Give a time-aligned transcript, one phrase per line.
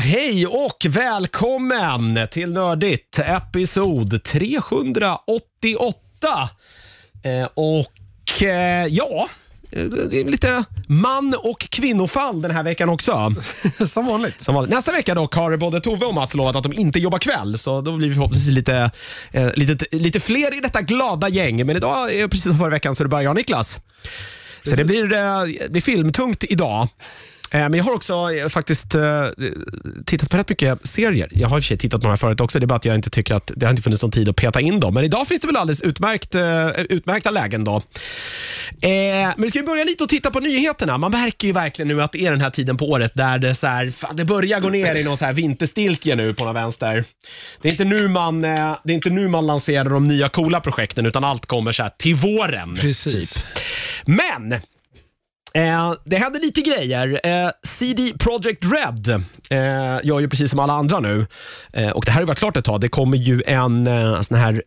[0.00, 5.94] hej och välkommen till Nördigt, episod 388.
[7.22, 9.28] Eh, och eh, ja,
[9.72, 13.34] eh, det är lite man och kvinnofall den här veckan också.
[13.86, 14.40] Som vanligt.
[14.40, 14.70] Som vanligt.
[14.74, 17.80] Nästa vecka dock har både Tove och Mats lovat att de inte jobbar kväll, så
[17.80, 18.90] då blir vi förhoppningsvis lite,
[19.32, 21.66] eh, lite, lite fler i detta glada gäng.
[21.66, 23.76] Men idag, är precis som förra veckan, så är det bara jag och Niklas.
[24.64, 26.88] Så det blir, eh, det blir filmtungt idag.
[27.52, 29.26] Eh, Men jag har också eh, faktiskt eh,
[30.06, 31.28] tittat på rätt mycket serier.
[31.30, 32.84] Jag har i och för sig tittat på några förut också, det är bara att
[32.84, 34.94] jag inte tycker att det har inte funnits någon tid att peta in dem.
[34.94, 36.36] Men idag finns det väl alldeles utmärkt,
[36.88, 37.64] utmärkta lägen.
[37.64, 37.82] då.
[38.82, 40.98] Men vi ska ju börja lite och titta på nyheterna.
[40.98, 43.54] Man märker ju verkligen nu att det är den här tiden på året där det,
[43.54, 46.54] så här, fan, det börjar gå ner i någon så här vinterstiltje nu på någon
[46.54, 47.04] vänster.
[47.62, 51.06] Det är, inte nu man, det är inte nu man lanserar de nya coola projekten
[51.06, 52.76] utan allt kommer så här till våren.
[52.80, 53.34] Precis.
[53.34, 53.44] Typ.
[54.04, 54.60] Men
[55.54, 57.20] Eh, det händer lite grejer.
[57.24, 59.08] Eh, CD Projekt Red
[59.50, 61.26] eh, gör ju precis som alla andra nu.
[61.72, 62.80] Eh, och Det här har ju varit klart ett tag.
[62.80, 64.62] Det kommer ju en eh, sån här,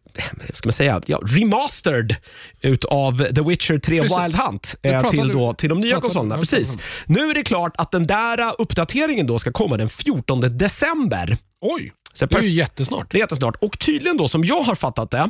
[0.48, 2.16] vad ska man säga, ja, remastered
[2.62, 4.18] utav The Witcher 3 Precis.
[4.18, 6.38] Wild Hunt eh, till, då, till de nya konsolerna.
[6.38, 6.78] Precis.
[7.06, 11.38] Nu är det klart att den där uppdateringen då ska komma den 14 december.
[11.62, 13.08] Oj, Så det är ju jättesnart.
[13.12, 13.56] det är jättesnart.
[13.62, 15.30] Och tydligen då, som jag har fattat det,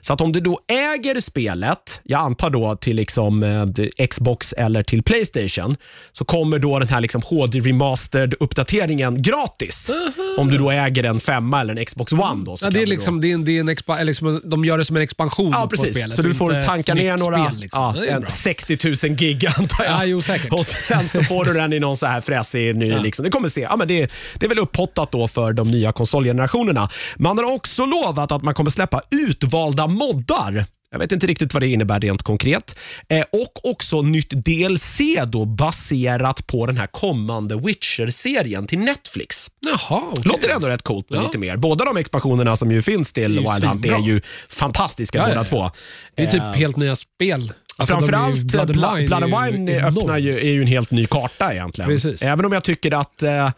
[0.00, 4.82] så att om du då äger spelet, jag antar då till liksom eh, Xbox eller
[4.82, 5.76] till Playstation,
[6.12, 9.90] så kommer då den här liksom HD remastered uppdateringen gratis.
[10.38, 12.44] Om du då äger en femma eller en Xbox One.
[12.44, 14.64] Då, så Ja, det är liksom, det är en, det är en expa, liksom, de
[14.64, 15.96] gör det som en expansion Ja, på precis.
[15.96, 16.16] spelet.
[16.16, 17.94] Så du får tanka ner några, Spel, liksom.
[17.96, 18.30] ja, en bra.
[18.30, 19.92] 60 000 gig antar jag.
[19.92, 20.52] Ja, jo, säkert.
[20.52, 22.94] Och sen så får du den i någon så här fräsig ny.
[23.04, 23.24] Liksom.
[23.24, 23.60] Det kommer se.
[23.60, 25.92] Ja, men det, det är väl upphottat då för de nya
[26.24, 26.88] konsolgenerationerna.
[27.16, 30.66] Man har också lovat att man kommer släppa utvalda moddar.
[30.90, 32.76] Jag vet inte riktigt vad det innebär rent konkret.
[33.08, 39.50] Eh, och också nytt DLC då baserat på den här kommande Witcher-serien till Netflix.
[39.60, 40.22] Jaha, okej.
[40.24, 41.22] Låter ändå rätt coolt med Ja.
[41.22, 41.56] lite mer.
[41.56, 45.44] Båda de expansionerna som ju finns till Wild Hunt är ju fantastiska ja, båda ja.
[45.44, 45.70] två.
[46.16, 47.52] Det är typ Eh, helt nya spel.
[47.76, 50.90] Alltså, Framförallt Blood, Blood, är Blood and ju Wine öppnar ju, är ju en helt
[50.90, 51.88] ny karta egentligen.
[51.90, 52.22] Precis.
[52.22, 53.50] Även om jag tycker att eh,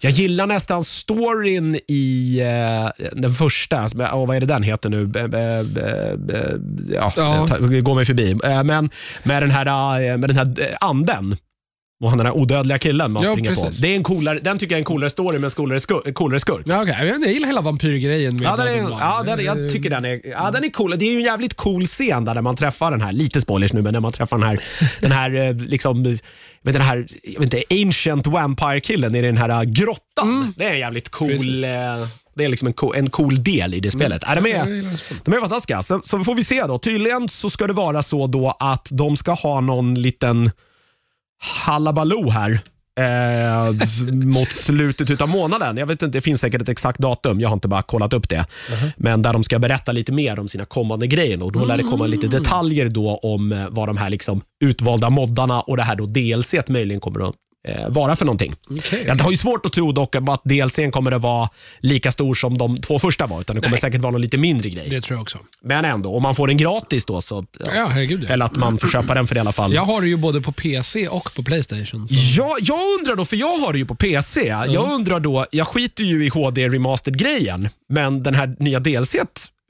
[0.00, 5.06] jag gillar nästan storyn i eh, den första, oh, vad är det den heter nu?
[5.06, 5.64] Be, be,
[6.18, 6.60] be,
[6.94, 7.46] ja, Ja.
[7.48, 8.36] ta- går mig förbi.
[8.44, 8.90] Eh, men
[9.22, 11.36] med den här, eh, med den här anden
[12.00, 13.62] och han den här odödliga killen man Ja, springer på.
[13.62, 13.80] precis.
[13.80, 16.06] Det är en coolare, den tycker jag är en coolare story med en coolare skurk.
[16.06, 16.62] En coolare skurk.
[16.64, 17.06] Ja, okay.
[17.08, 20.50] jag, gillar hela vampyrgrejen med Ja, den är, ja den, jag tycker den är, ja,
[20.50, 20.98] den är cool.
[20.98, 23.72] Det är ju en jävligt cool scen där när man träffar den här, lite spoilers
[23.72, 24.60] nu, men när man träffar den här,
[25.00, 26.22] den här eh, liksom, vet,
[26.62, 30.54] den här jag vet inte, ancient vampire-killen i den här eh, grottan.
[30.56, 31.70] Det är en jävligt cool, eh,
[32.36, 34.22] det är liksom en cool, en cool del i det spelet.
[34.26, 35.82] Ja, de, Jag är, de är fantastiska.
[35.82, 36.78] Så, så får vi se då.
[36.78, 40.50] Tydligen så ska det vara så då att de ska ha någon liten
[41.40, 42.60] halabaloo här.
[43.00, 43.72] Eh,
[44.12, 45.76] mot slutet av månaden.
[45.76, 47.40] Jag vet inte, Det finns säkert ett exakt datum.
[47.40, 48.46] Jag har inte bara kollat upp det.
[48.96, 51.42] Men där de ska berätta lite mer om sina kommande grejer.
[51.42, 55.10] Och då lär det komma lite detaljer då om eh, vad de här liksom utvalda
[55.10, 57.34] moddarna och det här då DLC möjligen kommer att
[57.88, 58.54] vara för någonting.
[58.70, 59.04] Okej.
[59.06, 61.48] Jag har ju svårt att tro dock att DLCn kommer att vara
[61.80, 63.40] lika stor som de två första var.
[63.40, 63.80] Utan det kommer Nej.
[63.80, 64.86] säkert vara någon lite mindre grej.
[64.90, 65.38] Det tror jag också.
[65.62, 67.46] Men ändå, om man får den gratis då så...
[67.58, 68.24] Ja, herregud.
[68.28, 68.32] Ja.
[68.32, 69.74] Eller att man får köpa den för det i alla fall.
[69.74, 72.08] Jag har det ju både på PC och på Playstation.
[72.08, 72.14] Så.
[72.14, 74.46] Ja, jag undrar då, för jag har det ju på PC.
[74.46, 79.16] Jag undrar då, jag skiter ju i HD remastered-grejen, men den här nya DLC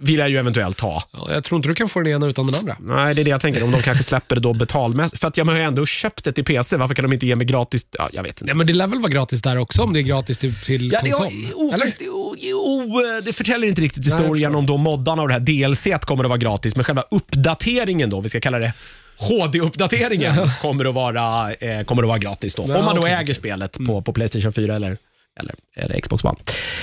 [0.00, 1.02] vill jag ju eventuellt ha.
[1.12, 2.76] Ja, jag tror inte du kan få den ena utan den andra.
[2.80, 3.62] Nej, det är det jag tänker.
[3.64, 5.20] Om de kanske släpper det då betalmässigt.
[5.20, 6.76] För att jag har ju ändå köpt det till PC.
[6.76, 7.86] Varför kan de inte ge mig gratis?
[7.98, 8.44] Ja, jag vet inte.
[8.44, 10.92] Nej, men det lär väl vara gratis där också om det är gratis till, till
[10.92, 11.32] Ja, det, konsol?
[11.54, 11.86] o, Eller?
[12.10, 16.24] o, o, det förtäljer inte riktigt historien om då moddarna och det här DLC kommer
[16.24, 18.72] att vara gratis, men själva uppdateringen då, vi ska kalla det
[19.18, 22.64] HD-uppdateringen, kommer, att vara, eh, kommer att vara gratis då.
[22.68, 24.96] Ja, om man då okej, äger spelet på, på Playstation 4 eller,
[25.40, 26.36] eller, eller Xbox One.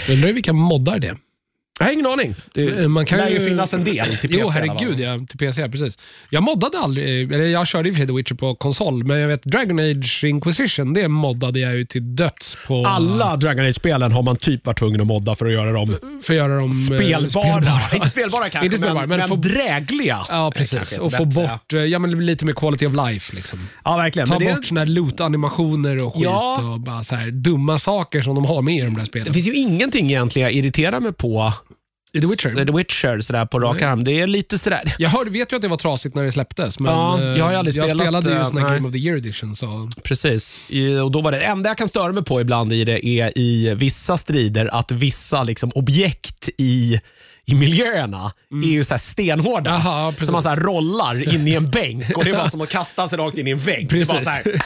[0.09, 1.17] Undrar vilka moddar det är.
[1.79, 2.35] Jag har ingen aning.
[2.53, 4.41] Det Man kan lär ju finnas en del till PC.
[4.41, 5.19] Jo, herregud ja.
[5.29, 5.97] Till PC, precis.
[6.29, 9.19] Jag moddade aldrig, eller jag körde i och för sig The Witcher på konsol, men
[9.19, 12.85] jag vet Dragon Age Inquisition, det moddade jag ju till döds på...
[12.87, 16.33] Alla Dragon Age-spelen har man typ varit tvungen att modda för att göra dem För
[16.33, 17.63] att göra dem eh, spelbara.
[17.93, 20.19] Inte spelbara kanske, Inte spelbara, men, men få- drägliga.
[20.29, 20.97] Ja, Eh, precis.
[20.97, 23.35] Och få bort eh, ja, men lite mer quality of life.
[23.35, 23.59] Liksom.
[23.85, 24.27] Ja, verkligen.
[24.27, 26.71] Ta Men det- bort såna här loot-animationer och skit Ja.
[26.73, 29.27] och bara så här dumma saker som de har med i de där spelen.
[29.27, 31.53] Det finns ju ingenting egentligen jag irriterar mig på
[32.17, 32.65] I The Witcher?
[32.65, 34.03] The Witcher sådär på rak arm.
[34.03, 34.83] Det är lite sådär.
[34.97, 37.45] Jag hörde, vet ju att det var trasigt när det släpptes, men Ja, eh, jag
[37.45, 38.73] har ju aldrig spelat, spelade ju eh, sån här.
[38.75, 39.55] Game of the Year edition.
[39.55, 39.89] Så.
[40.03, 40.59] Precis.
[41.03, 43.73] Och då var det enda jag kan störa mig på ibland i det är i
[43.75, 46.99] vissa strider att vissa liksom objekt i
[47.51, 48.31] i miljöerna
[48.63, 49.75] är ju så här stenhårda.
[49.75, 50.13] Mm.
[50.13, 50.25] Precis.
[50.25, 52.69] som man så här rollar in i en bänk och det är bara som att
[52.69, 53.89] kasta sig rakt in i en vägg.
[53.89, 54.25] Det, är bara Precis.
[54.25, 54.61] så här,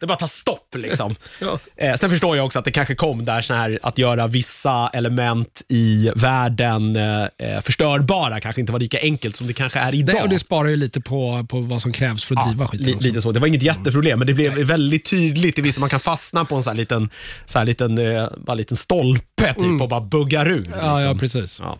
[0.00, 1.14] det bara tar stopp liksom.
[1.40, 1.58] Ja.
[1.76, 4.90] Eh, sen förstår jag också att det kanske kom där så här att göra vissa
[4.92, 9.94] element i världen eh, eh, förstörbara kanske inte var lika enkelt som det kanske är
[9.94, 10.16] idag.
[10.16, 12.86] Det, och det sparar ju lite på, på vad som krävs för att driva skiten
[12.86, 13.32] li, lite så.
[13.32, 16.56] Det var inget jätteproblem, men det blev väldigt tydligt i vissa man kan fastna på
[16.56, 17.10] en sån här liten,
[17.46, 20.66] så här liten, eh, bara liten stolpe typ, och bara buggar ur.
[20.66, 20.78] Mm.
[20.78, 21.08] Ja, liksom.
[21.08, 21.60] ja, precis.
[21.60, 21.78] Ja.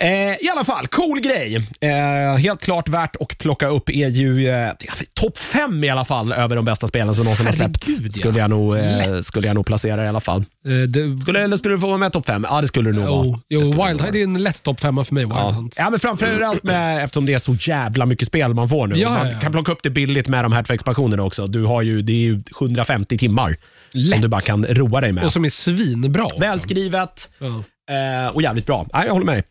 [0.00, 0.08] Eh,
[0.46, 1.56] I alla fall, cool grej.
[1.80, 4.70] Eh, helt klart värt att plocka upp är ju eh,
[5.20, 7.88] topp fem i alla fall över de bästa spelen som någonsin har släppts.
[7.88, 8.10] Ja.
[8.10, 10.44] Skulle, jag nog, eh, skulle jag nog placera i alla fall.
[10.66, 12.46] Eh, det, Skulle, eller skulle du få vara med topp fem?
[12.50, 13.40] Ja, det skulle du nog vara.
[13.48, 15.24] jo, Wild Hunt är en lätt topp femma för mig.
[15.24, 15.50] Wild Ja.
[15.50, 15.74] Hunt.
[15.78, 18.94] ja, men framförallt med, eftersom det är så jävla mycket spel man får nu.
[18.98, 21.46] Ja, man ja, kan plocka upp det billigt med de här två expansionerna också.
[21.46, 23.56] Du har ju, det är ju 150 timmar
[23.92, 24.22] som Lätt.
[24.22, 25.24] du bara kan roa dig med.
[25.24, 26.26] Och som är svinbra.
[26.40, 27.62] Välskrivet Ja.
[27.90, 28.86] Eh, och jävligt bra.
[28.94, 29.44] Nej, jag håller med dig.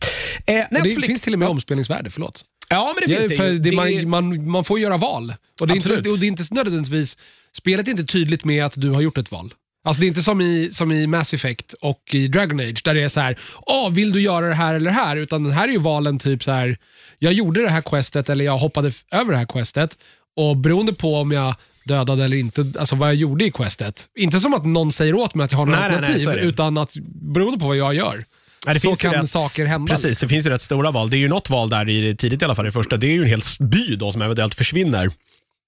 [0.57, 1.07] Eh, Och det Netflix.
[1.07, 2.43] finns till och med omspelningsvärde, förlåt.
[2.69, 3.59] Ja, men det Ja, finns det för ju.
[3.59, 5.33] det, Det man, man, man får göra val.
[5.61, 5.97] Och det, är Absolut.
[5.99, 7.17] inte, och det är inte nödvändigtvis,
[7.57, 9.53] spelet är inte tydligt med att du har gjort ett val.
[9.85, 12.93] Alltså Det är inte som i, som i Mass Effect och i Dragon Age där
[12.95, 15.15] det är så här, Åh, vill du göra det här eller det här?
[15.17, 16.77] Utan den här är ju valen typ så här,
[17.19, 19.97] jag gjorde det här questet eller jag hoppade över det här questet
[20.35, 24.07] och beroende på om jag dödade eller inte, alltså vad jag gjorde i questet.
[24.17, 26.41] Inte som att någon säger åt mig att jag har några Nej, nej, nej, alternativ,
[26.41, 26.47] det.
[26.49, 26.93] utan att
[27.33, 28.25] beroende på vad jag gör.
[28.65, 29.93] Ja, det så finns kan rätt- saker hända.
[29.95, 31.09] Precis, det finns ju rätt stora val.
[31.09, 32.97] Det är ju något val där i tidigt i alla fall, det första.
[32.97, 35.11] Det är ju en hel by då som eventuellt försvinner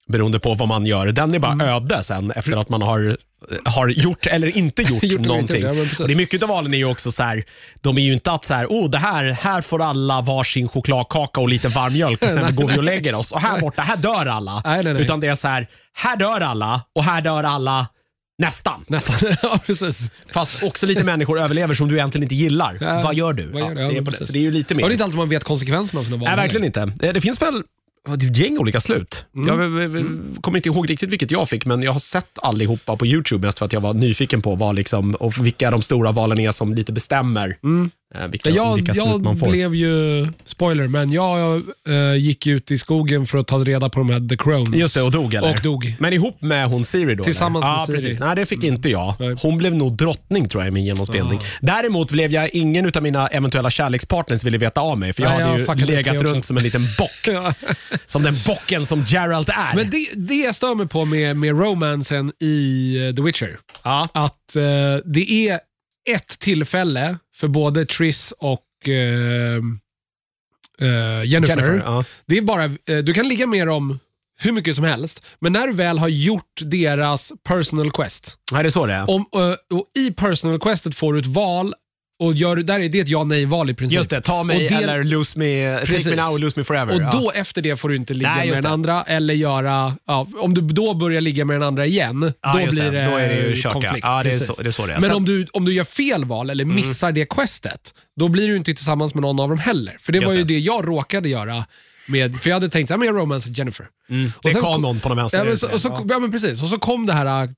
[0.08, 1.06] beroende på vad man gör.
[1.06, 1.68] Den är bara Mm.
[1.68, 3.16] öde sen efter att man har,
[3.64, 5.62] har gjort eller inte gjort, Gjort eller inte, någonting.
[5.62, 7.44] ja, och det är mycket av valen är ju också så här,
[7.80, 11.40] de är ju inte att så här, oh, det här, här får alla varsin chokladkaka
[11.40, 13.32] och lite varm mjölk och sen går vi och lägger oss.
[13.32, 14.62] Och här borta, här dör alla.
[14.64, 15.02] Nej, nej, nej.
[15.02, 17.86] Utan det är så här, här dör alla och här dör alla
[18.38, 18.84] nästan.
[18.88, 19.36] Nästan.
[19.42, 19.98] ja, precis.
[20.28, 22.78] Fast också lite människor överlever som du egentligen inte gillar.
[22.80, 23.02] Ja.
[23.02, 23.46] Vad gör du?
[23.46, 24.32] Vad gör Ja, det är det.
[24.32, 24.82] det är ju lite mer.
[24.82, 26.28] Och det är inte alltid man vet konsekvenserna av sina val.
[26.28, 26.92] Nej, verkligen inte.
[26.96, 27.62] Det det finns väl
[28.08, 29.26] det är ett gäng olika slut.
[29.36, 29.48] Mm.
[29.48, 30.04] Jag v- v-
[30.40, 33.58] kommer inte ihåg riktigt vilket jag fick, men jag har sett allihopa på YouTube mest
[33.58, 36.74] för att jag var nyfiken på vad liksom, och vilka de stora valen är som
[36.74, 37.88] lite bestämmer eh,
[38.30, 38.64] vilka, Mm.
[38.64, 39.50] Jag, vilka slut jag man får.
[39.50, 43.98] blev ju, spoiler, men jag eh, gick ut i skogen för att ta reda på
[43.98, 44.74] de här The Crones.
[44.74, 45.50] Just det, och dog eller?
[45.50, 45.94] Och dog.
[45.98, 47.24] Men ihop med hon Siri då?
[47.24, 47.72] Tillsammans eller?
[47.72, 47.96] med ja, Siri.
[47.96, 48.20] Precis.
[48.20, 49.14] Nej, det fick inte jag.
[49.18, 49.36] Nej.
[49.42, 51.40] Hon blev nog drottning tror jag i min genomspelning.
[51.60, 55.40] Däremot blev jag ingen av mina eventuella kärlekspartners ville veta av mig, för jag Nej,
[55.40, 57.28] jag hade ju fuckade upp legat runt som en liten bock.
[58.06, 59.76] som den bocken som Geralt är.
[59.76, 64.08] Men det, det jag stör mig på med, med romansen i eh, The Witcher, ja.
[64.14, 64.62] att eh,
[65.04, 65.60] det är
[66.10, 68.94] ett tillfälle för både Triss och eh,
[70.80, 71.48] eh, Jennifer.
[71.56, 72.04] Jennifer, ja.
[72.26, 73.98] Det är bara, eh, du kan ligga med dem
[74.40, 78.68] hur mycket som helst, men när du väl har gjort deras personal quest, Nej, det
[78.68, 79.10] är så det är.
[79.10, 81.74] om, eh, och i personal questet får du ett val
[82.22, 83.96] och gör, där är det ett ja nej val i princip.
[83.96, 86.06] Just det, ta mig Och det- eller lose me, take Precis.
[86.06, 86.94] me now or lose me forever.
[86.94, 88.68] Och då efter det får du inte ligga Nej, med den det.
[88.68, 92.60] andra eller göra, ja, om du då börjar ligga med den andra igen, Ja, då
[92.60, 93.98] just blir det, Då är det ju kört, konflikt.
[94.02, 94.46] Ja, det, är Precis.
[94.46, 95.00] så, det är så det är.
[95.00, 98.56] Men om du, om du gör fel val eller missar det questet, då blir du
[98.56, 99.96] inte tillsammans med någon av dem heller.
[100.00, 100.54] För det Just var ju det.
[100.54, 101.64] det jag råkade göra.
[102.06, 103.86] Med, för jag hade tänkt att jag romance Jennifer.
[104.10, 104.32] Mm.
[104.42, 105.38] det är kanon på de vänster.
[105.38, 106.62] Ja men, så, och så, ja, men precis.
[106.62, 107.48] Och så kom det här,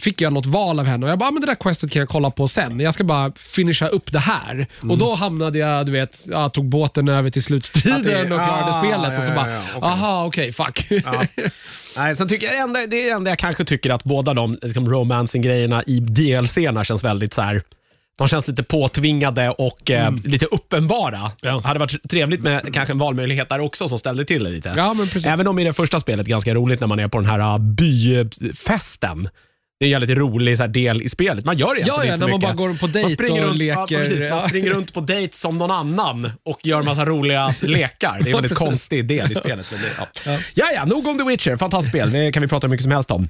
[0.00, 2.00] fick jag något val av henne och jag bara, ah, men det där questet kan
[2.00, 2.80] jag kolla på sen.
[2.80, 4.66] Jag ska bara finisha upp det här.
[4.78, 4.90] Mm.
[4.90, 8.72] Och då hamnade jag, du vet, jag tog båten över till slutstriden det- och klarade
[8.72, 9.18] ah, spelet.
[9.18, 9.88] och så ja, bara, ja, ja, okej.
[9.88, 10.86] aha okej, fuck.
[11.04, 11.22] Ja.
[11.96, 14.88] Nej, sen tycker jag det enda, det enda jag kanske tycker att båda de liksom,
[14.88, 17.62] romancing-grejerna i DLC-erna känns väldigt så här.
[18.18, 21.18] De känns lite påtvingade och eh, lite uppenbara.
[21.18, 21.30] Mm.
[21.42, 21.60] Ja.
[21.64, 24.72] hade varit trevligt med kanske en valmöjlighet där också som ställde till det lite.
[24.76, 24.96] Ja.
[25.26, 27.58] Även om i det första spelet ganska roligt när man är på den här uh,
[27.58, 29.28] byfesten.
[29.80, 31.44] Det är en jävligt rolig så här, del i spelet.
[31.44, 32.56] Man gör egentligen Ja, ja, inte när man mycket.
[32.56, 34.00] bara går på dejt springer och runt, Ja, leker.
[34.00, 34.48] precis, man Ja.
[34.48, 38.12] springer runt på dejt som någon annan och gör massa roliga lekar.
[38.12, 39.72] Det är en Ja, väldigt konstig del i spelet.
[39.72, 39.88] Men det,
[40.24, 40.38] ja.
[40.54, 40.66] Ja.
[40.74, 41.56] ja, nog om The Witcher.
[41.56, 42.10] Fantastiskt spel.
[42.12, 43.28] Det kan vi prata hur mycket som helst om.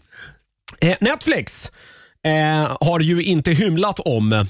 [0.81, 1.71] Eh, Netflix
[2.27, 4.45] eh, har ju inte hymlat om eh,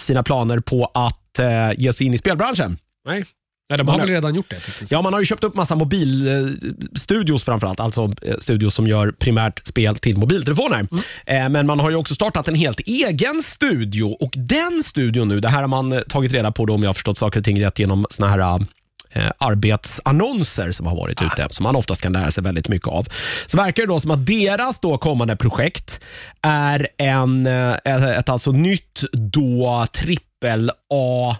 [0.00, 2.76] sina planer på att eh, ge sig in i spelbranschen.
[3.08, 3.24] Nej.
[3.68, 4.56] Ja, de Man har väl redan gjort det.
[4.56, 4.92] faktiskt.
[4.92, 9.66] Ja, man har ju köpt upp massa mobilstudios framförallt, alltså eh, studios som gör primärt
[9.66, 10.86] spel till mobiltelefoner.
[11.26, 15.40] Eh, Men man har ju också startat en helt egen studio och den studion nu,
[15.40, 17.44] det här har man eh, tagit reda på då, om jag har förstått saker och
[17.44, 18.66] ting rätt genom såna här
[19.12, 23.06] eh, arbetsannonser som har varit ute, som man oftast kan lära sig väldigt mycket av.
[23.46, 26.00] Så verkar det då som att deras då kommande projekt
[26.42, 31.36] är en, eh, ett, ett alltså nytt då trippel A eh,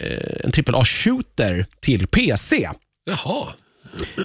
[0.00, 2.68] Eh, en trippel A-shooter till PC.
[3.10, 3.52] Jaha.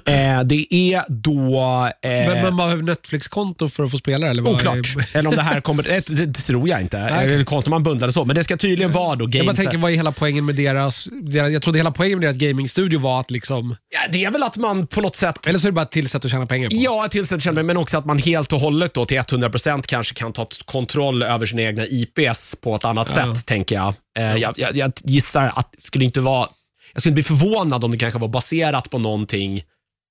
[0.06, 1.60] Eh, det är då...
[2.02, 4.42] Eh, Men man behöver Netflix-konto för att få spela eller?
[4.44, 4.88] vad Oklart.
[5.14, 5.84] Eller om det här kommer...
[5.84, 7.00] Det, det tror jag inte.
[7.00, 7.28] Nej.
[7.28, 8.26] Det är konstigt om man bundlar det så.
[8.26, 9.46] Men det ska tydligen vara då Jag games...
[9.48, 11.52] bara tänker, vad är hela poängen med deras, deras...
[11.52, 13.76] Jag trodde hela poängen med deras gamingstudio var att liksom...
[13.90, 15.48] Ja, det är väl att man på något sätt...
[15.48, 16.76] Eller så är det bara ett till sätt att tjäna pengar på.
[16.76, 20.14] Ja, till att känna men också att man helt och hållet då till 100% kanske
[20.16, 23.36] kan ta kontroll över sina egna IPs på ett annat Ja.
[23.36, 23.94] sätt, tänker jag.
[24.20, 24.76] Eh, jag, jag.
[24.78, 26.48] Jag gissar att det skulle inte vara...
[26.94, 29.64] Jag skulle bli förvånad om det kanske var baserat på någonting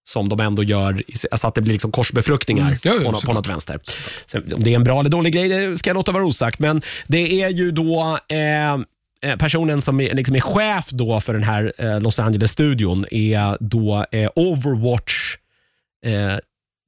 [0.09, 2.79] som de ändå gör, alltså att det blir liksom korsbefruktningar Mm.
[2.83, 3.81] Ja, på, nå- på något vänster.
[4.27, 6.59] Sen, om det är en bra eller dålig grej, det ska jag låta vara osagt.
[6.59, 8.75] Men det är ju då eh,
[9.31, 13.57] eh, personen som är, liksom är chef då för den här eh, Los Angeles-studion är
[13.61, 15.37] då eh, Overwatch
[16.07, 16.39] eh,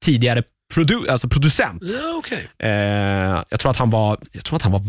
[0.04, 0.42] tidigare
[0.74, 1.82] produ alltså producent.
[2.00, 2.48] Ja, okej.
[2.58, 2.70] Eh,
[3.48, 4.82] jag, tror att han var, jag tror att han var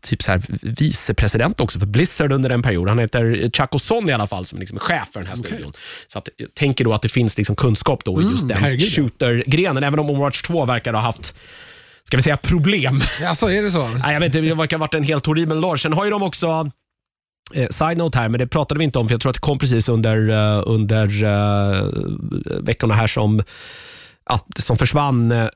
[0.00, 2.88] typ så här vicepresident också för Blizzard under en period.
[2.88, 5.72] Han heter Chuck O'Son i alla fall, som är liksom chef för den här studion.
[6.06, 8.78] Så att, jag tänker då att det finns liksom kunskap då i just Mm, den
[8.78, 11.34] shooter-grenen, även om Overwatch 2 verkar ha haft
[12.04, 13.00] Ska vi säga problem?
[13.24, 13.88] Alltså, är det så?
[14.02, 15.80] Nej, jag vet inte, det verkar ha varit en helt horribel launch.
[15.80, 16.70] Sen har ju de också
[17.54, 19.40] Eh, side note här, men det pratade vi inte om för jag tror att det
[19.40, 21.84] kom precis under, eh, under eh,
[22.60, 23.42] veckorna här som
[24.28, 25.46] ja, som försvann eh,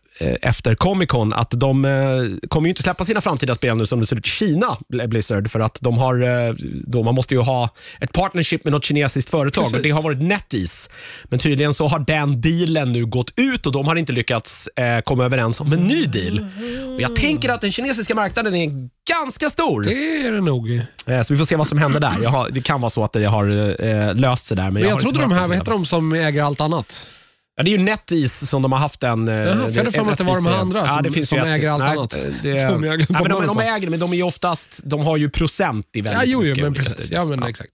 [0.43, 4.01] efter Comic Con, att de eh, kommer ju inte släppa sina framtida spel nu som
[4.01, 6.55] det ser ut i Kina, Bl- Blizzard, för att de har, eh,
[6.87, 7.69] då, man måste ju ha
[8.01, 9.83] ett partnership med något kinesiskt företag och Precis.
[9.83, 10.91] det har varit NetEase.
[11.25, 15.01] Men tydligen så har den dealen nu gått ut och de har inte lyckats eh,
[15.01, 16.47] komma överens om en ny deal.
[16.95, 19.83] Och jag tänker att den kinesiska marknaden är ganska stor.
[19.83, 20.69] Det är det nog.
[21.07, 22.13] Men Eh, Så vi får se vad som händer där.
[22.23, 23.49] Jag har, det kan vara så att det har
[23.85, 24.71] eh, löst sig där.
[24.71, 27.07] Men, jag, har trodde de här, vad heter de som äger allt annat?
[27.57, 29.29] Ja, det är ju NetEase som de har haft en...
[29.29, 31.39] eh, jag hade för mig att det var de andra ja, som- det finns som
[31.39, 32.11] äger allt nej, annat.
[32.43, 35.17] Det, Som jag ja, men de, de äger men de är ju oftast, de har
[35.17, 37.11] ju procent i väldigt Ja, jo, mycket men precis.
[37.11, 37.71] Ja, men exakt.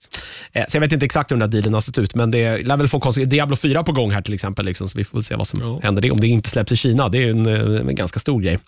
[0.52, 2.62] Eh, Så jag vet inte exakt hur den där dealen har sett ut, men det
[2.62, 3.30] lär väl få konstigt.
[3.30, 5.80] Diablo 4 på gång här till exempel, liksom, så vi får se vad som Ja.
[5.82, 6.10] händer det.
[6.10, 8.58] Om det inte släpps i Kina, det är ju en, eh, en ganska stor grej.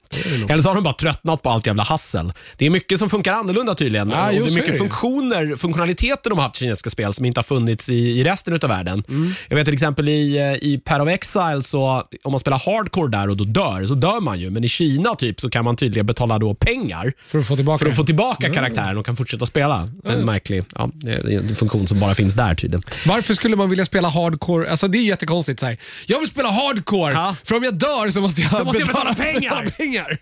[0.48, 2.32] Eller så har de bara tröttnat på allt jävla hassel.
[2.56, 4.10] Det är mycket som funkar annorlunda tydligen.
[4.10, 6.90] Ja, och jo, det är mycket är det funktioner, funktionaliteter de har haft i kinesiska
[6.90, 9.04] spel som inte har funnits i, i resten av världen.
[9.08, 9.32] Mm.
[9.48, 13.28] Jag vet till exempel i, i Path of Exile, så om man spelar hardcore där
[13.28, 14.50] och då dör, så dör man ju.
[14.50, 17.78] Men i Kina typ så kan man tydligen betala då pengar För att få tillbaka
[17.78, 19.88] för att få tillbaka karaktären och kan fortsätta spela.
[20.04, 22.82] En märklig ja, det är en funktion som bara finns där tydligen.
[23.06, 24.70] Varför skulle man vilja spela hardcore?
[24.70, 25.60] Alltså det är jättekonstigt.
[25.60, 25.76] Så här.
[26.06, 27.36] Jag vill spela hardcore, Ja.
[27.44, 29.40] för om jag dör så måste jag, Så måste jag betala pengar.
[29.40, 30.18] betala pengar.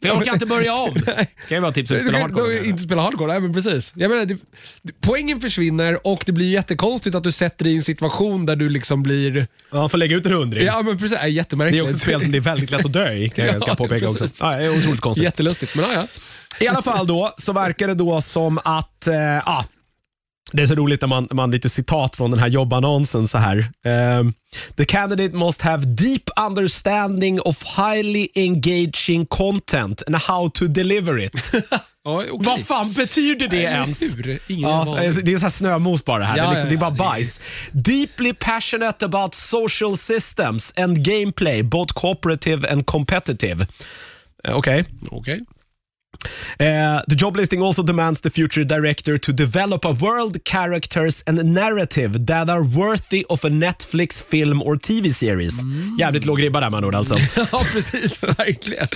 [0.00, 0.94] För jag orkar inte börja om.
[1.04, 2.66] Det kan ju vara tips att Du spela hardcore.
[2.66, 3.92] inte spela hardcore, nej men precis.
[3.96, 4.36] Jag menar, det,
[4.82, 8.56] det, poängen försvinner och det blir jättekonstigt att du sätter dig i en situation där
[8.56, 9.46] du liksom blir...
[9.72, 10.64] Ja, får lägga ut en hundring.
[10.66, 11.78] Ja men precis, Det jättemärkligt.
[11.80, 13.60] är också ett spel som det är väldigt lätt att dö i, kan jag Ja,
[13.60, 14.18] ska påpeka också.
[14.24, 14.40] precis.
[14.40, 15.24] Ja, det är otroligt konstigt.
[15.24, 16.06] Jättelustigt, men ja, ja.
[16.60, 19.64] I alla fall då, så verkar det då som att, eh, ah,
[20.52, 23.70] det är så roligt när man, man lite citat från den här jobbannonsen så här.
[23.84, 24.32] ehm,
[24.76, 31.32] The candidate must have deep understanding of highly engaging content and how to deliver it.
[32.04, 32.30] ja okej.
[32.38, 34.02] Vad fan betyder det ens?
[34.46, 36.36] Ja, det är så här snömos bara här.
[36.36, 37.40] Ja, det, är liksom, det är bara bajs.
[37.72, 43.66] Deeply passionate about social systems and gameplay, both cooperative and competitive.
[44.44, 44.84] Eh, Okej.
[45.10, 45.40] Okej.
[46.58, 51.44] Eh, the job listing also demands the future director to develop a world, characters and
[51.44, 55.54] narrative that are worthy of a Netflix film or TV series.
[56.00, 57.16] Jävligt låg ribba där med andra ord alltså.
[57.52, 58.22] Ja, precis.
[58.38, 58.88] Verkligen.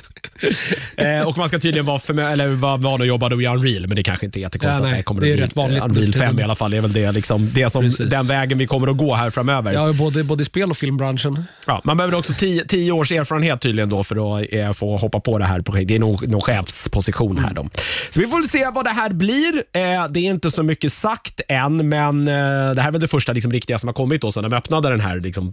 [0.96, 3.96] eh, och man ska tydligen vara, för, eller vara van att jobba i Unreal, men
[3.96, 5.78] det kanske inte är jättekonstigt Ja, nej, det kommer det är att bli rätt vanligt
[5.78, 6.20] eh, Unreal tiden.
[6.28, 6.70] 5 i alla fall.
[6.70, 8.10] Det är väl det, liksom, det som, Precis.
[8.10, 9.72] den vägen vi kommer att gå här framöver.
[9.72, 11.44] Ja, både, både i spel och filmbranschen.
[11.66, 15.20] Ja, man behöver också tio, tio års erfarenhet tydligen då för att eh, få hoppa
[15.20, 15.88] på det här projektet.
[15.88, 17.68] Det är någon, någon chefsposition här då.
[18.10, 19.64] Så vi får se vad det här blir.
[19.72, 22.34] Eh, det är inte så mycket sagt än, men eh,
[22.74, 24.88] det här är väl det första liksom, riktiga som har kommit då, sen de öppnade
[24.88, 25.52] den här liksom,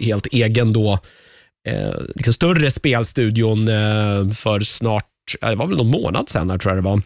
[0.00, 0.98] helt egen då,
[1.68, 5.06] eh, liksom större spelstudion eh, för snart,
[5.40, 7.00] det var väl någon månad sen här, tror jag det var.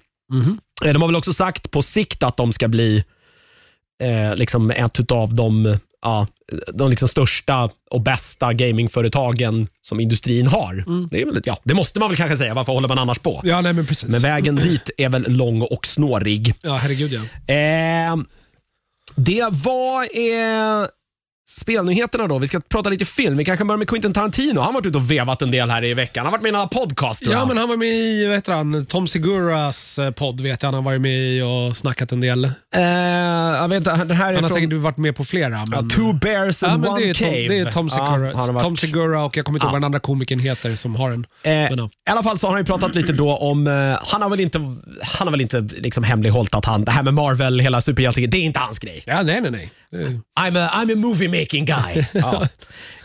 [0.87, 3.05] Eh, De har väl också sagt på sikt att de ska bli
[4.03, 6.27] eh, liksom ett av de, ja,
[6.75, 10.85] de liksom största och bästa gamingföretagen som industrin har.
[11.11, 13.41] Det, är väl, ja, det måste man väl kanske säga, varför håller man annars på?
[13.45, 14.09] Ja, nej men precis.
[14.09, 16.55] Men vägen dit är väl lång och snårig.
[16.63, 17.55] Ja, herregud ja.
[17.55, 18.17] Eh,
[19.17, 20.87] det var eh,
[21.51, 22.39] spelnyheterna då.
[22.39, 23.37] Vi ska prata lite film.
[23.37, 24.59] Vi kanske börjar med Quentin Tarantino.
[24.61, 26.25] Han har varit ute och vevat en del här i veckan.
[26.25, 27.49] Han har varit med i några podcast tror Ja, jag.
[27.49, 30.67] men han var med i vad heter han, Tom Seguras eh, podd, vet jag.
[30.69, 32.45] Han har varit med i och snackat en del.
[32.45, 32.51] Eh,
[33.61, 35.51] jag vet inte, den här är Han har från säkert varit med på flera.
[35.53, 35.91] ja, Men...
[35.91, 37.49] Two Bears Ja, and men One det, är Tom, Cave.
[37.49, 39.69] det är Tom Ja, Segura, han har varit- Tom Segura och jag kommer inte ihåg
[39.71, 39.73] Ja.
[39.73, 41.27] vad den andra komikern heter som har den.
[41.43, 41.85] Eh, Men ja.
[42.09, 43.73] I alla fall så har han ju pratat lite då om, eh,
[44.13, 44.59] han har väl inte,
[45.03, 48.37] han har väl inte liksom hemlighållit att han, det här med Marvel, hela superhjälte det
[48.37, 49.03] är inte hans grej.
[49.07, 49.71] Ja, nej, nej, nej.
[50.41, 52.05] I'm a, I'm a movie making guy.
[52.13, 52.47] ja.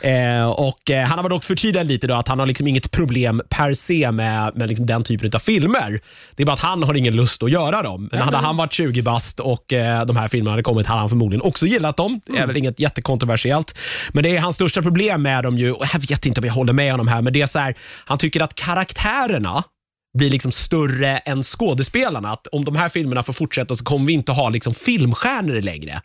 [0.09, 3.41] eh, och, eh, han har dock förtydligat lite då att han har liksom inget problem
[3.49, 6.01] per se med, med liksom den typen av filmer.
[6.35, 8.09] Det är bara att han har ingen lust att göra dem.
[8.11, 11.09] Men hade han varit 20 bast och eh, de här filmerna hade kommit hade han
[11.09, 12.21] förmodligen också gillat dem.
[12.25, 13.77] Det är väl inget jättekontroversiellt.
[14.13, 16.53] Men det är hans största problem med dem ju, och jag vet inte om jag
[16.53, 17.75] håller med honom här, men det är så här,
[18.05, 19.63] han tycker att karaktärerna
[20.17, 22.31] blir liksom större än skådespelarna.
[22.31, 26.01] Att om de här filmerna får fortsätta så kommer vi inte ha liksom filmstjärnor längre.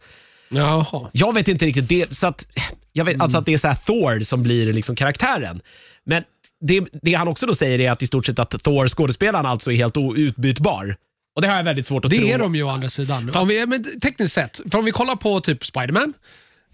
[0.51, 1.11] Jaha.
[1.13, 1.89] Jag vet inte riktigt.
[1.89, 2.47] Det, så att,
[2.93, 5.61] jag vet, Alltså att det är så här Thor som blir liksom karaktären.
[6.05, 6.23] Men
[6.61, 9.73] det, det han också då säger är att i stort sett att Thor, skådespelaren, alltså
[9.73, 10.97] är helt outbytbar.
[11.37, 12.21] Och Det har jag väldigt svårt att tro.
[12.21, 13.31] Det är de ju å andra sidan.
[13.35, 16.13] Om vi, men tekniskt sett, för om vi kollar på typ Spiderman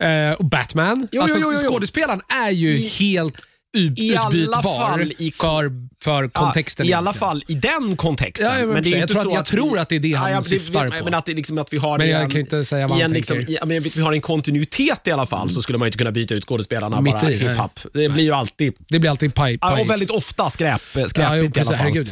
[0.01, 1.09] eh, och Batman.
[1.13, 1.71] Jo, alltså, jo, jo, jo.
[1.71, 3.43] Skådespelaren är ju helt
[3.77, 5.71] utbytbar i- för,
[6.05, 6.87] för kontexten.
[6.87, 7.29] Ja, I alla egentligen.
[7.29, 8.47] fall i den kontexten.
[8.51, 9.97] Ja, ja, men det är jag inte tror så att- jag att tror att det
[9.97, 11.05] är det han ja, syftar på.
[11.05, 13.05] Men att, det liksom, att vi har Men jag en- kan inte säga vad han
[13.07, 15.99] en, liksom, i, men vi har en kontinuitet i alla fall, så skulle man inte
[15.99, 17.81] kunna byta ut skådespelarna Mitt bara i, hiphop.
[17.93, 19.83] Det blir ju alltid Det blir alltid paj, paj.
[19.83, 21.77] och väldigt ofta skräp, skräpigt ja, jo, i alla precis, fall.
[21.77, 22.11] herregud,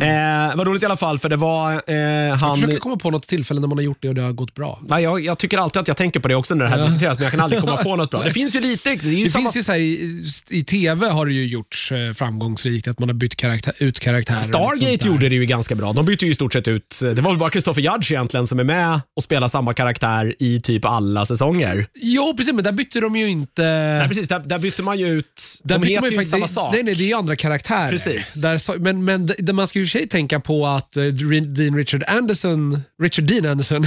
[0.00, 0.50] ja.
[0.50, 2.56] Eh, vad roligt i alla fall, för det var eh, Jag han...
[2.56, 4.80] försöker komma på något tillfälle när man har gjort det och det har gått bra.
[4.88, 6.84] Ja, jag, jag tycker alltid att jag tänker på det också när det här Ja.
[6.86, 8.22] diskuteras, men jag kan aldrig komma på något bra.
[8.22, 8.90] Det finns ju lite...
[8.94, 9.42] Det, är ju Det samma...
[9.42, 13.14] finns ju så i, I TV har det ju gjorts eh, framgångsrikt att man har
[13.14, 14.42] bytt karaktär, ut karaktärer.
[14.42, 15.06] Stargate där.
[15.06, 15.92] gjorde det ju ganska bra.
[15.92, 16.98] De bytte ju i stort sett ut...
[17.00, 20.60] Det var väl bara Christopher Judge egentligen som är med och spelar samma karaktär i
[20.60, 21.86] typ alla säsonger.
[21.94, 23.62] Jo, precis, men där bytte de ju inte...
[23.62, 24.28] Nej, precis.
[24.28, 25.60] Där, där bytte man ju ut...
[25.64, 26.74] Där de heter man ju inte samma sak.
[26.74, 27.90] Nej, nej, det är ju andra karaktärer.
[27.90, 28.34] Precis.
[28.34, 31.04] Där, men men det, man ska ju i och för sig tänka på att eh,
[31.04, 33.86] Dean Richard Anderson, Richard Dean Anderson,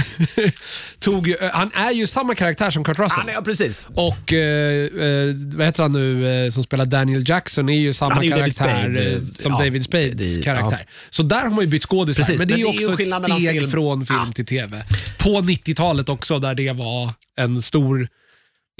[0.98, 3.24] tog ju, eh, han är ju samma karaktär som Kurt Russell.
[3.26, 3.88] Nej, ja, precis.
[3.94, 8.14] Och eh, eh, vad heter han nu eh, som spelar Daniel Jackson är ju samma
[8.14, 10.86] Han är ju David karaktär Spade, eh, som ja, David Spades det- karaktär.
[11.10, 12.24] Så där har man ju bytt skådisar.
[12.24, 14.06] Precis, Men det är men det är ju också skillnad ett mellan steg film- från
[14.06, 14.82] film till TV.
[15.18, 18.08] På 90-talet också där det var en stor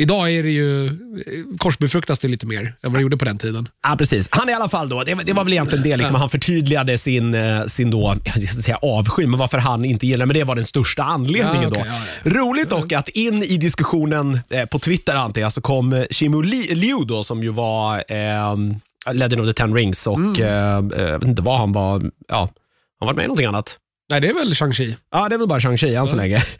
[0.00, 0.92] Idag är det ju, eh,
[1.58, 3.68] korsbefruktas det lite mer än vad det gjorde på den tiden.
[3.88, 4.28] Ja, precis.
[4.30, 6.98] Han är i alla fall då, det, det var väl egentligen det, liksom, han förtydligade
[6.98, 10.44] sin, eh, sin då, jag ska säga avsky, men varför han inte gillar men det
[10.44, 11.62] var den största anledningen.
[11.62, 11.82] Ja, okej,
[12.24, 12.30] då.
[12.30, 16.02] ja, Roligt dock att in i diskussionen eh, på Twitter antar jag, så kom eh,
[16.10, 18.56] Shimu Li- Liu då, som ju var eh,
[19.12, 20.40] Legend of the Ten Rings och Mm.
[20.92, 22.48] eh, jag vet inte vad han var, ja,
[23.00, 23.78] han var med i någonting annat.
[24.10, 24.96] Nej, det är väl Shang-Chi.
[25.12, 26.42] Ja, det är väl bara Shang-Chi än så länge.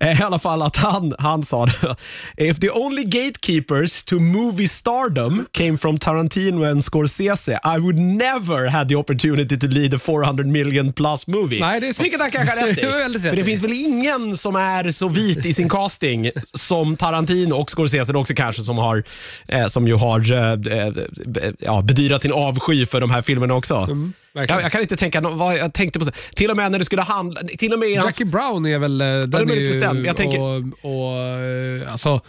[0.00, 1.96] Eh, I alla fall att han, han sa det.
[2.36, 8.68] If the only gatekeepers to movie stardom came from Tarantino and Scorsese, I would never
[8.68, 11.60] had the opportunity to lead a 400 million plus movie.
[11.60, 12.04] Nej, det är sant.
[12.04, 12.80] Vilket han kanske har rätt i.
[12.86, 16.96] Det rätt För det finns väl ingen som är så vit i sin casting som
[16.96, 19.04] Tarantino och Scorsese också kanske som har,
[19.48, 23.74] eh, som ju har eh, eh, ja, bedyrat sin avsky för de här filmerna också.
[23.74, 24.12] Mm.
[24.36, 26.84] Jag, jag kan inte tänka, vad jag tänkte på, så- till och med när det
[26.84, 29.00] skulle handla, till och med i hans Jackie Brown är väl...
[29.00, 30.04] eh, Den är är möjligtvis ju, den.
[30.04, 32.20] Jag tänker- och, och, eh, alltså,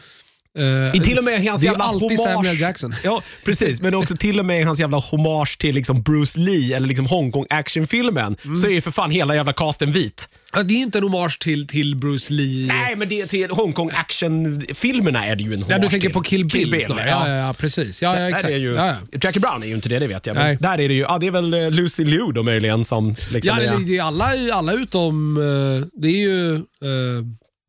[0.93, 2.33] I till och med hans det är ju jävla alltid hommage.
[2.35, 2.95] Samuel Jackson.
[3.03, 3.81] Ja, precis.
[3.81, 7.45] Men också till och med hans jävla hommage till liksom Bruce Lee eller liksom Hongkong
[7.49, 8.55] actionfilmen Mm.
[8.55, 10.27] så är ju för fan hela jävla casten vit.
[10.53, 12.67] Ja, Det är inte en hommage till, till Bruce Lee.
[12.67, 16.13] Nej, men det, till Hongkong actionfilmerna är det ju en hommage Ja, du tänker till.
[16.13, 17.09] på Kill Bill, snarare.
[17.09, 17.35] Ja, ja.
[17.35, 18.01] ja, precis.
[18.01, 18.45] Ja, ja, exakt.
[18.45, 19.17] är ju, ja, ja.
[19.21, 20.35] Jackie Brown är ju inte det, det vet jag.
[20.35, 20.57] Men Nej.
[20.61, 23.57] där är det ju, ja det är väl eh, Lucy Liu då möjligen som liksom
[23.57, 25.37] Ja, är, det, det är alla, alla utom...
[25.37, 26.55] eh, Det är ju...
[26.55, 26.61] eh,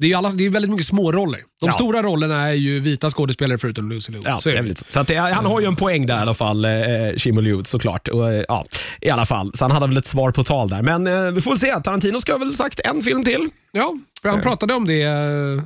[0.01, 1.39] Det är, ju alla, det är väldigt mycket små roller.
[1.61, 1.73] De Ja.
[1.73, 4.21] stora rollerna är ju vita skådespelare förutom Lucy Liu.
[4.25, 5.03] Ja, Så väl så.
[5.03, 6.71] det, han har ju en poäng där i alla fall, eh,
[7.17, 8.09] Shimo Liu såklart.
[8.09, 8.67] Och, eh, ja,
[9.01, 10.83] I alla fall, så han hade väl ett svar på tal där.
[10.83, 13.49] Men eh, vi får se, Tarantino ska väl sagt en film till.
[13.73, 15.03] Ja, för han pratade om det.
[15.03, 15.63] eh,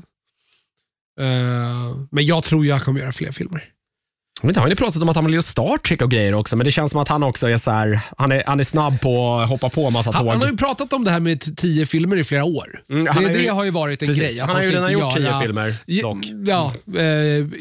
[1.26, 3.64] eh, men jag tror han kommer göra fler filmer.
[4.42, 6.56] Inte, han har ju pratat om att han vill göra Star Trek och grejer också,
[6.56, 9.00] men det känns som att han också är så här, han är, han är snabb
[9.00, 10.32] på att hoppa på en massa Han, tåg.
[10.32, 12.82] han har ju pratat om det här med tio filmer i flera år.
[12.90, 14.22] Mm, det, har det har ju varit en Precis.
[14.22, 14.38] grej.
[14.38, 16.18] Han har ju redan gjort tio filmer dock.
[16.46, 17.04] Ja, eh,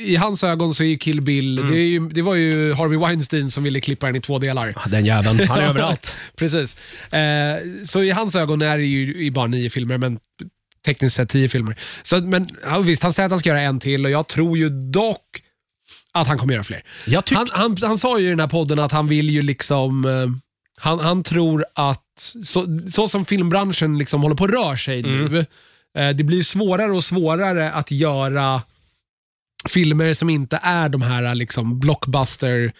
[0.07, 1.71] I hans ögon så är ju Kill Bill, Mm.
[1.71, 4.73] det, är ju, det var ju Harvey Weinstein som ville klippa den i två delar.
[4.89, 6.13] Den jäveln, han är överallt.
[6.35, 6.75] Precis.
[7.13, 7.19] Eh,
[7.83, 10.19] så i hans ögon är det ju bara nio filmer, men
[10.85, 11.75] tekniskt sett tio filmer.
[12.03, 14.57] Så, men ja, visst, han säger att han ska göra en till och jag tror
[14.57, 15.21] ju dock
[16.13, 16.83] att han kommer göra fler.
[17.05, 20.05] Tyck- Han, han, han sa ju i den här podden att han vill ju liksom...
[20.05, 20.27] Eh,
[20.83, 25.25] han, han tror att så, så som filmbranschen liksom håller på att röra sig Mm.
[25.25, 25.45] nu,
[25.97, 28.61] eh, det blir svårare och svårare att göra
[29.69, 32.71] filmer som inte är de här liksom blockbuster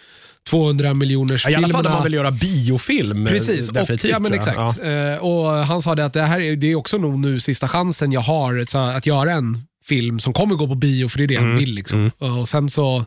[0.50, 3.26] 200 miljoners Ja, I alla fall när man vill göra biofilm.
[3.26, 4.10] eh, Precis, och, definitivt.
[4.10, 4.68] ja, men tror jag.
[4.68, 4.80] exakt.
[4.84, 7.68] Eh, och Han sa det att det här är, det är också nog nu sista
[7.68, 11.24] chansen jag har så att göra en film som kommer gå på bio, för det
[11.24, 11.74] är det Mm, han vill.
[11.74, 12.10] Liksom.
[12.18, 13.04] Och sen så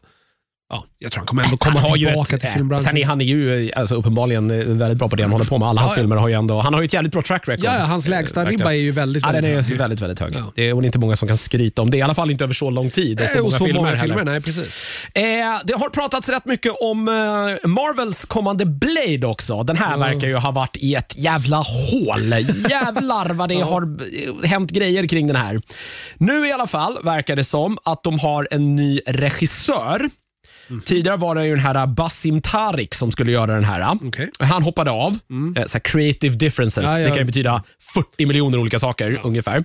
[0.69, 2.85] Ja, jag tror han kommer ändå komma han tillbaka ett, till eh, filmbranschen.
[2.85, 5.45] Sen är han är ju eh, alltså, uppenbarligen eh, väldigt bra på det han håller
[5.45, 5.67] på med.
[5.67, 6.01] Alla hans Ja, ja.
[6.01, 7.65] filmer har ju ändå, han har ju ett jävligt bra track record.
[7.65, 9.77] ja, hans lägsta Eh, ribba är ju väldigt, Ja, den väldigt är hög.
[9.77, 10.33] väldigt, väldigt hög.
[10.35, 10.51] Ja.
[10.55, 12.69] Det är inte många som kan skryta om det, i alla fall inte över så
[12.69, 13.73] lång tid och så Eh, många och så filmer.
[13.81, 14.15] många heller.
[14.15, 14.81] filmer, nej precis.
[15.13, 15.23] Eh,
[15.63, 17.13] det har pratats rätt mycket om eh,
[17.69, 19.63] Marvels kommande Blade också.
[19.63, 22.31] Den här verkar ju ha varit i ett jävla hål.
[22.69, 25.61] Jävlar vad det har eh, hänt grejer kring den här.
[26.17, 30.09] Nu i alla fall verkar det som att de har en ny regissör.
[30.85, 33.97] Tidigare var det ju den här Basim Tarik som skulle göra den här.
[34.03, 34.29] Okej.
[34.39, 35.17] Han hoppade av.
[35.57, 36.83] Eh, Så creative differences.
[36.83, 37.09] Ja, ja.
[37.09, 39.63] Det kan betyda 40 miljoner olika saker ungefär.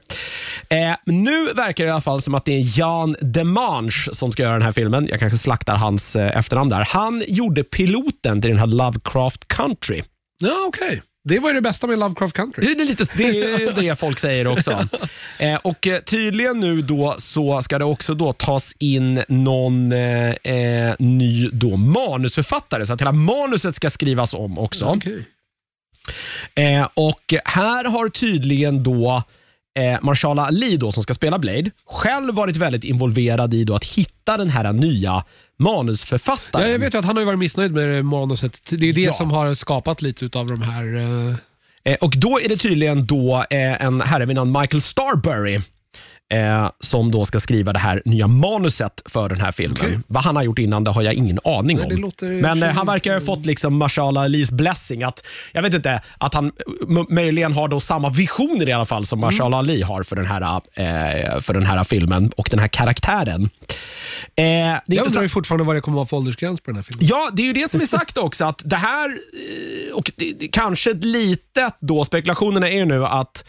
[0.69, 4.43] Eh, nu verkar det i alla fall som att det är Jan Demange som ska
[4.43, 5.07] göra den här filmen.
[5.11, 6.85] Jag kanske slaktar hans eh, efternamn där.
[6.89, 10.03] Han gjorde piloten till den här Lovecraft Country.
[10.43, 11.03] Ja, okej.
[11.25, 12.75] Det var ju det bästa med Lovecraft Country.
[12.75, 14.89] Det är, lite, det är det folk säger också.
[15.39, 20.31] Eh, och eh, Tydligen nu då så ska det också då tas in någon eh,
[20.31, 24.85] eh, ny då manusförfattare, så att hela manuset ska skrivas om också.
[24.85, 25.25] Okej.
[26.55, 29.23] Eh, och här har tydligen då
[29.79, 33.85] eh, Marshala Ali då, som ska spela Blade själv varit väldigt involverad i då att
[33.85, 35.25] hitta den här nya
[35.59, 36.67] manusförfattaren.
[36.67, 38.61] Ja, jag vet ju att han har varit missnöjd med manuset.
[38.71, 39.13] Det är det Ja.
[39.13, 40.97] som har skapat lite av de här...
[41.31, 41.35] eh,
[41.85, 45.61] Eh, och Då är det tydligen då eh, en herre vid namn Michael Starbury
[46.31, 49.79] eh, som då ska skriva det här nya manuset för den här filmen.
[49.81, 49.99] Okej.
[50.07, 52.41] Vad han har gjort innan det har jag ingen aning Nej, om.
[52.41, 55.03] Men eh, han verkar ha inte- fått liksom Marshala Alis blessing.
[55.03, 56.53] Att, jag vet inte, att han
[57.09, 60.43] möjligen har då samma visioner i alla fall som Marshala Ali har för den, här,
[60.75, 63.51] eh, för den här filmen och den här karaktären.
[64.37, 64.45] Eh,
[64.87, 67.07] Jag undrar ju fortfarande vad det kommer att vara för åldersgräns på den här filmen.
[67.11, 68.45] Ja, det är ju det som är sagt också.
[68.45, 73.07] Att det här, eh, och det, det, kanske ett litet då, spekulationerna är ju nu
[73.07, 73.45] att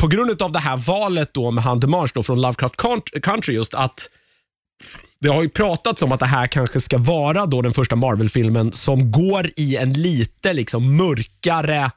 [0.00, 3.54] på grund av det här valet då med han Demange då från Lovecraft Count- Country
[3.54, 4.08] just att
[5.20, 8.72] det har ju pratats om att det här kanske ska vara då den första Marvel-filmen
[8.72, 11.90] som går i en lite liksom mörkare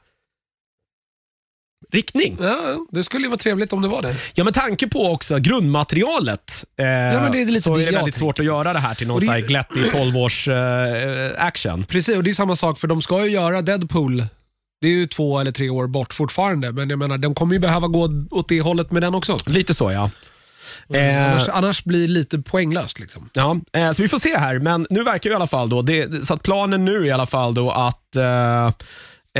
[1.92, 2.36] riktning.
[2.40, 4.16] Ja, det skulle ju vara trevligt om det var det.
[4.34, 7.96] Ja, med tanke på också grundmaterialet eh, men det är lite så det är det
[7.96, 11.84] väldigt svårt att göra det här till någon det- glättig 12 års eh, action.
[11.84, 14.24] Precis, och det är samma sak för de ska ju göra Deadpool.
[14.82, 17.58] Det är ju två eller tre år bort fortfarande, men jag menar, de kommer ju
[17.60, 19.38] behöva gå åt det hållet med den också.
[19.46, 20.10] Lite så ja.
[20.94, 22.98] Eh, Annars, annars blir det lite poänglöst.
[22.98, 23.30] Liksom.
[23.32, 25.82] Ja, eh, så vi får se här, men nu verkar ju i alla fall då,
[25.82, 28.66] det, så att planen nu i alla fall då att eh,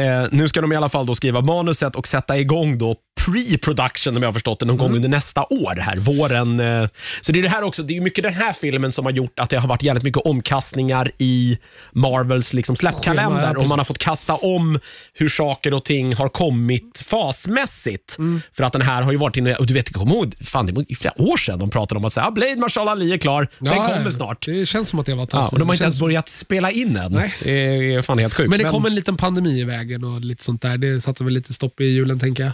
[0.04, 4.16] eh, nu ska de i alla fall då skriva manuset och sätta igång då pre-production
[4.16, 6.60] om jag har förstått det, någon gång under nästa år här, våren.
[6.60, 6.88] Eh,
[7.20, 9.38] så det är det här också, det är mycket den här filmen som har gjort
[9.38, 11.58] att det har varit jävligt mycket omkastningar i
[11.92, 14.78] Marvels liksom Schema, släppkalender och man har fått kasta om
[15.14, 18.16] hur saker och ting har kommit fasmässigt.
[18.52, 20.72] För att den här har ju varit inne, och du vet, kom ihåg, fan det
[20.72, 23.18] var i flera år sedan de pratade om att säga, ah, Blade Marshall Ali är
[23.18, 24.46] klar, den Ja, kommer snart.
[24.46, 25.52] Det känns som att det var ett tag Ja, sedan.
[25.54, 27.12] och de har Det inte ens börjat spela in än.
[27.12, 27.34] Nej.
[27.42, 28.50] Det är fan helt sjukt.
[28.50, 30.76] Men det kom en liten pandemi i vägen och lite sånt där.
[30.78, 32.52] Det satte väl lite stopp i hjulen tänker jag.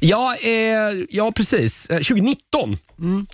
[0.00, 0.50] Ja, eh,
[1.10, 1.86] ja, precis.
[1.90, 2.76] Eh, 2019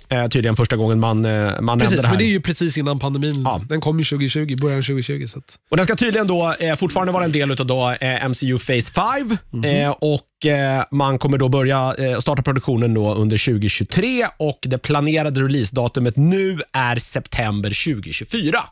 [0.09, 2.09] eh, tydligen första gången man, eh, man nämnde Precis, det här.
[2.09, 3.41] men det är ju precis innan pandemin.
[3.45, 3.61] Ja.
[3.69, 5.25] Den kom ju 2020, början 2020.
[5.27, 8.29] Så att, Och Den ska tydligen då eh, fortfarande vara en del av då, eh,
[8.29, 13.37] MCU Phase 5 eh, och eh, man kommer då börja eh, starta produktionen då under
[13.45, 18.63] 2023 och det planerade releasedatumet nu är september 2024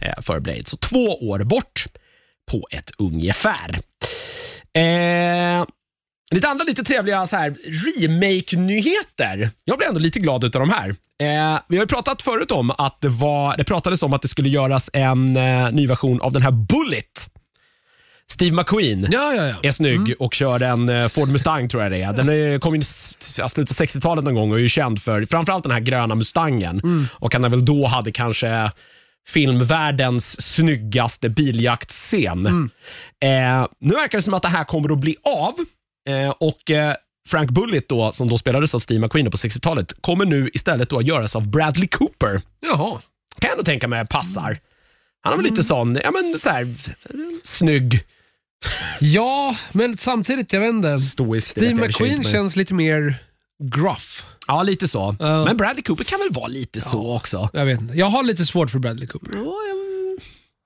[0.00, 0.64] eh, för Blade.
[0.64, 1.86] Så två år bort
[2.50, 3.78] på ett ungefär.
[4.72, 5.64] Eh,
[6.30, 7.54] lite andra lite trevliga så här,
[8.00, 9.50] remake-nyheter.
[9.64, 10.88] Jag blir ändå lite glad utav de här.
[11.22, 14.28] Eh, vi har ju pratat förut om att det, var, det pratades om att det
[14.28, 17.30] skulle göras en eh, ny version av den här Bullet.
[18.32, 19.54] Steve McQueen ja, ja, ja.
[19.62, 22.12] är snygg och kör en eh, Ford Mustang tror jag det är.
[22.12, 24.68] Den är, kom in i s- ja, slutet av 60-talet någon gång och är ju
[24.68, 27.08] känd för framförallt den här gröna Mustangen.
[27.12, 28.70] Och han väl då hade kanske
[29.28, 32.46] filmvärldens snyggaste biljaktscen.
[33.22, 35.54] Eh, nu verkar det som att det här kommer att bli av
[36.08, 36.94] eh, och eh,
[37.28, 40.98] Frank Bullitt då, som då spelades av Steve McQueen på 60-talet, kommer nu istället då
[40.98, 42.40] att göras av Bradley Cooper.
[42.60, 42.90] Jaha.
[43.40, 44.58] Kan jag ändå tänka mig passar.
[45.22, 46.74] Han har väl lite sån, ja men så här,
[47.42, 48.04] snygg,
[49.00, 50.98] Ja, men samtidigt, jag vet inte.
[50.98, 51.54] stoisk.
[51.54, 53.16] det Steve vet jag i och för sig McQueen inte, men- känns lite mer
[53.64, 54.24] gruff.
[54.46, 55.16] Ja, lite så.
[55.18, 57.50] Men Bradley Cooper kan väl vara lite så också?
[57.52, 57.94] Jag vet inte.
[57.94, 59.30] Jag har lite svårt för Bradley Cooper.
[59.38, 59.54] Ja,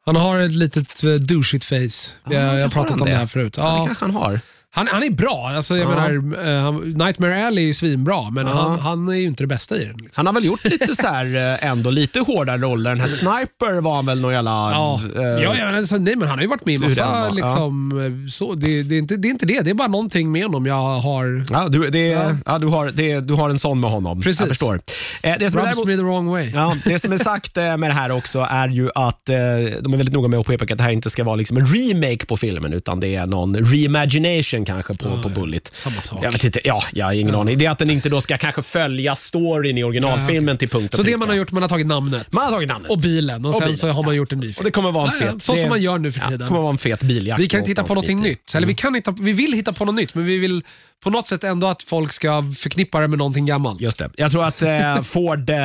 [0.07, 1.75] Han har ett litet uh, douchigt face.
[1.77, 3.19] Ja, jag jag har pratat han om det det.
[3.19, 3.55] här förut.
[3.57, 4.41] Ja, det Ja, kanske han har.
[4.73, 5.53] Han, han är bra.
[5.57, 5.95] Alltså, jag Ja.
[6.09, 9.47] menar, eh, han- Nightmare Alley är ju svinbra, men han, han är ju inte det
[9.47, 9.97] bästa i den.
[9.97, 10.11] Liksom.
[10.17, 12.91] Han har väl gjort lite så här, eh, ändå lite hårdare roller.
[12.91, 14.51] Den här Sniper var han väl någon jävla...
[14.51, 16.95] Ja, eh, ja, ja men alltså, nej, men han har ju varit med i hur
[16.95, 17.21] den massa...
[17.21, 17.31] var, ja.
[17.35, 20.33] Liksom, eh, så, det, det, är inte, det är inte det, det är bara någonting
[20.33, 21.45] med honom jag har...
[21.51, 22.37] Ja, du, det, ja.
[22.47, 22.59] Ja.
[22.59, 24.23] du, har, det, du har en sån med honom.
[24.23, 24.41] Precis.
[24.41, 24.81] Jag förstår.
[25.23, 26.51] Eh, det, som är Rubs däremot, me the wrong way.
[26.55, 29.37] ja, det som är sagt eh, med det här också är ju att eh,
[29.81, 31.67] de är väldigt noga med att påpeka att det här inte ska vara liksom en
[31.67, 35.71] remake på filmen utan det är någon reimagination kanske på, på Bullet.
[35.73, 36.19] Samma sak.
[36.25, 37.59] Jag vet inte, ja, jag har ingen aning.
[37.59, 40.97] Det är att den inte då ska kanske följa storyn i originalfilmen till punkt och
[40.97, 41.19] Så det pricka.
[41.19, 42.33] man har gjort, man har tagit namnet.
[42.33, 42.91] Man har tagit namnet.
[42.91, 44.17] Och bilen och, Och sen bilen, så har man ja.
[44.19, 44.55] gjort en ny film.
[44.59, 45.43] Och det kommer vara en Ja, ja, fet...
[45.43, 46.41] så det, som man gör nu för ja, tiden.
[46.41, 47.41] Det kommer vara en fet biljakt.
[47.41, 48.41] Vi kan inte hitta på någonstans någonting mitt i.
[48.43, 48.55] nytt.
[48.55, 50.63] Eller vi, kan hitta, vi vill hitta på något nytt, men vi vill
[51.05, 53.81] på något sätt ändå att folk ska förknippa det med någonting gammalt.
[53.81, 54.11] Just det.
[54.17, 55.57] Jag tror att eh, Ford eh,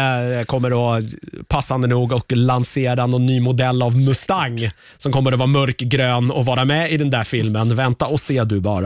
[0.46, 1.04] kommer att
[1.48, 6.46] passande nog och lansera någon ny modell av Mustang som kommer att vara mörkgrön och
[6.46, 7.76] vara med i den där filmen.
[7.76, 8.85] Vänta och se du bara.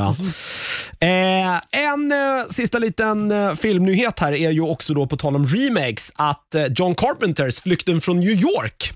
[0.99, 5.47] Eh, en eh, sista liten eh, filmnyhet här är ju också då på tal om
[5.47, 8.93] remakes att eh, John Carpenters Flykten från New York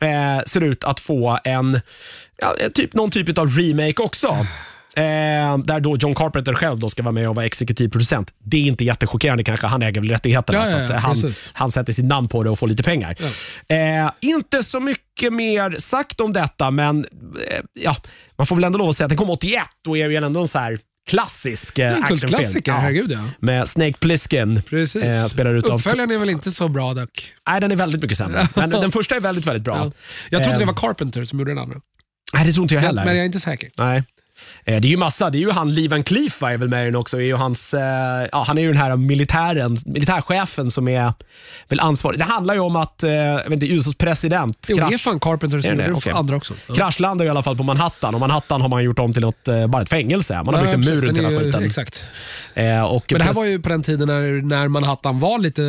[0.00, 1.80] eh, ser ut att få en,
[2.36, 4.46] ja, typ, någon typ av remake också.
[4.96, 5.02] Eh,
[5.58, 8.34] där då John Carpenter själv då ska vara med och vara exekutiv producent.
[8.38, 11.02] Det är inte jättechockerande kanske, han äger väl rättigheterna Ja, så ja, att ja, eh,
[11.02, 11.50] han, precis.
[11.54, 13.16] han sätter sitt namn på det och får lite pengar.
[13.68, 17.04] Eh, inte så mycket mer sagt om detta, men
[17.50, 17.96] eh, ja,
[18.38, 20.40] man får väl ändå lov att säga att den kom 81 och är ju ändå
[20.40, 22.18] en så här klassisk eh, actionfilm.
[22.18, 23.18] kultklassiker, herregud ja.
[23.40, 24.62] Med Snake Plissken.
[24.62, 25.02] Precis.
[25.04, 27.32] Eh, spelar utav- Uppföljaren är väl inte så bra dock.
[27.48, 28.48] Nej, den är väldigt mycket sämre.
[28.56, 29.76] Men den första är väldigt, väldigt bra.
[29.76, 29.92] Ja.
[30.30, 31.76] Jag trodde Eh, det var Carpenter som gjorde den andra.
[32.34, 33.04] Nej, det tror inte jag heller.
[33.04, 33.70] Men jag är inte säker.
[33.76, 34.02] Nej.
[34.68, 36.86] Eh, Det är ju massa, det är ju han Lee Van Cleef är väl med
[36.86, 37.16] den också.
[37.16, 37.80] Är ju hans, eh,
[38.32, 41.12] ja, han är ju den här militären, militärchefen som är
[41.68, 42.18] väl ansvarig.
[42.18, 45.00] Det handlar ju om att eh, jag vet inte, USAs president Jo, det är krasch,
[45.00, 46.12] fan Carpenter som Är Okej.
[46.12, 46.54] andra också.
[46.66, 46.74] Ja.
[46.74, 49.82] kraschlandar i alla fall på Manhattan och Manhattan har man gjort om till något, bara
[49.82, 50.42] ett fängelse.
[50.42, 51.64] Man har byggt en Ja, mur runt hela skiten.
[51.64, 52.04] Exakt.
[52.54, 55.62] Eh, Men det här var ju på den tiden när, när Manhattan var lite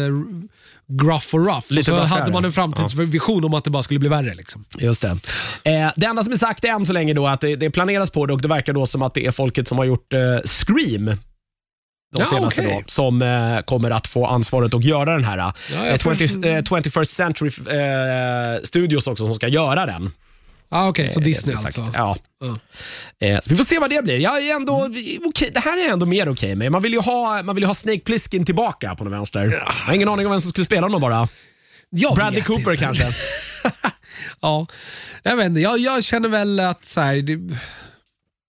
[0.90, 1.66] gruff och rough.
[1.74, 4.34] Lite och så hade man en framtidsvision om att det bara skulle bli värre.
[4.36, 4.66] Liksom.
[4.78, 5.08] Just det.
[5.64, 8.26] Eh, det enda som är sagt än så länge då att det, det planeras på
[8.26, 11.06] det och det verkar då som att det är folket som har gjort eh, Scream
[12.16, 12.84] de Ja, senaste okej.
[12.88, 15.38] då, som eh, kommer att få ansvaret att göra den här.
[15.38, 16.46] Ja, eh, jag 20, förstår.
[16.46, 20.12] eh, 21st Century eh, Studios också som ska göra den.
[20.70, 21.92] Ah, Okej, så Eh, Disney alltså.
[21.94, 22.18] Ja.
[23.22, 24.18] Eh, så vi får se vad det blir.
[24.18, 24.90] Jag är ändå,
[25.26, 26.72] okej, det här är jag ändå mer okej med.
[26.72, 29.44] Man vill, ju ha, man vill ha Snake Plissken tillbaka på något vänster.
[29.66, 31.28] Jag har ingen aning om vem som skulle spela honom bara.
[31.90, 32.84] Jag Bradley Cooper inte.
[32.84, 33.06] kanske.
[34.42, 34.68] Ja,
[35.24, 35.62] jag vet inte.
[35.62, 37.56] Jag, jag känner väl att så här, det,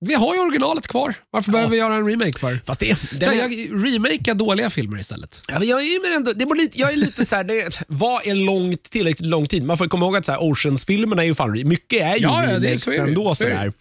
[0.01, 1.15] vi har ju originalet kvar.
[1.31, 2.61] Varför behöver vi göra en remake för?
[2.67, 3.51] Fast det, Så den är, jag
[3.85, 5.43] remakea dåliga filmer istället.
[5.49, 7.83] Ja, men jag är men ändå, det var lite, jag är lite så här, det,
[7.89, 9.65] vad är långt, tillräckligt lång tid?
[9.65, 12.85] Man får komma ihåg att så här, Oceans-filmerna är ju fan, mycket är ju remakes
[12.85, 13.03] så är det.
[13.03, 13.35] ändå.
[13.35, 13.55] Så är det.
[13.55, 13.73] sådär.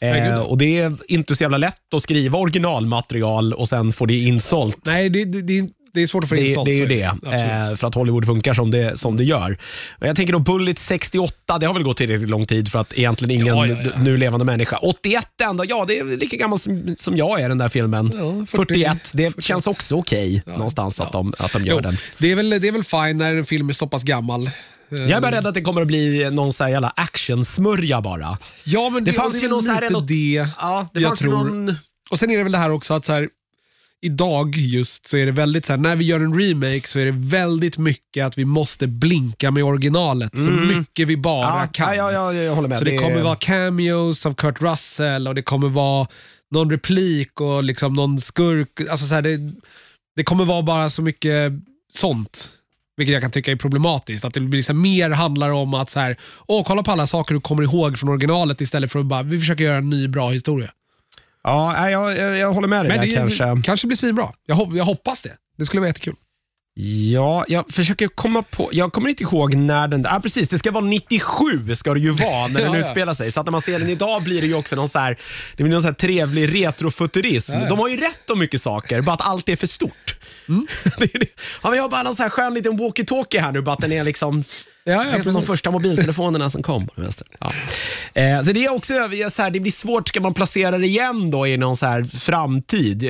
[0.00, 0.06] Ja.
[0.08, 4.16] Eh, och det är inte så jävla lätt att skriva originalmaterial och sen få det
[4.16, 4.78] insålt.
[4.82, 6.64] Nej, det, det, det, det är svårt att få in Det, sånt.
[6.66, 7.34] det är ju det, Absolut.
[7.70, 9.58] eh, för att Hollywood funkar som det, som det gör.
[10.00, 13.30] Jag tänker då Bullet 68, det har väl gått tillräckligt lång tid för att egentligen
[13.42, 14.02] ingen Ja, ja, ja.
[14.02, 14.76] nu levande människa.
[14.76, 18.12] 81 ändå, ja det är lika gammal som, som jag är den där filmen.
[18.14, 19.44] Ja, 40, 41, det 41.
[19.44, 21.96] känns också okej någonstans att, de, att de gör Jo, den.
[22.18, 24.50] det, är väl, det är väl fine när en film är så pass gammal.
[24.90, 28.38] Jag är bara rädd att det kommer att bli någon så här jävla actionsmörja bara.
[28.64, 31.08] Ja, men Det det, fanns det ju någon så här något- det Ja, det jag
[31.08, 31.32] fanns tror.
[31.44, 31.74] någon...
[32.10, 33.28] Och sen är det väl det här också att så här,
[34.00, 37.04] idag just så är det väldigt så här, när vi gör en remake så är
[37.04, 41.60] det väldigt mycket att vi måste blinka med originalet så mycket vi bara Mm.
[41.60, 41.96] Ja, kan.
[41.96, 42.78] ja, ja, ja, jag håller med.
[42.78, 46.06] Så det, kommer vara cameos av Kurt Russell och det kommer vara
[46.50, 48.80] någon replik och liksom någon skurk.
[48.90, 49.38] Alltså så här, det,
[50.16, 51.52] det kommer vara bara så mycket
[51.92, 52.50] sånt.
[52.96, 54.24] Vilket jag kan tycka är problematiskt.
[54.24, 57.34] Att det blir så mer handlar om att så här, åh, kolla på alla saker
[57.34, 60.30] du kommer ihåg från originalet istället för att bara, vi försöker göra en ny bra
[60.30, 60.70] historia.
[61.48, 63.62] Ja, jag, jag, jag håller med dig Men där det kanske.
[63.64, 64.32] kanske blir svinbra.
[64.46, 65.32] Jag, hop- jag hoppas det.
[65.58, 66.14] Det skulle vara jättekul.
[67.12, 70.70] Ja, jag försöker komma på, jag kommer inte ihåg när den, ah, precis det ska
[70.70, 72.82] vara 97 ska det ju vara när den Ja, ja.
[72.84, 73.32] utspelar sig.
[73.32, 75.18] Så att när man ser den idag blir det ju också någon så här,
[75.56, 77.52] det blir någon så här trevlig retrofuturism.
[77.54, 77.68] Ja, ja.
[77.68, 80.16] De har ju rätt om mycket saker, bara att allt är för stort.
[80.48, 80.66] Mm.
[80.98, 81.26] det är det.
[81.62, 83.80] Ja, men jag har bara någon så här skön liten walkie-talkie här nu, bara att
[83.80, 84.44] den är liksom
[84.88, 86.86] Ja, det är som de första mobiltelefonerna som kom.
[86.86, 87.26] på vänster.
[87.40, 87.52] Ja.
[88.14, 88.94] Eh, så det är också
[89.30, 92.04] så här, det blir svårt, ska man placera det igen då i någon så här
[92.04, 93.02] framtid?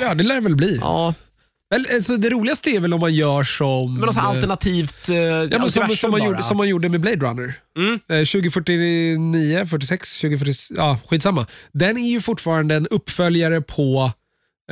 [0.00, 0.78] Ja, det lär det väl bli.
[0.80, 1.14] Ja,
[1.94, 3.94] alltså, det roligaste är väl om man gör som...
[3.94, 6.68] men något så här eh, alternativt eh, Ja, men som, som, man gjorde, som man
[6.68, 7.54] gjorde med Blade Runner.
[7.78, 7.94] Mm.
[7.94, 11.46] Eh, 2049, 46, 2040, ja skitsamma.
[11.72, 14.12] Den är ju fortfarande en uppföljare på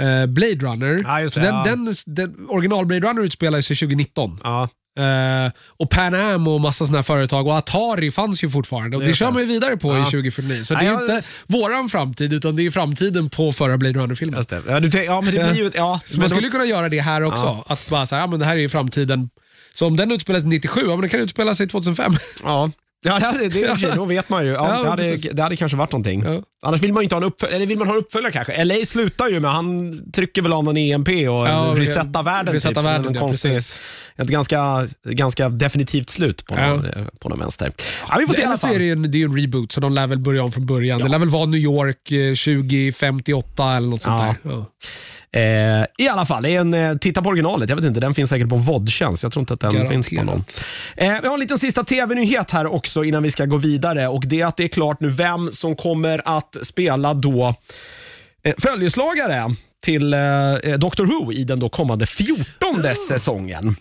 [0.01, 1.29] eh, Blade Runner.
[1.29, 1.65] Så det, den, ja.
[1.65, 4.41] den, den, original Blade Runner utspelar sig 2019.
[4.43, 4.69] Ja.
[4.99, 9.09] Eh, och Pan Am och massa sådana företag och Atari fanns ju fortfarande och det,
[9.09, 10.05] Det kör man ju vidare på i Ja.
[10.05, 10.65] 2049.
[10.65, 14.45] Så det är inte våran framtid utan det är framtiden på förra Blade Runner-filmen.
[14.51, 15.71] Ja, du, ja, men det blir ju...
[15.75, 17.65] Ja, Så man skulle kunna göra det här också.
[17.67, 19.31] Att bara säga, ja men det här är ju framtiden.
[19.75, 22.13] Så om den utspelar sig 97, ja men den kan utspela sig 2005.
[22.43, 22.71] Ja.
[23.05, 24.53] Ja, det, det, sig, då vet man ju.
[24.53, 26.23] Ja, Ja, det, hade, det hade kanske varit någonting.
[26.27, 26.43] Ja.
[26.63, 28.65] Annars vill man ju inte ha en uppföljare, eller vill man ha en uppföljare kanske?
[28.65, 32.55] LA slutar ju med, han trycker väl av någon EMP och Ja, resetar världen.
[32.55, 33.57] resetta typ, världen, en ja, konstig,
[34.17, 36.69] ett ganska, ganska definitivt slut på, Ja.
[36.69, 36.87] någon,
[37.21, 37.73] på någon vänster.
[38.09, 39.81] Ja, vi får se Eller så är det ju en, det är en reboot, så
[39.81, 40.99] de lär väl börja om från början.
[41.03, 44.51] Det lär väl vara New York eh, 2058 eller något sånt Ja.
[44.51, 44.65] där.
[45.33, 47.69] Eh, I alla fall, en, eh, titta på originalet.
[47.69, 49.23] Jag vet inte, den finns säkert på VOD-tjänst.
[49.23, 49.93] Jag tror inte att den Garanterat.
[50.07, 50.45] finns på någon.
[50.97, 54.09] Eh, vi har en liten sista tv-nyhet här också innan vi ska gå vidare.
[54.09, 57.55] Och Det är att det är klart nu vem som kommer att spela då
[58.59, 59.51] följeslagare
[59.85, 60.11] till
[60.79, 62.45] Doctor Who i den då kommande 14
[63.09, 63.77] säsongen.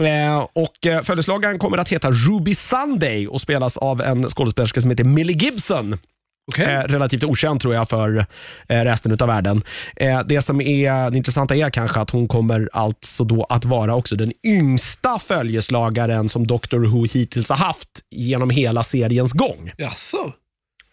[0.00, 5.04] Eh, och Följeslagaren kommer att heta Ruby Sunday och spelas av en skådespelerska som heter
[5.04, 5.98] Millie Gibson.
[6.50, 6.74] Okej.
[6.74, 8.26] Eh, relativt okänd tror jag för
[8.68, 9.62] eh, resten av världen.
[9.96, 13.94] Eh, det som är det intressanta är kanske att hon kommer alltså då att vara
[13.94, 19.72] också den yngsta följeslagaren som Doctor Who hittills har haft genom hela seriens gång.
[19.76, 20.32] Jaså?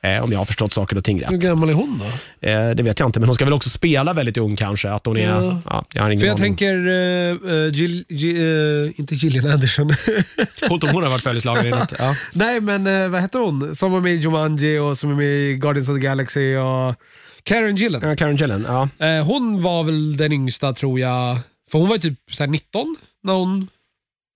[0.04, 1.42] Eh, om jag har förstått saker och ting Hur rätt.
[1.42, 2.48] gammal är hon då?
[2.48, 4.90] Eh, det vet jag inte, men hon ska väl också spela väldigt ung kanske.
[4.92, 5.62] Att hon är, Ja.
[5.66, 5.86] ja.
[5.94, 6.44] jag har ingen För jag aning.
[6.56, 9.94] tänker, uh, uh, Jill, Jill, eh, inte Gillian Anderson.
[10.68, 11.94] Coolt om hon har varit följeslagare i något.
[12.00, 12.16] Ja.
[12.34, 13.76] Nej, men eh, vad heter hon?
[13.76, 16.96] Som var med i Jumanji och som är med i Guardians of the Galaxy och
[17.44, 18.02] Karen Gillan.
[18.10, 18.90] Ja, Karen Gillen, ja.
[19.08, 21.40] Eh, hon var väl den yngsta tror jag.
[21.72, 23.68] För hon var ju typ så här 19 när hon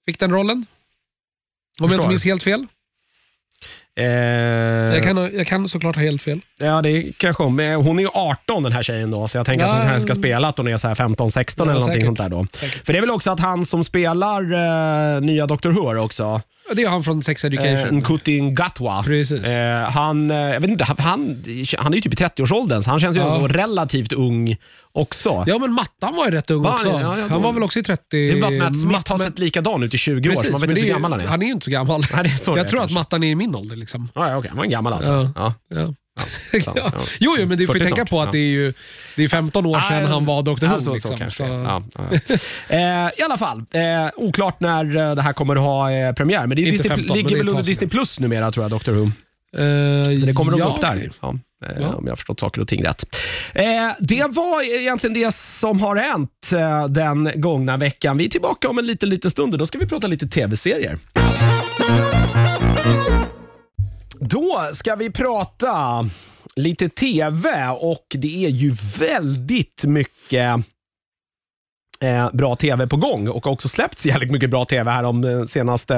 [0.06, 0.66] fick den rollen.
[1.80, 2.68] Om jag inte minns helt fel.
[4.00, 4.06] Eh,
[4.96, 6.40] Jag, kan, jag kan såklart ha helt fel.
[6.60, 7.60] Ja, det kanske hon.
[7.60, 9.86] Hon är ju 18 den här tjejen då, så jag tänker att hon Ja.
[9.88, 12.06] kanske ska spela att hon är så här 15-16 Ja, eller någonting säkert.
[12.06, 12.46] sånt där då.
[12.54, 12.86] Säkert.
[12.86, 14.42] För det är väl också att han som spelar
[15.16, 15.70] eh, nya Dr.
[15.70, 16.42] Who också,
[16.76, 17.98] Det är han från Sex eh, Education.
[17.98, 19.04] Nkuti Gatwa.
[19.04, 19.44] Precis.
[19.44, 21.44] Eh, han, eh, jag vet inte, han, han,
[21.78, 23.48] han är ju typ i 30-årsåldern, så han känns ju Ja.
[23.50, 24.56] relativt ung
[24.92, 25.44] också.
[25.48, 26.74] Ja, men Mattan var ju rätt ung Va?
[26.74, 26.88] också.
[26.88, 28.04] Ja, ja, han var väl också i 30.
[28.12, 30.40] det är bara att Matt Smith Matt- har sett likadan ut i 20 år, så
[30.42, 31.26] Precis, man vet inte hur är, gammal han är.
[31.28, 32.04] Han är ju inte så gammal.
[32.16, 32.94] Nej, så jag tror att kanske.
[33.00, 33.76] Mattan är i min ålder.
[33.76, 34.10] Liksom.
[34.16, 35.32] Ja, ja, okej, han var en gammal alltså.
[35.36, 35.54] Ja.
[35.76, 35.94] Ja.
[36.76, 36.92] Ja.
[37.20, 38.74] Jo, jo, men det får 40 ju tänka snart, på att det är ju
[39.16, 40.66] det är 15 år sedan Ja, han var Dr.
[40.66, 40.80] Who.
[40.80, 41.18] Så, liksom.
[41.18, 41.30] så.
[41.32, 41.44] Så-
[42.74, 43.82] eh, I alla fall, eh,
[44.16, 46.48] oklart när eh, det här kommer att ha eh, premiär.
[46.48, 47.64] Men det Disney, 15, men ligger väl under.
[47.64, 48.92] Disney Plus numera tror jag, Dr.
[48.92, 49.04] Who.
[49.04, 50.96] Eh, Så det kommer nog ja, gå upp där.
[50.96, 51.28] eh, Ja.
[51.96, 53.16] Om jag har förstått saker och ting rätt.
[53.54, 53.64] Eh,
[54.00, 58.18] det var egentligen det som har hänt eh, den gångna veckan.
[58.18, 60.98] Vi är tillbaka om en liten, liten stund och då ska vi prata lite tv-serier.
[64.24, 66.06] Då ska vi prata
[66.56, 70.60] lite tv och det är ju väldigt mycket
[72.00, 75.24] eh, bra tv på gång och har också släppts jävligt mycket bra tv här de
[75.24, 75.96] eh, senaste,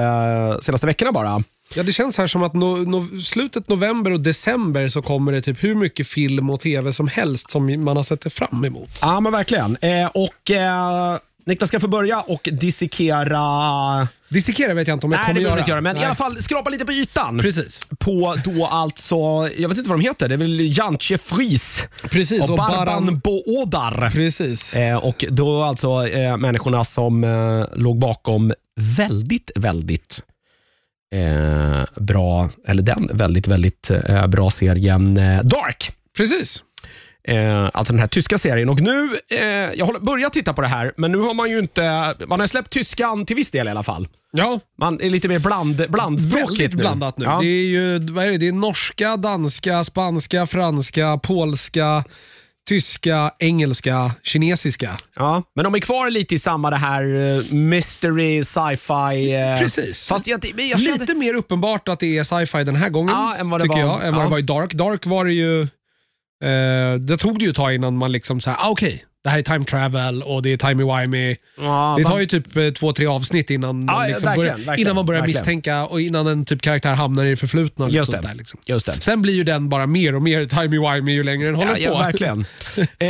[0.62, 1.44] senaste veckorna bara.
[1.76, 5.42] Ja, det känns här som att no, no, slutet november och december så kommer det
[5.42, 9.00] typ hur mycket film och tv som helst som man har sett det fram emot.
[9.02, 9.78] Ja, men verkligen.
[9.82, 14.08] Eh, och eh, Niklas ska få börja och dissekera...
[14.34, 15.60] Dissekera vet jag inte om jag Nej, kommer det behöver göra.
[15.60, 16.04] inte göra, men Nej.
[16.04, 17.40] i alla fall skrapa lite på ytan.
[17.40, 17.80] Precis.
[18.00, 19.16] På då alltså,
[19.58, 23.06] jag vet inte vad de heter, det är väl Jantje Fries Precis, och och Barban
[23.10, 24.10] Baran- Boodar.
[24.10, 24.76] Precis.
[24.76, 28.54] Eh, och då alltså eh, människorna som eh, låg bakom
[28.98, 30.22] väldigt, väldigt
[31.16, 35.92] eh, bra, eller den väldigt, väldigt eh, bra serien eh, Dark.
[36.18, 36.64] Precis.
[37.28, 38.70] Eh, alltså den här tyska serien.
[38.70, 39.40] Och nu, eh,
[39.76, 42.48] jag har börjat titta på det här, men nu har man ju inte, man har
[42.48, 44.08] släppt tyskan till viss del i alla fall.
[44.32, 46.78] Ja, Man är lite mer bland, blandspråkigt väldigt nu.
[46.78, 47.26] blandat nu.
[47.26, 47.40] Ja.
[47.42, 48.38] Det är ju vad är det?
[48.38, 52.04] Det är norska, danska, spanska, franska, polska,
[52.70, 54.98] tyska, engelska, kinesiska.
[55.16, 59.34] Ja, men de är kvar lite i samma det här eh, mystery, sci-fi.
[59.34, 60.08] eh, Precis.
[60.08, 63.36] Fast jag, jag kände, Lite mer uppenbart att det är sci-fi den här gången, Ja,
[63.36, 63.94] än vad det tycker var.
[63.94, 64.26] jag, än vad Ja.
[64.26, 64.74] det var i Dark.
[64.74, 65.68] Dark var det ju...
[66.44, 69.38] Eh, det tog det ju ett tag innan man liksom såhär, ah, okej, det här
[69.38, 71.36] är time travel och det är timey-wimey.
[71.58, 74.28] ja, Det man- tar ju typ eh, två, tre avsnitt innan, Ja, man, ja, liksom
[74.28, 75.40] verkligen, börjar, verkligen, innan man börjar verkligen.
[75.42, 77.86] misstänka och innan en typ karaktär hamnar i det förflutna.
[77.86, 78.28] Och Just sånt det.
[78.28, 78.60] Där, liksom.
[78.66, 78.94] Just det.
[79.02, 81.94] Sen blir ju den bara mer och mer timey-wimey ju längre den håller Ja, på.
[81.96, 82.40] ja, verkligen.
[83.00, 83.08] eh,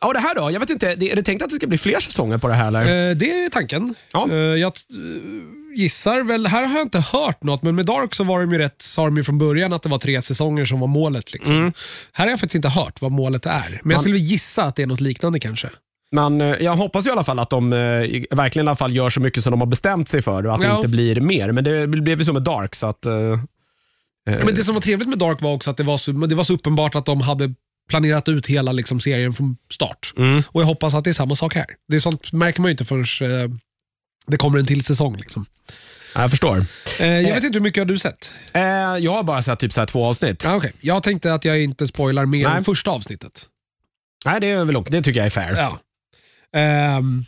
[0.00, 0.50] ja, det här då?
[0.52, 2.54] Jag vet inte, det- är det tänkt att det ska bli fler säsonger på det
[2.54, 2.68] här?
[2.68, 3.10] Eller?
[3.10, 3.94] Eh, det är tanken.
[4.12, 4.28] Ja.
[4.30, 8.14] Eh, jag t- eh, gissar väl, här har jag inte hört något, men med Dark
[8.14, 10.64] så var de ju rätt, sa de ju från början att det var tre säsonger
[10.64, 11.32] som var målet.
[11.32, 11.56] Liksom.
[11.56, 11.72] Mm.
[12.12, 14.82] Här har jag faktiskt inte hört vad målet är, men jag skulle gissa att det
[14.82, 15.70] är något liknande kanske.
[16.10, 17.78] Men eh, jag hoppas i alla fall att de eh,
[18.30, 20.60] verkligen i alla fall gör så mycket som de har bestämt sig för och att
[20.60, 20.76] det Ja.
[20.76, 21.52] inte blir mer.
[21.52, 23.06] Men det blev ju så med Dark, så att...
[23.06, 23.12] eh,
[24.28, 26.34] Ja, men det som var trevligt med Dark var också att det var så, det
[26.34, 27.54] var så uppenbart att de hade
[27.90, 30.12] planerat ut hela liksom, serien från start.
[30.16, 30.42] Mm.
[30.48, 31.66] Och jag hoppas att det är samma sak här.
[31.88, 33.00] Det är sånt märker man ju inte förrän
[33.42, 33.50] eh,
[34.26, 35.16] det kommer en till säsong.
[35.16, 35.46] Liksom.
[36.14, 36.64] Ja, Jag förstår.
[37.00, 38.34] Eh, jag vet inte hur mycket har du sett?
[38.54, 38.62] Eh,
[38.98, 40.46] jag har bara sett typ så två avsnitt.
[40.46, 40.72] Ah, okay.
[40.80, 42.56] Jag tänkte att jag inte spoilar mer Nej.
[42.56, 43.46] än första avsnittet.
[44.24, 45.56] Nej, det, är väl, det tycker jag är fair.
[45.56, 45.78] Ja.
[46.58, 47.24] Ehm,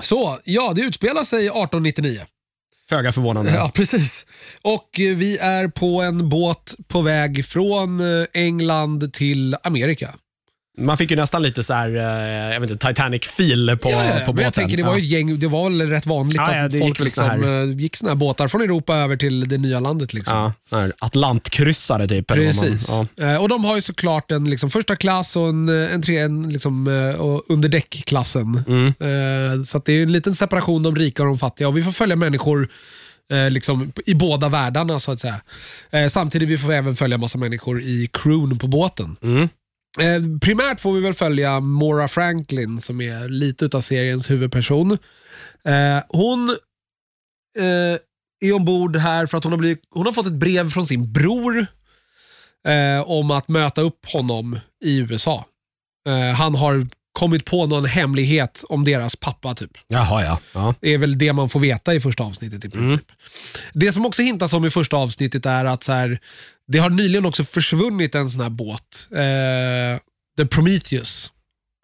[0.00, 2.20] så, ja, det utspelar sig 1899.
[2.88, 3.50] Föga förvånande.
[3.50, 4.26] Ja, precis.
[4.62, 10.14] Och eh, vi är på en båt på väg från eh, England till Amerika.
[10.78, 14.32] Man fick ju nästan lite så här, eh, jag vet inte, Titanic-fil på, ja, på
[14.32, 14.44] båten.
[14.44, 16.84] jag tänker, det var ju ett gäng, det var väl rätt vanligt Ja, att folk
[16.84, 19.80] gick liksom, såna här- eh, gick såna här båtar från Europa över till det nya
[19.80, 20.14] landet.
[20.14, 20.52] Liksom.
[20.70, 22.28] ja, Atlantkryssare typ.
[22.28, 22.88] man- Precis.
[22.88, 23.24] ja.
[23.24, 26.52] Eh, och de har ju såklart en liksom, första klass och en, en, tre, en
[26.52, 26.86] liksom,
[27.18, 28.62] och underdäckklassen.
[28.68, 29.64] Mm.
[29.64, 31.68] Så det är en liten separation, de rika och de fattiga.
[31.68, 32.68] Och vi får följa människor
[33.32, 35.40] eh, liksom, i båda världarna så att säga.
[35.90, 39.16] Eh, samtidigt vi får vi även följa massa människor i crewn på båten.
[39.22, 39.48] Mm.
[40.00, 44.92] Eh, primärt får vi väl följa Maura Franklin som är lite utav seriens huvudperson.
[45.64, 46.50] Eh, hon
[47.58, 47.98] eh,
[48.40, 51.12] är ombord här för att hon har, blivit, hon har fått ett brev från sin
[51.12, 51.66] bror
[52.68, 55.44] eh, om att möta upp honom i USA.
[56.08, 59.70] Eh, han har kommit på någon hemlighet om deras pappa typ.
[59.88, 60.38] Jaha, ja.
[60.52, 60.74] ja.
[60.80, 63.12] Det är väl det man får veta i första avsnittet i princip.
[63.72, 66.20] Det som också hintas om i första avsnittet är att så här,
[66.68, 69.08] det har nyligen också försvunnit en sån här båt.
[69.10, 70.00] Eh,
[70.38, 71.30] The Prometheus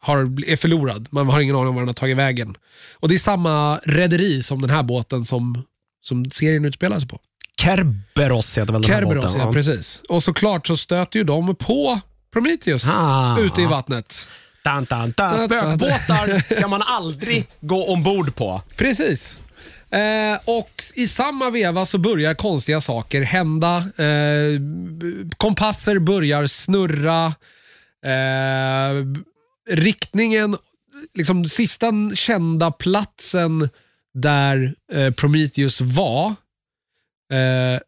[0.03, 1.09] har, är förlorad.
[1.11, 2.57] Man har ingen aning om var den har tagit vägen.
[2.93, 5.65] Och Det är samma rederi som den här båten som,
[6.03, 7.21] som serien utspelar sig på.
[7.61, 9.41] Kerberos heter väl den här Kerberos, båten?
[9.41, 10.03] ja precis.
[10.09, 12.01] Och såklart så stöter ju de på
[12.33, 13.39] Prometheus Ah.
[13.39, 14.29] ute i vattnet.
[14.65, 15.47] Dun, dun, dun.
[15.49, 18.63] Spökbåtar ska man aldrig gå ombord på.
[18.77, 19.39] Precis.
[19.93, 23.77] Eh, och i samma veva så börjar konstiga saker hända.
[23.77, 24.61] Eh,
[25.37, 27.27] kompasser börjar snurra.
[28.07, 29.05] Eh,
[29.71, 30.57] riktningen,
[31.15, 33.69] liksom sista kända platsen
[34.15, 36.27] där eh, Prometheus var,
[37.33, 37.81] eh,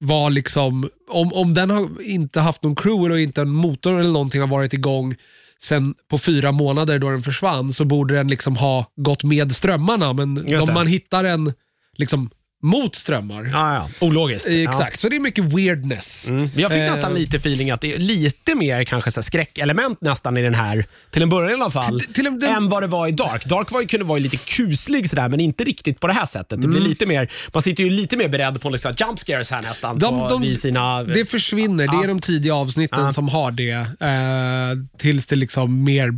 [0.00, 4.12] var liksom, om, om den har inte haft någon crew eller inte en motor eller
[4.12, 5.16] någonting har varit igång
[5.62, 10.12] sen på fyra månader då den försvann så borde den liksom ha gått med strömmarna.
[10.12, 10.74] Men Just om det.
[10.74, 11.52] man hittar den
[11.96, 12.30] liksom
[12.64, 13.50] mot strömmar.
[13.52, 13.88] Ja, ja.
[14.06, 14.46] Ologiskt.
[14.46, 16.24] Exakt, så det är mycket weirdness.
[16.28, 16.32] Ja.
[16.34, 16.50] Mm.
[16.56, 16.90] Jag fick Eh.
[16.90, 20.84] nästan lite feeling att det är lite mer kanske så skräckelement nästan i den här,
[21.10, 23.12] till en början i alla fall, Till- till en- den- än vad det var i
[23.12, 23.44] Dark.
[23.44, 26.62] Dark var, ju- kunde vara lite kuslig sådär, men inte riktigt på det här sättet.
[26.62, 26.88] Det blir Mm.
[26.90, 29.98] lite mer, man sitter ju lite mer beredd på liksom jump scares här nästan.
[29.98, 33.12] De- på, de- sina, Det försvinner, det är de tidiga avsnitten Ja.
[33.12, 33.70] som har det.
[33.72, 36.10] Eh, tills det liksom mer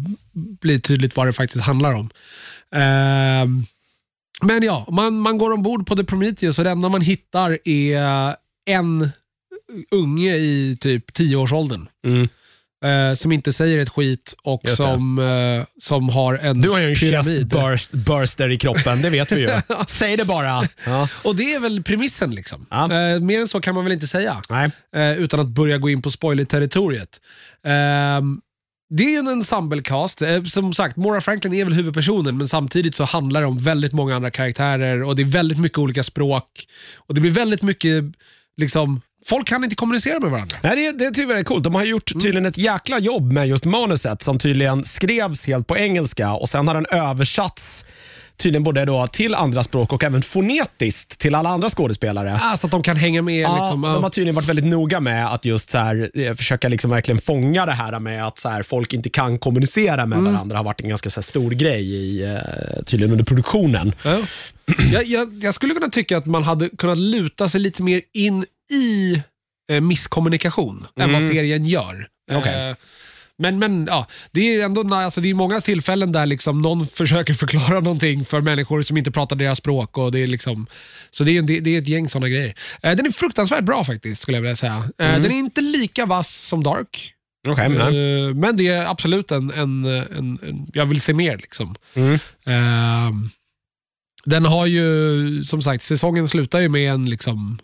[0.61, 2.11] blir tydligt vad det faktiskt handlar om.
[2.75, 3.47] Eh,
[4.43, 8.35] men ja, man, man går ombord på The Prometheus och det enda man hittar är
[8.71, 9.09] en
[9.91, 11.89] unge i typ 10-årsåldern.
[12.07, 12.29] Mm.
[12.85, 16.79] Eh, som inte säger ett skit och Just som, eh, som har en Du har
[16.79, 17.53] ju en pyramid.
[17.53, 19.49] chest burst, burster i kroppen, det vet vi ju.
[19.87, 20.69] Säg det bara.
[20.87, 21.09] Ja.
[21.25, 22.35] Och det är väl premissen.
[22.35, 22.67] liksom.
[22.71, 22.83] Ja.
[22.93, 24.43] Eh, mer än så kan man väl inte säga.
[24.49, 24.71] Nej.
[24.97, 27.21] eh, utan att börja gå in på spoiler-territoriet.
[28.89, 30.23] Det är ju en ensemblecast.
[30.23, 33.93] Eh, som sagt, Maura Franklin är väl huvudpersonen, men samtidigt så handlar det om väldigt
[33.93, 36.67] många andra karaktärer och det är väldigt mycket olika språk.
[36.97, 38.05] Och Det blir väldigt mycket,
[38.57, 40.57] liksom, folk kan inte kommunicera med varandra.
[40.63, 41.65] Nej, det, det tycker jag är väldigt coolt.
[41.65, 45.77] De har gjort tydligen ett jäkla jobb med just manuset som tydligen skrevs helt på
[45.77, 47.85] engelska och sen har den översatts
[48.37, 52.41] tydligen både då till andra språk och även fonetiskt till alla andra skådespelare.
[52.43, 53.41] Ah, så att de kan hänga med.
[53.41, 56.69] Ja, liksom, de har tydligen varit väldigt noga med att just så här, eh, försöka
[56.69, 60.45] liksom verkligen fånga det här med att så här, folk inte kan kommunicera med varandra.
[60.45, 63.95] Det har varit en ganska så här, stor grej i, eh, tydligen under produktionen.
[64.03, 64.19] Ja.
[64.93, 68.45] Jag, jag, jag skulle kunna tycka att man hade kunnat luta sig lite mer in
[68.73, 69.23] i
[69.73, 72.09] eh, misskommunikation än vad serien gör.
[72.33, 72.71] Okej.
[72.71, 72.77] Eh,
[73.39, 77.35] men, men ja, det är ändå alltså, det är många tillfällen där liksom någon försöker
[77.35, 79.99] förklara någonting för människor som inte pratar deras språk.
[79.99, 80.67] Och det är liksom,
[81.11, 82.55] så det är, det, det är ett gäng sådana grejer.
[82.83, 84.77] Eh, den är fruktansvärt bra faktiskt, skulle jag vilja säga.
[84.99, 87.13] Eh, Den är inte lika vass som Dark.
[87.49, 91.37] Okej, men, Eh, men det är absolut en, en, en, en jag vill se mer.
[91.37, 91.75] liksom.
[91.95, 92.19] Mm.
[92.47, 93.31] Ehm,
[94.25, 97.59] den har ju, som sagt, säsongen slutar ju med en liksom,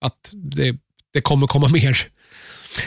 [0.00, 0.76] att det,
[1.12, 2.08] det kommer komma mer.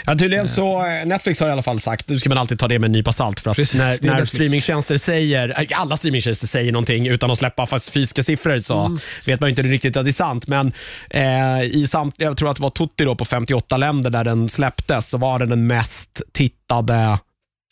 [0.05, 2.67] Ja, tydligen så, eh, Netflix har i alla fall sagt, nu ska man alltid ta
[2.67, 4.29] det med en nypa salt för att Precis, när, när Netflix.
[4.29, 9.39] streamingtjänster säger, äh, alla streamingtjänster säger någonting utan att släppa fast fysiska siffror så vet
[9.39, 10.47] man inte riktigt att det är sant.
[10.47, 10.73] Men
[11.09, 14.49] eh, i samt, jag tror att det var Tutti då på 58 länder där den
[14.49, 17.17] släpptes så var det den mest tittade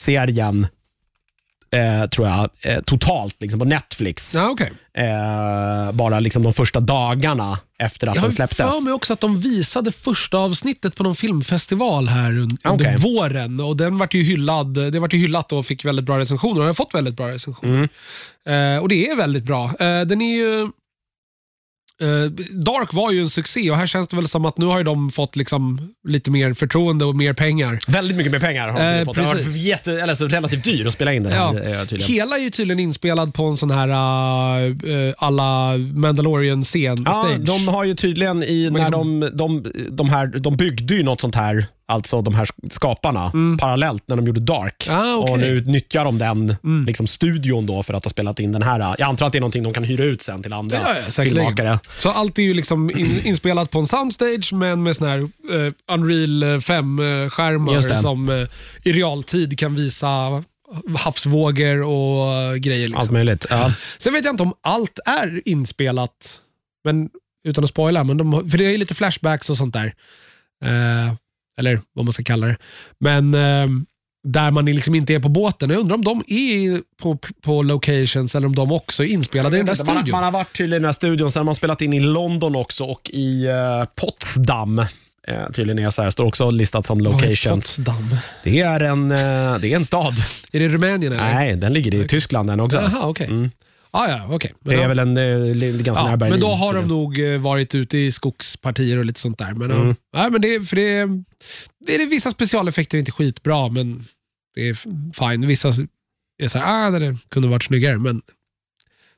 [0.02, 0.68] serien
[1.72, 4.34] eh, tror jag, eh, totalt liksom på Netflix.
[4.36, 4.72] Ja, okej.
[4.98, 8.58] Eh, bara liksom de första dagarna efter att Jag den har släpptes.
[8.58, 12.98] för mig också att de visade första avsnittet på någon filmfestival här un- under Okej.
[12.98, 13.60] våren.
[13.60, 16.60] Och den vart ju hyllad, det vart ju hyllat och fick väldigt bra recensioner.
[16.62, 17.90] Och har fått väldigt bra recensioner.
[18.48, 18.76] Mm.
[18.76, 19.66] Eh, och det är väldigt bra.
[19.66, 20.68] Eh, den är ju...
[22.02, 22.32] eh,
[22.66, 24.84] Dark var ju en succé och här känns det väl som att nu har ju
[24.84, 27.80] de fått liksom lite mer förtroende och mer pengar.
[27.88, 29.16] Väldigt mycket mer pengar har de Eh, fått.
[29.16, 31.40] Den har varit jätte, eller så relativt dyr att spela in den här.
[31.40, 31.60] Ja.
[31.60, 32.14] eh, tydligen.
[32.14, 37.04] Hela är ju tydligen inspelad på en sån här uh, alla Mandalorian-scen.
[37.06, 37.40] Ja, stage.
[37.40, 39.30] de har ju tydligen i, när liksom- de,
[39.64, 44.16] de, de, här, de byggde ju något sånt här, alltså de här skaparna, parallellt när
[44.16, 44.88] de gjorde Dark.
[44.88, 45.00] Mm.
[45.00, 45.04] Ah.
[45.06, 45.20] Mm.
[45.20, 46.56] Och nu nyttjar de den
[46.88, 48.80] liksom, studion då för att ha spelat in den här.
[48.80, 51.24] Jag antar att det är någonting de kan hyra ut sen till andra Ja, ja,
[51.24, 51.80] filmmakare.
[51.98, 55.74] Så allt är ju liksom in, inspelat på en soundstage men med sån här eh,
[55.94, 57.98] Unreal 5-skärmar Just det.
[57.98, 58.48] som eh,
[58.84, 60.44] i realtid kan visa
[60.98, 62.86] havsvågor och eh, grejer.
[62.88, 63.14] Allt Liksom.
[63.14, 63.46] möjligt.
[63.50, 63.74] Ja.
[63.98, 66.42] Sen vet jag inte om allt är inspelat,
[66.84, 67.10] men,
[67.48, 69.94] utan att spoila, men de, för det är lite flashbacks och sånt där.
[70.66, 71.14] Eh,
[71.60, 72.58] eller vad man ska kalla det.
[73.00, 73.68] Men eh,
[74.26, 75.70] där man liksom inte är på båten.
[75.70, 79.60] Jag undrar om de är på, på locations eller om de också är inspelade i
[79.60, 80.12] den där man, studion.
[80.12, 82.56] man har varit tydligen i den här studion, sen har man spelat in i London
[82.56, 84.80] också och i uh, Potsdam.
[85.28, 87.76] Eh, tydligen är så här, står också listat som locations.
[87.76, 88.16] Potsdam?
[88.44, 89.18] Det är en, eh,
[89.62, 90.14] det är en stad.
[90.52, 91.34] Är det Rumänien eller?
[91.34, 92.78] Nej, den ligger i Tyskland den också.
[92.78, 93.28] Jaha, okej.
[93.28, 93.52] Mm.
[93.98, 94.54] Ah, ja, okej.
[94.60, 96.32] Men Det är väl en eh, ganska ja, nära Berlin.
[96.32, 96.88] men då har de tydligen.
[96.88, 99.54] nog eh, varit ute i skogspartier och lite sånt där.
[99.54, 99.96] Men, Mm.
[100.12, 101.06] ja, men det, för det,
[101.86, 104.06] det är vissa specialeffekter är inte skitbra, men
[104.56, 104.74] det är
[105.14, 105.48] fine.
[105.48, 105.68] Vissa
[106.38, 108.22] är så här, ah, det kunde varit snyggare, men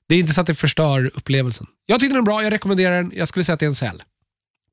[0.10, 1.68] det är inte så att det förstör upplevelsen.
[1.86, 3.12] Jag tyckte den är bra, jag rekommenderar den.
[3.16, 4.04] Jag skulle säga att det är en säl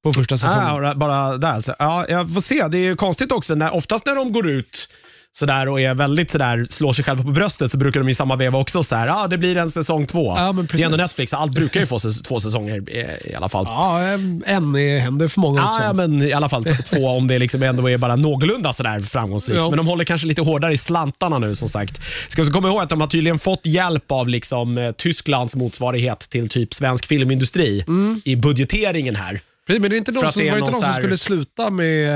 [0.03, 0.85] på första säsongen.
[0.85, 1.75] Ah, bara där alltså.
[1.79, 2.69] Ja, jag får se.
[2.69, 3.55] Det är ju konstigt också.
[3.55, 4.89] När, oftast när de går ut
[5.37, 8.37] sådär och är väldigt sådär, slår sig själva på bröstet så brukar de i samma
[8.37, 10.35] veva också så här, ah, det blir en säsong två.
[10.37, 13.49] Ja, men det är ändå Netflix, allt brukar ju få två säsonger i, i alla
[13.49, 13.64] fall.
[13.68, 14.01] Ja,
[14.47, 15.85] en är, händer för många också.
[15.85, 19.57] Ja, men i alla fall två om det liksom ändå är bara någorlunda sådär framgångsrikt.
[19.57, 19.68] Ja.
[19.70, 22.01] Men de håller kanske lite hårdare i slantarna nu som sagt.
[22.28, 26.20] Ska också komma ihåg att de har tydligen fått hjälp av liksom, eh, Tysklands motsvarighet
[26.20, 28.20] till typ svensk filmindustri Mm.
[28.24, 29.41] i budgeteringen här.
[29.66, 30.95] Precis, Men det är inte de att som, det är var inte någon de som
[31.03, 32.11] skulle sluta med...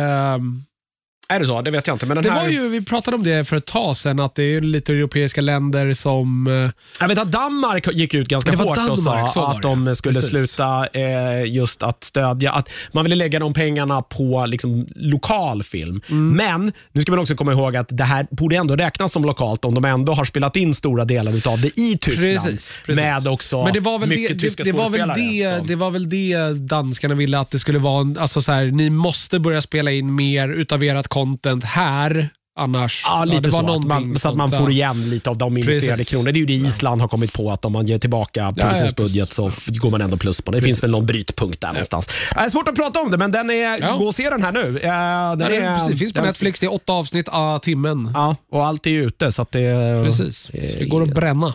[1.33, 1.63] Är det så?
[1.63, 2.07] Det vet jag inte.
[2.07, 2.41] Men den Det här...
[2.43, 5.41] var ju, vi pratade om det för ett tag sedan, att det är lite europeiska
[5.41, 6.47] länder som...
[6.47, 6.71] eh,
[7.01, 10.15] Jag vet att Danmark gick ut ganska hårt och Danmark, så sa att de skulle
[10.15, 10.31] Precis.
[10.31, 16.01] sluta eh, just att stödja, att man ville lägga de pengarna på liksom, lokal film.
[16.11, 16.29] Mm.
[16.37, 19.65] Men nu ska man också komma ihåg att det här borde ändå räknas som lokalt
[19.65, 22.33] om de ändå har spelat in stora delar av det i Tyskland.
[22.35, 23.03] Precis, precis.
[23.03, 25.77] Med också Men det var väl mycket det, tyska det, det, var väl det, det
[25.77, 28.21] var väl det danskarna ville att det skulle vara.
[28.21, 33.03] Alltså så här, ni måste börja spela in mer utav ert content här, annars...
[33.07, 33.59] Ja, lite så.
[33.73, 34.71] Att man, så att man får ja.
[34.71, 36.11] igen lite av de investerade Precis.
[36.11, 36.33] kronorna.
[36.33, 39.33] Det är ju det Island har kommit på, att om man ger tillbaka ja, produktionsbudget
[39.33, 40.59] så går man ändå plus på det.
[40.59, 42.07] Det finns väl någon brytpunkt där någonstans.
[42.35, 43.97] Det är svårt att prata om det, men den är, Ja.
[43.97, 44.61] gå och se den här nu.
[44.61, 47.61] Eh, Den Ja, det, är, precis, finns på den- Netflix, det är åtta avsnitt a
[47.63, 48.11] timmen.
[48.15, 50.03] Ja, och allt är ute så det...
[50.05, 51.55] Precis, så det går att bränna.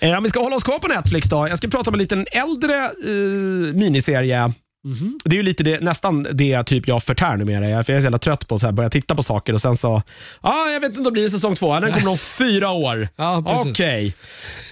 [0.00, 1.48] Eh, vi ska hålla oss kvar på Netflix då.
[1.48, 4.52] Jag ska prata om en liten äldre eh, miniserie.
[4.84, 5.18] Mhm.
[5.24, 7.68] Det är ju lite det, nästan det typ jag förtär numera.
[7.68, 9.76] Jag, för jag är så jävla trött på att börja titta på saker och sen
[9.76, 10.02] så,
[10.40, 11.80] ah, jag vet inte om det blir säsong två.
[11.80, 13.08] Den kommer om fyra år.
[13.16, 13.62] Ja.
[13.66, 14.14] Okej.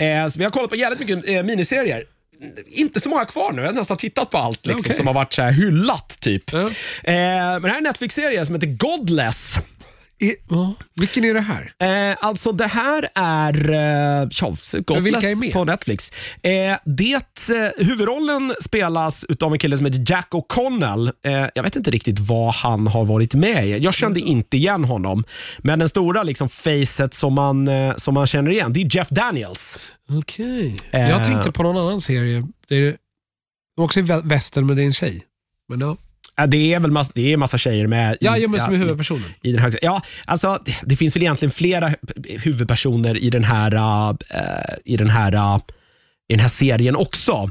[0.01, 2.05] Eh, så vi har kollat på jävligt mycket eh, miniserier.
[2.67, 3.63] Inte så många kvar nu.
[3.63, 4.97] Jag har nästan tittat på allt liksom, Okej.
[4.97, 6.17] som har varit så här hyllat.
[6.21, 6.53] typ.
[6.53, 6.59] Ja.
[6.61, 6.71] Eh,
[7.05, 9.55] men det här är en Netflix-serie som heter Godless.
[10.23, 10.75] I, ja.
[10.95, 11.73] Vilken är det här?
[12.11, 14.57] Eh, alltså det här är eh, ja,
[14.87, 15.53] Godless vilka är med?
[15.53, 16.13] på Netflix.
[16.43, 21.13] Eh, det, eh, huvudrollen spelas av en kille som heter Jack O'Connell.
[21.25, 23.79] Eh, jag vet inte riktigt vad han har varit med i.
[23.79, 25.25] Jag kände inte igen honom.
[25.59, 29.09] Men den stora liksom, facet som man, eh, som man känner igen, det är Jeff
[29.09, 29.79] Daniels.
[30.09, 30.77] Okej.
[30.91, 31.11] Eh.
[31.11, 32.45] Jag tänkte på någon annan serie.
[32.69, 32.97] Det är,
[33.81, 35.23] också i vä- västern, men det är en tjej.
[35.69, 35.81] Men
[36.37, 38.13] ja, det är väl massa, det är massa tjejer med.
[38.15, 39.25] i- ja, ja men som är i- huvudpersonen.
[39.43, 43.45] I den här, ja, alltså, det, det finns väl egentligen flera hu- huvudpersoner i den
[43.45, 44.17] här, uh,
[44.85, 45.59] i den här, uh,
[46.31, 47.51] i den här serien också.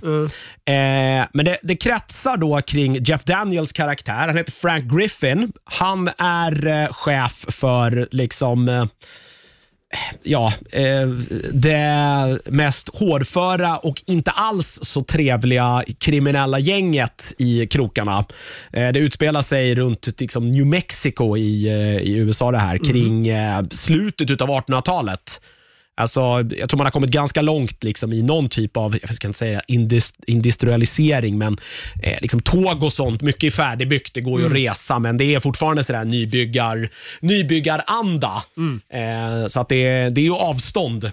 [0.65, 4.27] Eh, men det, det kretsar då kring Jeff Daniels karaktär.
[4.27, 5.51] Han heter Frank Griffin.
[5.63, 8.85] Han är eh, chef för liksom eh,
[10.23, 11.07] ja, eh,
[11.53, 18.25] det mest hårdföra och inte alls så trevliga kriminella gänget i krokarna.
[18.73, 23.27] Eh, det utspelar sig runt liksom, New Mexico i, eh, i USA det här, kring
[23.27, 25.41] eh, slutet av 1800-talet.
[25.99, 26.19] Alltså,
[26.57, 29.39] jag tror man har kommit ganska långt liksom, i någon typ av, jag ska inte
[29.39, 31.57] säga indus, industrialisering, men
[32.03, 35.35] eh, liksom, tåg och sånt, mycket är färdigbyggt, det går ju att resa, men det
[35.35, 36.89] är fortfarande sådär nybyggar,
[37.21, 38.43] nybyggaranda.
[38.89, 41.11] Eh, så att det, är- det är ju avstånd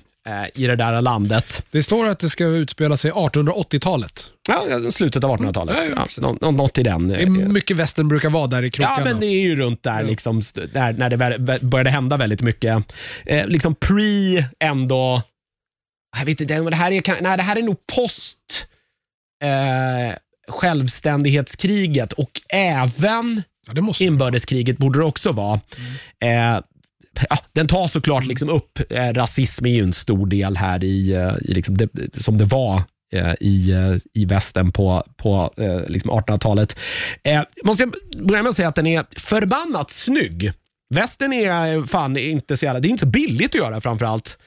[0.54, 1.62] i det där landet.
[1.70, 4.30] Det står att det ska utspela sig 1880-talet.
[4.48, 5.76] Ja, slutet av 1800-talet.
[5.90, 7.08] Ja, ja, nå- nå- något i den.
[7.08, 8.96] Det är mycket västern brukar vara där i krokarna.
[8.98, 12.92] Ja, men det är ju runt där liksom, st- när, det började hända väldigt mycket.
[13.26, 15.22] Eh, liksom pre ändå,
[16.18, 18.66] jag vet inte, det här är, nej, det här är nog post
[19.44, 20.16] eh,
[20.48, 23.42] självständighetskriget och även
[23.98, 25.60] inbördeskriget borde det också vara.
[26.24, 26.60] Eh,
[27.30, 31.12] ja, den tar såklart liksom upp, eh, rasism är ju en stor del här i,
[31.12, 35.50] eh, i liksom det, som det var eh, i, eh, i västern på, på
[35.86, 36.76] liksom 1800-talet.
[37.22, 37.94] Eh, måste jag
[38.26, 40.52] börja med att säga att den är förbannat snygg.
[40.94, 44.38] Västern är fan inte så jävla, det är inte så billigt att göra framförallt.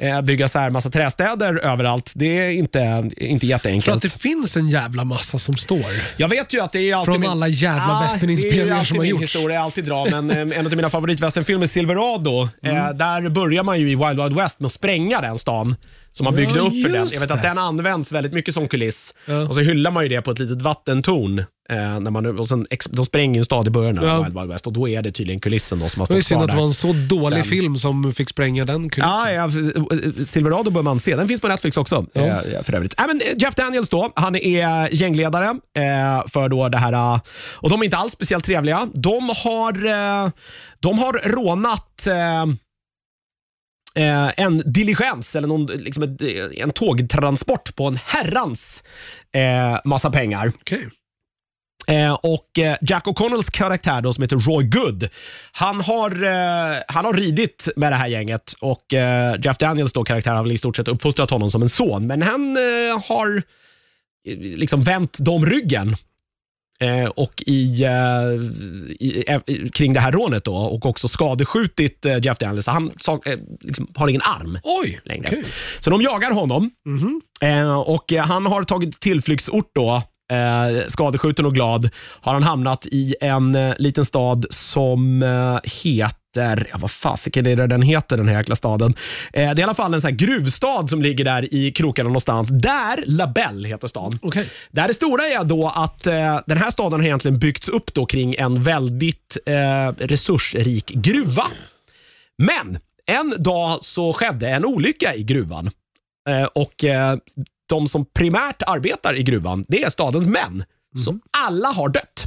[0.00, 3.96] Eh, bygga så här massa trästäder överallt, det är inte, inte För jätteenkelt.
[3.96, 5.84] att det finns en jävla massa som står.
[6.16, 8.84] Jag vet ju att det är alltid Från min- alla jävla Ah, västerninspelningar Det är
[8.84, 9.22] som har gjorts.
[9.22, 12.76] historia, jag alltid dra, men eh, en av mina favoritvästernfilmer, Silverado, Mm.
[12.76, 15.76] eh, där börjar man ju i Wild Wild West med att spränga den stan
[16.12, 17.00] som man Ja, byggde upp för den.
[17.00, 17.48] just Jag vet att det.
[17.48, 19.14] den används väldigt mycket som kuliss.
[19.26, 19.48] Ja.
[19.48, 21.38] Och så hyllar man ju det på ett litet vattentorn.
[21.70, 24.22] Eh, när man, och sen, ex- de spränger ju en stad i början av Ja.
[24.22, 26.22] Wild Wild West och då är det tydligen kulissen då som har Det var ju
[26.22, 26.68] stått synd kvar att det var där.
[26.68, 27.50] en så dålig Sen.
[27.50, 29.10] film som fick spränga den kulissen.
[29.10, 29.50] Ja, ja,
[30.24, 31.16] Silverado bör man se.
[31.16, 32.22] Den finns på Netflix också Ja.
[32.22, 33.00] eh, för övrigt.
[33.00, 37.20] Äh, men Jeff Daniels då, han är gängledare eh, för då det här eh,
[37.56, 38.88] och de är inte alls speciellt trevliga.
[38.94, 40.30] De har, eh,
[40.80, 42.14] de har rånat eh,
[43.94, 46.22] eh, en diligens eller någon, liksom ett,
[46.56, 48.82] en tågtransport på en herrans
[49.32, 50.52] eh, massa pengar.
[50.60, 50.88] Okej.
[51.88, 55.08] Eh, och eh, Jack O'Connells karaktär då, som heter Roy Good,
[55.52, 60.04] han har, eh, han har ridit med det här gänget och eh, Jeff Daniels då,
[60.04, 63.42] karaktär har väl i stort sett uppfostrat honom som en son, men han eh, har
[64.28, 65.96] eh, liksom vänt dem ryggen.
[66.80, 67.90] Eh, och i, eh,
[69.00, 69.40] i, eh,
[69.72, 72.66] kring det här rånet då och också skadeskjutit Jeff Daniels.
[72.66, 72.90] Han
[73.26, 75.28] eh, liksom, har ingen arm Oj, längre.
[75.28, 75.44] okej.
[75.80, 77.20] Så de jagar honom Mhm.
[77.42, 80.02] eh, och han har tagit tillflyktsort då.
[80.32, 86.18] Eh, skadeskjuten och glad har han hamnat i en eh, liten stad som eh, heter,
[86.46, 88.94] ja, vad fasiken är det den heter den här jäkla staden?
[89.32, 92.48] Eh, det är i alla fall en sån gruvstad som ligger där i krokarna någonstans.
[92.52, 94.18] Där Labelle heter stan.
[94.22, 94.48] Okej.
[94.70, 98.06] Där det stora är då att eh, den här staden har egentligen byggts upp då
[98.06, 101.46] kring en väldigt eh, resursrik gruva.
[102.38, 105.70] Men en dag så skedde en olycka i gruvan
[106.28, 107.16] eh, och eh,
[107.68, 110.64] de som primärt arbetar i gruvan, det är stadens män.
[110.98, 112.24] Så alla har dött.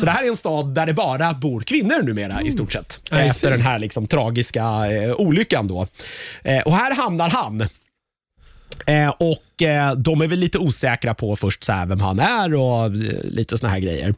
[0.00, 3.00] Så det här är en stad där det bara bor kvinnor numera i stort sett.
[3.10, 5.68] Efter den här liksom, tragiska eh, olyckan.
[5.68, 5.86] Då.
[6.44, 7.60] Eh, och här hamnar han.
[8.86, 12.54] Eh, och eh, De är väl lite osäkra på först så här, vem han är
[12.54, 12.90] och eh,
[13.24, 14.14] lite såna här grejer.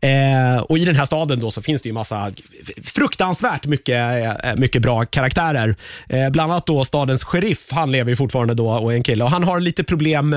[0.00, 2.32] Eh, och I den här staden då så finns det ju massa
[2.84, 3.96] fruktansvärt mycket,
[4.44, 5.76] eh, mycket bra karaktärer.
[6.08, 9.24] Eh, bland annat då stadens sheriff, han lever ju fortfarande då och är en kille
[9.24, 10.34] och han har lite problem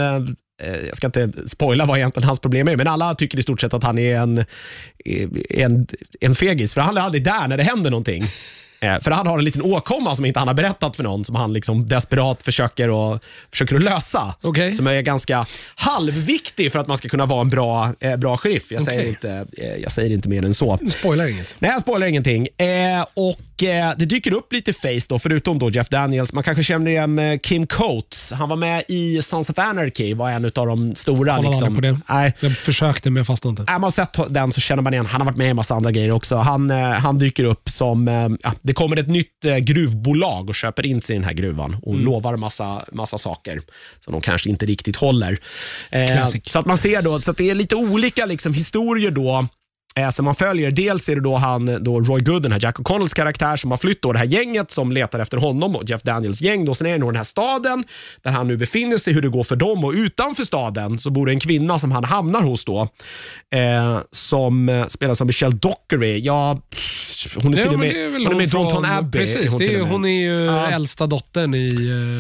[0.64, 3.62] Eh, jag ska inte spoila vad egentligen hans problem är, men alla tycker i stort
[3.62, 4.38] sett att han är en,
[5.06, 5.88] eh, en,
[6.20, 8.24] en fegis, för han är aldrig där när det händer någonting.
[8.82, 11.36] Eh, För han har en liten åkomma som inte han har berättat för någon, som
[11.36, 14.36] han liksom desperat försöker att, försöker att lösa.
[14.42, 14.76] Okej.
[14.76, 18.72] Som är ganska halvviktig för att man ska kunna vara en bra, eh, bra sheriff.
[18.72, 19.10] Jag, säger Okej.
[19.10, 20.78] inte, eh, jag säger inte mer än så.
[20.82, 21.56] Du spoilar inget.
[21.60, 22.48] Nej, jag spoilar ingenting.
[23.14, 23.40] Och
[23.98, 26.34] Det dyker upp lite face då, förutom då Jeff Daniels.
[26.34, 28.32] Man kanske känner igen Kim Coates.
[28.32, 31.18] Han var med i Sons of Anarchy, var en av de stora.
[31.36, 31.76] Kollade Liksom.
[31.76, 32.00] på det.
[32.10, 33.72] Nej, Jag försökte men jag fastnade inte.
[33.74, 35.06] är man sett den så känner man igen.
[35.06, 36.36] Han har varit med i en massa andra grejer också.
[36.36, 38.08] Han, han dyker upp som,
[38.44, 41.78] ja, det kommer ett nytt eh, gruvbolag och köper in sig i den här gruvan
[41.82, 42.06] och Mm.
[42.06, 43.62] lovar massa, massa saker
[44.00, 45.40] som de kanske inte riktigt håller.
[45.92, 49.48] Eh, så att man ser då, så att det är lite olika liksom, historier då
[50.12, 50.72] som man följer.
[50.72, 53.78] Dels är det då han, då Roy Good, den här Jack O'Connells karaktär som har
[53.78, 56.66] flytt då det här gänget som letar efter honom och Jeff Daniels gäng.
[56.66, 56.74] Då.
[56.74, 57.84] Sen är det nog den här staden
[58.22, 61.26] där han nu befinner sig, hur det går för dem och utanför staden så bor
[61.26, 62.82] det en kvinna som han hamnar hos då.
[63.54, 66.20] Eh, som eh, spelas av Michelle Dockery.
[66.20, 66.60] Ja,
[67.42, 69.20] hon är till Ja, och med, väl hon är med i Downton Abbey.
[69.22, 70.68] Precis, det är, ju- hon är ju Ja.
[70.68, 71.70] äldsta dottern i...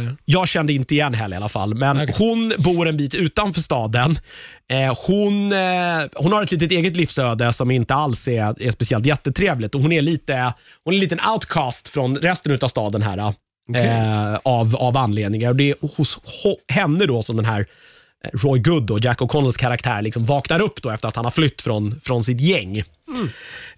[0.07, 2.15] eh, Jag kände inte igen henne i alla fall, men Okej.
[2.17, 4.19] hon bor en bit utanför staden.
[4.72, 9.05] Eh, hon, eh, hon har ett litet eget livsöde som inte alls är, är speciellt
[9.05, 9.76] jättetrevligt.
[9.76, 10.53] Och hon är lite
[10.84, 13.17] hon är en liten outcast från resten av staden här.
[13.76, 15.49] Eh, av, av anledningar.
[15.49, 17.65] Och det är hos ho- henne då som den här
[18.34, 21.61] Roy Good och Jack O'Connells karaktär liksom vaknar upp då efter att han har flytt
[21.61, 22.78] från, från sitt gäng.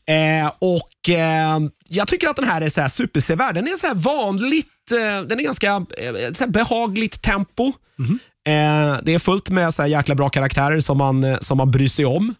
[0.05, 3.55] Eh, och eh, Jag tycker att den här är så här supersevärd.
[3.55, 5.85] Den är så här vanligt eh, den är ganska
[6.33, 7.71] så behagligt tempo.
[7.95, 8.19] Mhm.
[8.47, 11.71] Eh, det är fullt med så här jäkla bra karaktärer som man, eh, som man
[11.71, 12.35] bryr sig om.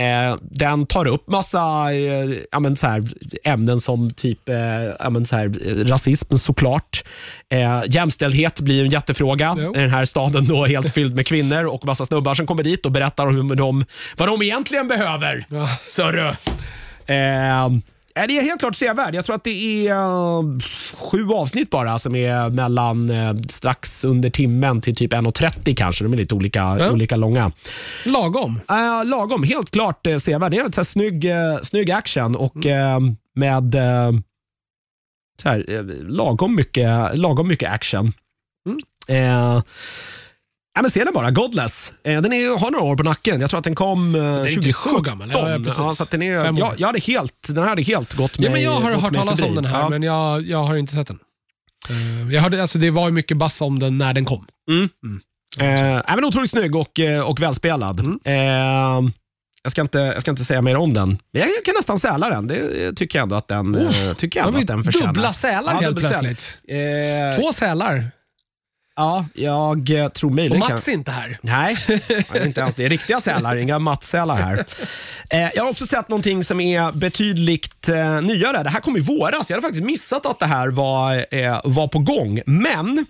[0.00, 3.02] Eh, den tar upp massa eh, ja, men så här,
[3.44, 4.56] ämnen som typ eh,
[4.98, 7.04] ja, men så här, eh, rasism såklart.
[7.52, 9.76] Eh, jämställdhet blir en jättefråga Jo.
[9.76, 12.86] i den här staden då helt fylld med kvinnor och massa snubbar som kommer dit
[12.86, 13.84] och berättar om hur de,
[14.16, 15.46] vad de egentligen behöver.
[15.48, 15.68] Ja.
[15.68, 16.36] Större.
[18.16, 19.14] Är det är helt klart sevärd.
[19.14, 20.42] Jag tror att det är eh,
[20.98, 26.04] sju avsnitt bara som är mellan eh, strax under timmen till typ 1.30 kanske.
[26.04, 26.90] De är lite olika, Ja.
[26.90, 27.52] olika långa.
[28.04, 28.60] Lagom.
[28.70, 30.50] Uh, lagom, helt klart uh, sevärd.
[30.50, 31.26] Det är en så här snygg,
[31.62, 33.00] snygg action och eh,
[33.34, 33.76] med
[35.42, 35.64] så här,
[36.08, 38.12] lagom, mycket, lagom mycket action.
[38.66, 38.78] Mm.
[39.08, 39.62] Eh,
[40.76, 41.92] ja, men se den bara, Godless.
[42.04, 43.40] Eh, den är, har några år på nacken.
[43.40, 44.94] Jag tror att den kom uh, är inte 2017.
[44.94, 45.30] så gammal.
[45.34, 45.96] Ja, ja, precis.
[45.96, 46.60] så att den är, Fem år.
[46.60, 49.00] jag, jag hade helt, den här hade helt gått mig Ja, men jag har gått
[49.02, 49.48] hört mig talas förbi.
[49.50, 49.88] om den här, Ja.
[49.88, 51.18] men jag, jag har inte sett den.
[51.90, 54.46] Eh, jag hörde, alltså, det var ju mycket bass om den när den kom.
[55.60, 58.00] Eh, nej, men otroligt snygg och, eh, och välspelad.
[58.00, 58.18] Mm.
[58.24, 59.10] Eh,
[59.62, 61.08] jag, ska inte, jag ska inte säga mer om den.
[61.08, 62.46] Men jag kan nästan säla den.
[62.46, 65.06] Det tycker jag ändå att den, eh, tycker jag Då ändå att den förtjänar.
[65.06, 66.20] dubbla sälar helt dubbelsäl.
[66.20, 66.58] plötsligt.
[66.68, 68.10] Eh, Två sälar.
[68.96, 70.58] Ja, jag eh, tror Och möjligen...
[70.58, 71.38] Mats kan- är inte här.
[71.40, 72.88] Nej, det är inte ens det.
[72.88, 74.64] riktiga sälar, inga mattsälar här.
[75.30, 78.62] Eh, jag har också sett någonting som är betydligt eh, nyare.
[78.62, 79.50] Det här kom i våras.
[79.50, 82.40] Jag hade faktiskt missat att det här var, eh, var på gång.
[82.46, 83.06] Men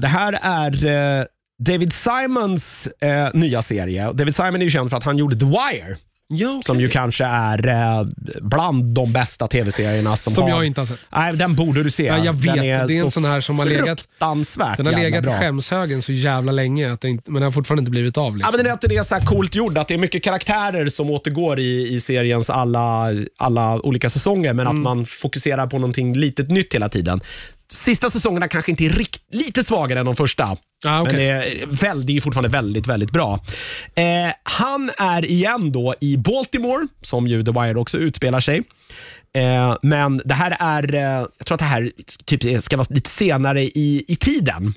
[0.00, 1.26] det här är
[1.64, 2.88] David Simons
[3.34, 4.12] nya serie.
[4.12, 5.96] David Simon är ju känd för att han gjorde The Wire,
[6.30, 8.06] Ja, som ju kanske är eh,
[8.40, 10.50] bland de bästa tv-serierna som, Som har...
[10.50, 10.98] jag inte har sett.
[11.12, 12.04] Nej, den borde du se.
[12.04, 12.44] Ja, jag vet.
[12.54, 15.28] Den Det är en så sån här som har legat- fruktansvärt Den har legat i
[15.28, 18.24] skämshögen så jävla länge, att det inte, men den har fortfarande inte blivit av.
[18.32, 18.52] Ja, Liksom.
[18.56, 20.88] men det är att det är så här coolt gjord, att det är mycket karaktärer
[20.88, 23.06] som återgår i, i seriens alla,
[23.38, 24.78] alla olika säsonger, men Mm.
[24.78, 27.20] att man fokuserar på någonting litet nytt hela tiden.
[27.72, 30.56] Sista säsongerna kanske inte är rikt, lite svagare än de första,
[30.86, 31.12] Ah, okej.
[31.12, 31.30] men det
[31.62, 33.40] är, väl, det är fortfarande väldigt, väldigt bra.
[33.94, 38.62] Eh, han är igen då i Baltimore, som ju The Wire också utspelar sig.
[39.34, 41.00] Eh, men det här är, eh,
[41.38, 41.90] jag tror att det här
[42.24, 44.74] typ ska vara lite senare i, i tiden.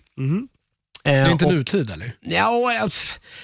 [1.06, 2.14] Eh, det är inte och- nutid eller?
[2.22, 2.92] Ja, jag,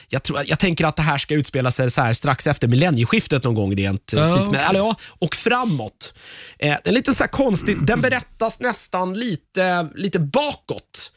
[0.10, 3.44] jag, tror, jag tänker att det här ska utspela sig så här strax efter millennieskiftet
[3.44, 4.50] någon gång rent Ja, ja, tidsmässigt.
[4.58, 4.66] okej.
[4.70, 6.14] Eller ja, och framåt.
[6.60, 7.88] Eh, det är lite så konstigt.
[7.88, 11.12] Den berättas nästan lite, lite bakåt.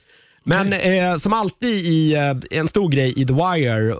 [0.44, 3.90] Men eh, som alltid i eh, en stor grej i The Wire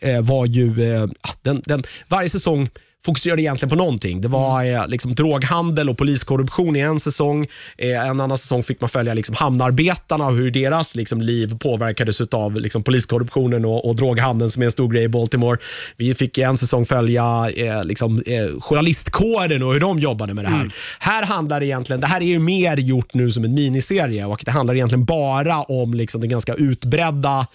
[0.00, 1.08] eh, var ju, eh,
[1.42, 2.70] den, den, varje säsong
[3.04, 4.20] fokuserade egentligen på någonting.
[4.20, 7.46] Det var eh, liksom droghandel och poliskorruption i en säsong.
[7.78, 12.20] Eh, en annan säsong fick man följa liksom hamnarbetarna och hur deras liksom, liv påverkades
[12.20, 15.58] av liksom, poliskorruptionen och, och droghandeln som är en stor grej i Baltimore.
[15.96, 20.44] Vi fick i en säsong följa eh, liksom, eh, journalistkåren och hur de jobbade med
[20.44, 20.74] det här.
[20.98, 24.42] Här handlar det egentligen, det här är ju mer gjort nu som en miniserie och
[24.44, 27.46] det handlar egentligen bara om liksom, den ganska utbredda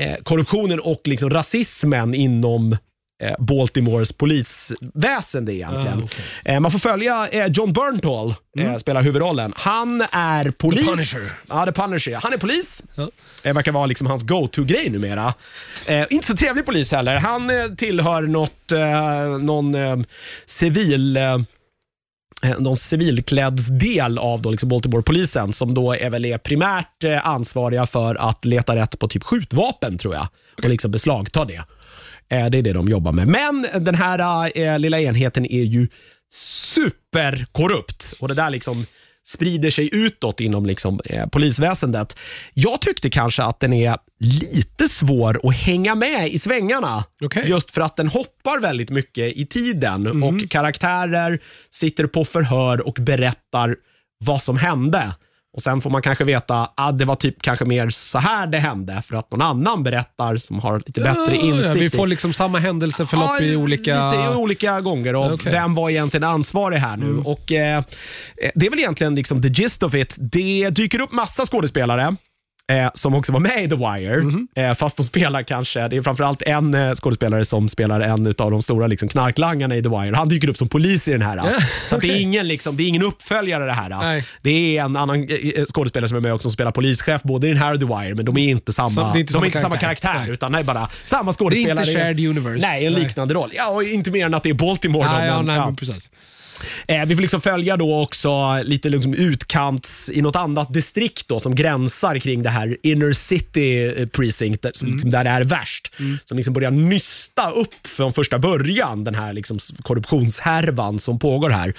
[0.00, 2.76] eh, korruptionen och liksom rasismen inom
[3.38, 5.98] Baltimores polisväsende egentligen.
[5.98, 6.54] Ah, okej.
[6.54, 9.52] eh, man får följa eh, John Bernthal, eh, spelar huvudrollen.
[9.56, 10.80] Han är polis.
[10.82, 10.94] Mm.
[10.94, 11.32] Punisher.
[11.48, 12.14] Ja, The Punisher.
[12.22, 12.82] Han är polis.
[12.94, 13.10] Ja.
[13.42, 15.34] Det verkar vara liksom hans go-to-grej numera.
[15.88, 17.16] Eh, inte så trevlig polis heller.
[17.16, 19.96] Han eh, tillhör något, eh, någon eh,
[20.46, 21.16] civil...
[21.16, 21.22] Eh,
[22.42, 27.86] eh, någon civilkläddsdel av då liksom Baltimore-polisen som då är väl är primärt eh, ansvariga
[27.86, 30.28] för att leta rätt på typ skjutvapen tror jag
[30.62, 31.62] och liksom beslagta det.
[32.28, 33.28] Det är det de jobbar med.
[33.28, 35.88] Men den här eh, lilla enheten är ju
[36.32, 38.86] superkorrupt och det där liksom
[39.26, 42.16] sprider sig utåt inom liksom, eh, polisväsendet.
[42.54, 47.04] Jag tyckte kanske att den är lite svår att hänga med i svängarna.
[47.22, 47.48] Okej.
[47.48, 51.38] Just för att den hoppar väldigt mycket i tiden och karaktärer
[51.70, 53.76] sitter på förhör och berättar
[54.24, 55.14] vad som hände.
[55.56, 58.46] Och Sen får man kanske veta att ah, det var typ kanske mer så här
[58.46, 61.66] det hände för att någon annan berättar som har lite bättre Ja, insikt.
[61.66, 64.10] ja, vi får liksom samma händelseförlopp i olika...
[64.10, 65.52] Lite olika gånger och Okej.
[65.52, 67.18] vem var egentligen ansvarig här nu?
[67.18, 67.82] Och eh,
[68.54, 70.16] Det är väl egentligen liksom the gist of it.
[70.18, 72.16] Det dyker upp massa skådespelare
[72.72, 74.16] eh, som också var med i The Wire.
[74.16, 74.48] Mhm.
[74.54, 78.50] Eh, fast de spelar kanske, det är framförallt en eh, skådespelare som spelar en av
[78.50, 80.16] de stora liksom, knarklangarna i The Wire.
[80.16, 81.42] Han dyker upp som polis i den här.
[81.88, 83.88] så att det, är ingen, liksom, det är ingen uppföljare det här.
[83.88, 84.24] Nej.
[84.42, 87.50] Det är en annan eh, skådespelare som är med också som spelar polischef både i
[87.50, 89.44] den här och The Wire, men de är inte samma, Så är inte de samma
[89.44, 90.08] är inte samma karaktär.
[90.08, 90.34] karaktär, Nej.
[90.34, 91.86] utan det är bara samma Det är skådespelare.
[91.90, 92.66] inte shared universe.
[92.66, 93.02] Nej, en Nej.
[93.02, 93.50] liknande roll.
[93.54, 95.06] Ja, och inte mer än att det är Baltimore.
[95.08, 95.66] Nej, då, ja, men, nej, ja.
[95.66, 96.10] men precis.
[96.88, 101.40] Eh, vi får liksom följa då också lite liksom utkants i något annat distrikt då,
[101.40, 105.44] som gränsar kring det här inner city eh, precinct, där, som, liksom, där det är
[105.44, 105.92] värst.
[106.24, 111.74] Som liksom börjar nysta upp från första början den här liksom korruptionshärvan som pågår här.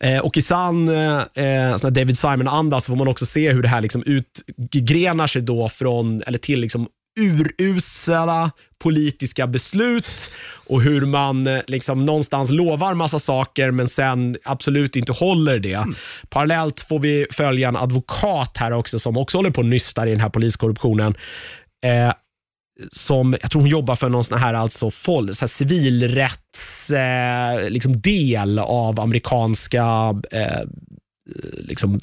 [0.00, 0.94] Eh, och i sann eh,
[1.34, 5.68] här David Simon-anda så får man också se hur det här liksom utgrenar sig då
[5.68, 10.30] från, eller till liksom urusla politiska beslut
[10.66, 15.86] och hur man eh, liksom någonstans lovar massa saker men sen absolut inte håller det.
[16.28, 20.10] Parallellt får vi följa en advokat här också som också håller på och nystar i
[20.10, 21.14] den här poliskorruptionen.
[21.84, 22.12] Eh,
[22.92, 27.70] som, jag tror hon jobbar för någon sån här, alltså fol, så här civilrätts eh,
[27.70, 30.62] liksom del av amerikanska eh,
[31.58, 32.00] liksom,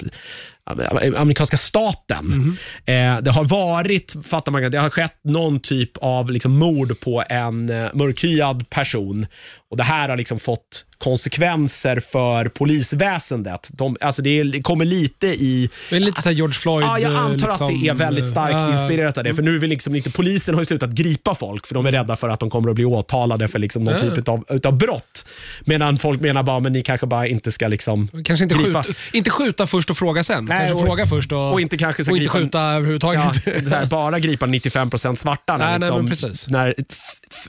[1.16, 2.56] amerikanska staten.
[2.86, 7.24] Eh, det har varit, fattar man, det har skett någon typ av liksom, mord på
[7.28, 9.26] en eh, mörkhyad person
[9.70, 13.70] och det här har liksom fått konsekvenser för polisväsendet.
[13.72, 15.70] De, alltså det, kommer lite i...
[15.90, 16.86] Det är lite så George Floyd.
[16.86, 19.34] Ja, jag eh, antar att liksom, det är väldigt starkt eh, inspirerat av det.
[19.34, 22.16] För nu vill liksom inte, polisen har ju slutat gripa folk för de är rädda
[22.16, 24.14] för att de kommer att bli åtalade för liksom någon Ja.
[24.14, 25.24] typ av utav brott.
[25.64, 28.82] Medan folk menar bara, men ni kanske bara inte ska liksom Kanske inte gripa.
[28.82, 30.46] skjuta, inte skjuta först och fråga sen.
[30.58, 33.20] Nej, kanske och- fråga först och, och inte kanske och inte gripa- skjuta överhuvudtaget.
[33.46, 35.56] Ja, här, bara gripa 95% svarta.
[35.56, 36.48] Nej, nej, liksom, men precis.
[36.48, 36.84] när f-
[37.30, 37.46] f-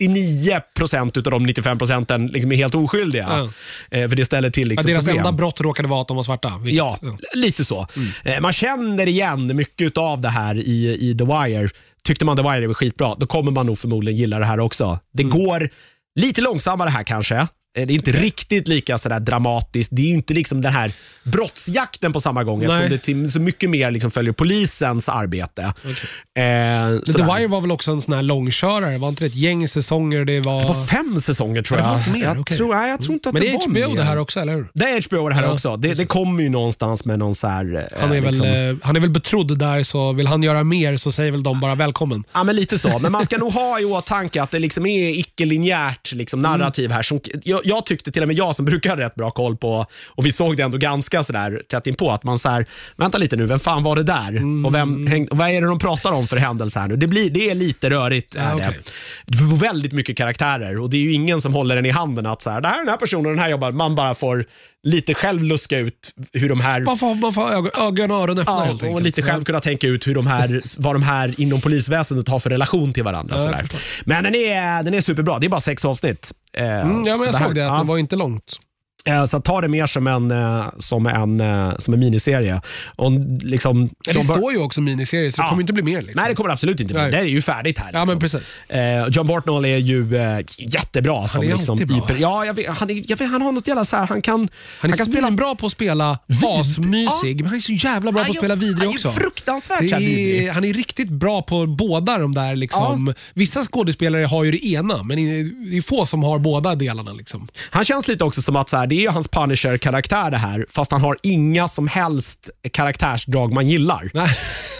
[0.00, 3.50] 99% utav de 95% liksom är helt oskyldiga.
[3.90, 5.18] Eh, för det ställer till Ja, liksom deras problem.
[5.26, 6.52] enda brott råkade vara att de var svarta.
[6.58, 6.98] vilket- Ja,
[7.34, 7.86] lite så.
[8.24, 11.68] Eh, Man känner igen mycket av det här i, i The Wire.
[12.04, 14.98] Tyckte man The Wire var skitbra, då kommer man nog förmodligen gilla det här också.
[15.12, 15.70] Det går
[16.20, 17.46] lite långsammare här kanske.
[17.76, 19.90] Eh, Det är inte riktigt lika sådär dramatiskt.
[19.92, 20.92] Det är ju inte liksom den här
[21.24, 25.62] brottsjakten på samma gång eftersom det till, så mycket mer liksom följer polisens arbete.
[25.62, 25.72] Eh,
[26.34, 27.12] Men The.
[27.22, 28.98] Wire var väl också en sån här långkörare?
[28.98, 30.24] Var inte det ett gäng säsonger?
[30.24, 30.60] Det var...
[30.62, 31.92] Det var fem säsonger tror Ja, det jag.
[31.94, 32.56] var inte mer, jag, okej.
[32.56, 33.96] tror, nej, jag tror inte att Men det det är HBO mer.
[33.96, 34.68] det här också, eller hur?
[34.74, 35.76] Det är HBO det här Ja, också.
[35.76, 37.74] Det, det kommer ju någonstans med någon så här...
[37.92, 40.64] eh, Han är, liksom- väl, eh, han är väl betrodd där, så vill han göra
[40.64, 42.24] mer så säger väl de bara välkommen.
[42.34, 42.98] Ja, men lite så.
[42.98, 47.02] Men man ska nog ha i åtanke att det liksom är icke-linjärt liksom, narrativ här.
[47.02, 49.86] Som, jag, jag tyckte, till och med jag som brukar ha rätt bra koll på,
[50.08, 53.36] och vi såg det ändå ganska sådär tätt inpå, att man så här, vänta lite
[53.36, 54.66] nu, vem fan var det där?
[54.66, 56.96] Och, vem, häng, och vad är det de pratar om för händelse här nu?
[56.96, 58.34] Det, blir, det är lite rörigt.
[58.34, 58.80] Ja, är okej.
[58.84, 58.92] det.
[59.26, 62.26] Du får väldigt mycket karaktärer och det är ju ingen som håller den i handen
[62.26, 63.72] att så här, det här är den här personen den här jobbar.
[63.72, 64.44] Man bara får
[64.86, 68.38] lite själv luska ut hur de här Man får, man får ögon, ögon och öron
[68.38, 69.04] öppna Ja, helt och enkelt.
[69.06, 72.50] lite själv kunna tänka ut hur de här, vad de här inom polisväsendet har för
[72.50, 73.36] relation till varandra.
[73.38, 73.60] Ja.
[74.04, 75.38] Men den är, den är superbra.
[75.38, 76.32] Det är bara sex avsnitt.
[76.52, 78.56] Eh, Mm, ja, men jag såg det, att ja, det var inte långt.
[79.06, 82.60] Eh, Så ta det mer som en, eh, som en, eh, som en miniserie.
[82.96, 85.48] Och liksom, Ja, det står ju också miniserie, så det Ja.
[85.50, 85.96] kommer inte bli mer.
[86.02, 86.12] Liksom.
[86.16, 87.02] Nej, det kommer absolut inte bli.
[87.02, 87.10] Nej.
[87.10, 87.90] Det är ju färdigt här.
[87.92, 88.08] Ja, liksom.
[88.08, 88.54] men precis.
[88.68, 90.06] Eh, John Bartnall är ju
[90.58, 91.28] jättebra.
[91.28, 91.96] som är liksom alltid bra.
[91.96, 94.22] hyper- Ja, jag vet, han, är, jag vet, han har något jävla så här, han
[94.22, 94.48] kan,
[94.80, 96.18] Han är kan spela bra på att spela
[96.60, 99.08] asmysig, men han är så jävla bra på att spela vidrig också.
[99.08, 100.44] Han är fruktansvärt vidrig.
[100.46, 102.56] är, han är riktigt bra på båda de där.
[102.56, 103.14] Liksom.
[103.34, 105.16] Vissa skådespelare har ju det ena, men
[105.70, 107.12] det är få som har båda delarna.
[107.12, 107.48] Liksom.
[107.70, 110.92] Han känns lite också som att så här, det är hans Punisher-karaktär det här, fast
[110.92, 114.10] han har inga som helst karaktärsdrag man gillar.
[114.14, 114.28] Nej.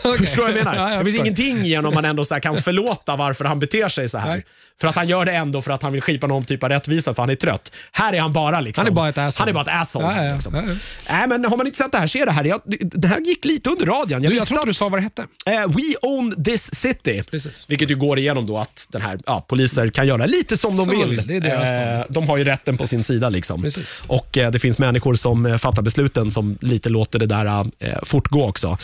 [0.05, 0.19] Okej.
[0.27, 0.77] Förstår du vad jag menar?
[0.77, 4.09] Ja, jag det finns ingenting genom man ändå så kan förlåta varför han beter sig
[4.09, 4.29] så här.
[4.29, 4.45] Nej.
[4.81, 7.15] För att han gör det ändå för att han vill skipa någon typ av rättvisa
[7.15, 7.73] för han är trött.
[7.93, 8.83] Här är han bara liksom.
[8.85, 9.41] Han är bara ett asshole.
[9.43, 10.07] Han är bara ett asshole.
[10.07, 10.79] Ja, ja, liksom.
[11.11, 12.45] Nej, men har man inte sett det här, se det här.
[12.45, 14.21] Jag, det här gick lite under radion.
[14.23, 15.23] Du, jag visste tror inte du att- sa vad det hette.
[15.47, 17.23] Eh, We own this city.
[17.31, 17.65] Precis.
[17.69, 20.85] Vilket ju går igenom då att den här, ja, poliser kan göra lite som de
[20.85, 21.17] Som de vill.
[21.17, 22.07] vill, det är deras stad.
[22.15, 23.29] de har ju rätten på sin sida.
[23.29, 23.63] Liksom.
[23.63, 24.03] Precis.
[24.07, 27.47] Och eh, Det finns människor som eh, fattar besluten som lite låter det där
[27.79, 28.79] eh, fortgå också.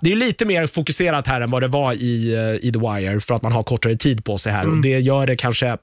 [0.00, 3.34] Det är lite mer fokuserat här än vad det var i, i The Wire för
[3.34, 4.62] att man har kortare tid på sig här.
[4.62, 4.76] Mm.
[4.76, 5.76] Och Det gör det kanske,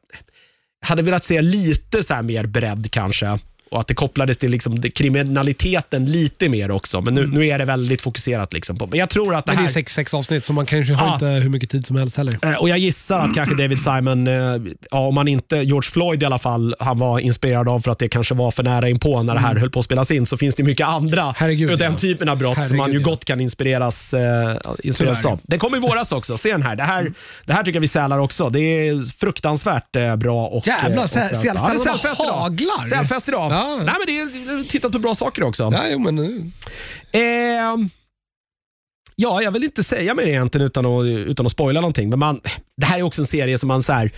[0.86, 3.40] hade velat se lite så mer bredd kanske.
[3.72, 7.02] Och att det kopplades till liksom kriminaliteten lite mer också.
[7.02, 8.54] Men nu, nu är det väldigt fokuserat.
[8.54, 8.86] Liksom på.
[8.88, 9.64] Men jag tror att det Mm.
[9.64, 9.74] Men här...
[9.74, 11.14] det är sex, sex avsnitt, så man kanske har Ja.
[11.14, 12.38] inte hur mycket tid som helst heller.
[12.42, 14.34] Eh, Och Jag gissar att kanske David Simon, eh,
[14.92, 18.00] ja, om man inte, George Floyd i alla fall, han var inspirerad av för att
[18.00, 20.38] det kanske var för nära inpå när det här höll på att spelas in, så
[20.38, 21.34] finns det mycket andra Mm.
[21.38, 21.98] Herregud, och den ja.
[21.98, 23.12] typen av brott som man ju Herregud, ja.
[23.12, 25.40] gott kan inspireras, eh, inspireras av.
[25.44, 26.76] Den kom i våras också, se den här.
[26.76, 27.12] Det här,
[27.46, 28.50] det här tycker jag vi sälar också.
[28.50, 30.48] Det är fruktansvärt eh, bra.
[30.48, 32.34] Och, Jävlar, eh, sälfest idag.
[32.34, 32.86] haglar.
[32.86, 33.52] Sälfest idag.
[33.62, 33.76] Ja.
[33.78, 35.70] Nej, men det är, tittat på bra saker också.
[35.74, 36.20] Ja, jo, men,
[37.12, 37.88] eh,
[39.16, 42.10] ja, jag vill inte säga mer egentligen utan att, utan att spoila någonting.
[42.10, 42.42] Men man,
[42.78, 44.12] det här är också en serie som man så här,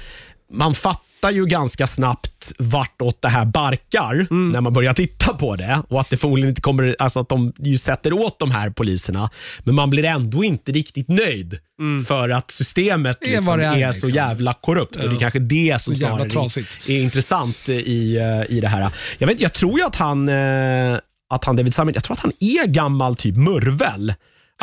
[0.53, 5.81] man fattar ju ganska snabbt vartåt det här barkar när man börjar titta på det
[5.89, 9.29] och att det förmodligen inte kommer, alltså att de ju sätter åt de här poliserna.
[9.63, 11.59] Men man blir ändå inte riktigt nöjd
[12.07, 14.09] för att systemet är liksom är, är, så liksom.
[14.09, 14.95] jävla korrupt.
[14.95, 18.67] Och det är kanske det som Så snarare är, är intressant i, eh, i det
[18.67, 18.87] här.
[19.17, 20.97] Jag, vet, jag tror ju att han, eh,
[21.29, 24.13] att han David Summit, jag tror att han är gammal typ murvel.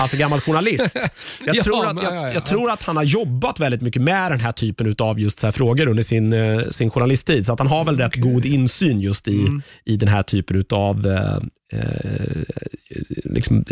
[0.01, 0.97] Alltså gammal journalist.
[1.47, 2.41] Jag, Ja, tror, att, jag, ja, ja, jag ja.
[2.41, 5.53] tror att han har jobbat väldigt mycket med den här typen av just så här
[5.53, 7.47] frågor under sin, eh, sin journalisttid.
[7.47, 9.63] Så att han har väl rätt god insyn just i, Mm.
[9.85, 11.37] i den här typen av eh,
[11.81, 12.43] eh,
[13.25, 13.65] liksom,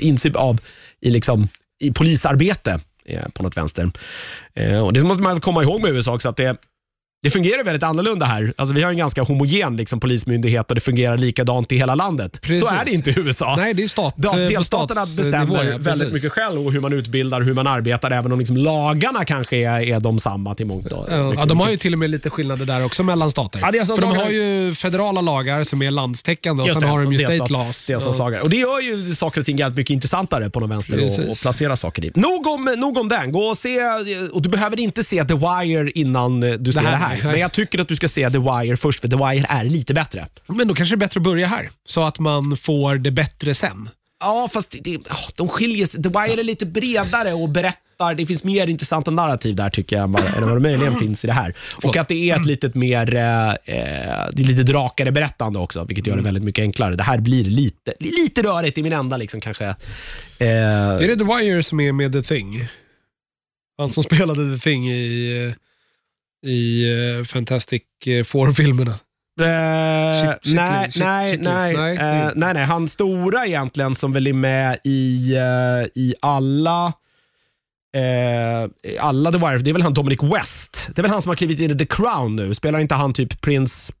[0.00, 0.60] insyn av
[1.00, 1.48] i, liksom,
[1.80, 3.90] i polisarbete eh, på något vänster.
[4.54, 6.56] Eh, och Det måste man komma ihåg med USA också, att det,
[7.22, 8.52] det fungerar väldigt annorlunda här.
[8.56, 12.40] Alltså, vi har en ganska homogen liksom, polismyndighet och det fungerar likadant i hela landet.
[12.40, 12.60] Precis.
[12.68, 13.54] Så är det inte i USA.
[13.56, 17.40] Nej, det är stat, eh, Delstaterna bestämmer ja, väldigt mycket själv och hur man utbildar
[17.40, 20.92] och hur man arbetar, även om liksom lagarna kanske är, är de samma till mångt
[20.92, 21.48] och Ja, mycket.
[21.48, 23.60] de har ju till och med lite skillnader där också mellan stater.
[23.60, 27.02] Ja, det För de har ju federala lagar som är landstäckande och sen det, har
[27.02, 27.86] de ju delstats- state laws.
[27.86, 28.40] delstatslagar.
[28.40, 31.76] Och det gör ju saker och ting jävligt mycket intressantare på någon vänster och placera
[31.76, 32.12] saker i.
[32.14, 33.32] Nog om, nog om den.
[33.32, 33.78] Gå och se,
[34.32, 37.07] och du behöver inte se The Wire innan eh, du ser här- det här.
[37.08, 37.20] Nej.
[37.24, 39.94] Men jag tycker att du ska se The Wire först, för The Wire är lite
[39.94, 40.26] bättre.
[40.46, 43.54] Men då kanske det är bättre att börja här, så att man får det bättre
[43.54, 43.88] sen.
[44.20, 44.98] Ja, fast det,
[45.36, 46.02] de skiljer sig.
[46.02, 48.14] The Wire är lite bredare och berättar.
[48.14, 51.24] Det finns mer intressanta narrativ där tycker jag än vad, än vad det möjligen finns
[51.24, 51.54] i det här.
[51.82, 55.84] Och att det är ett litet mer, eh, eh, det är lite drakare berättande också,
[55.84, 56.96] vilket gör det väldigt mycket enklare.
[56.96, 59.64] Det här blir lite, lite rörigt i min enda liksom kanske.
[59.64, 62.68] Eh, Är det The Wire som är med The Thing?
[63.78, 65.54] Han som spelade The Thing i, eh,
[66.46, 68.90] i eh, Fantastic eh, Four-filmerna.
[69.40, 72.32] Eh, Chick- nej, nej, nej, nej.
[72.36, 72.64] nej, nej.
[72.64, 76.92] Han stora egentligen som väl är med i, eh, i alla
[78.84, 80.88] i alla The Wire, det är väl han Dominic West.
[80.94, 82.54] Det är väl han som har klivit in i The Crown nu.
[82.54, 83.92] Spelar inte han typ Prince...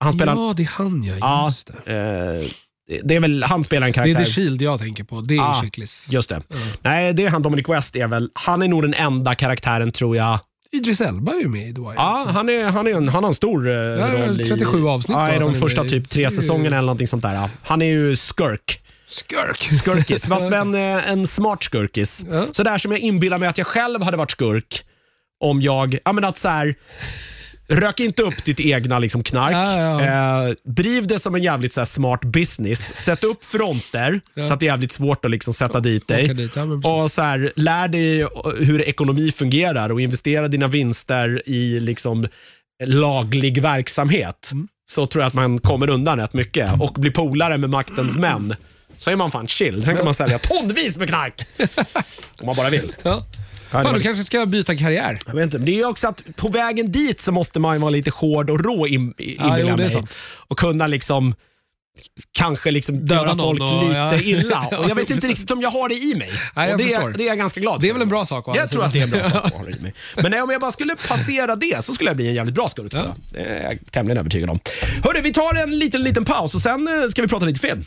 [0.00, 0.34] Han spelar...
[0.34, 1.46] Ja, det är han ja.
[1.46, 2.42] Just det.
[3.04, 4.24] det är väl, han spelar en Det är karaktär.
[4.24, 5.20] The Shield jag tänker på.
[5.20, 5.64] Det är Ah.
[6.10, 6.42] Just det.
[6.82, 8.30] Nej, det är han Dominic West är väl.
[8.34, 10.40] Han är nog den enda karaktären tror jag.
[10.76, 11.92] Idris Elba är ju med i The Wire.
[11.96, 12.32] Ja, också.
[12.34, 13.74] han, är, han, är en, han har en stor eh,
[14.26, 14.44] roll i...
[14.44, 15.94] 37 avsnitt Ja, i de första med i.
[16.00, 17.34] typ tre säsongerna eller någonting sånt där.
[17.34, 17.50] ja.
[17.62, 18.82] Han är ju skurk.
[19.08, 19.58] Skurk.
[19.58, 22.24] Skurkis, fast men eh, en smart skurkis.
[22.30, 22.46] Ja.
[22.52, 24.84] Så där som jag inbillar mig att jag själv hade varit skurk
[25.40, 26.74] om jag, ja men att så här,
[27.68, 29.52] rök inte upp ditt egna liksom knark.
[29.52, 30.48] Ja, ja.
[30.48, 32.96] Eh, driv det som en jävligt så här, smart business.
[32.96, 36.28] Sätt upp fronter så att det är jävligt svårt att liksom sätta dit dig.
[36.28, 41.80] Dit, ja, och så här, Lär dig hur ekonomi fungerar och investera dina vinster i
[41.80, 42.26] liksom
[42.84, 44.48] laglig verksamhet.
[44.52, 44.68] Mm.
[44.88, 48.54] Så tror jag att man kommer undan rätt mycket och blir polare med maktens män.
[48.96, 49.84] Så är man fan chill.
[49.84, 51.46] Sen kan man sälja tonvis med knark.
[52.40, 52.92] Om man bara vill.
[53.70, 53.78] Ja.
[53.78, 55.18] Ja, Fan, du kanske ska byta karriär.
[55.26, 57.74] Jag vet inte, men det är ju också att på vägen dit så måste man
[57.76, 60.06] ju vara lite hård och rå in, Ja, inbillar är mig.
[60.48, 61.34] Och kunna liksom
[62.32, 64.16] kanske liksom Döda folk och- lite ja.
[64.22, 64.66] illa.
[64.78, 66.30] Och jag vet inte riktigt om jag har det i mig.
[66.56, 67.92] Nej, och det, är, det är jag ganska glad Det är för.
[67.94, 69.64] väl en bra sak, andra Jag tror att det är en bra sak att ha
[69.64, 69.94] det i mig.
[70.16, 72.68] Men nej, om jag bara skulle passera det så skulle jag bli en jävligt bra
[72.68, 72.94] skurk.
[72.94, 73.14] jag.
[73.32, 74.58] Det är jag tämligen övertygad om.
[75.04, 77.84] Hörru, vi tar en liten, liten paus och sen eh, ska vi prata lite film.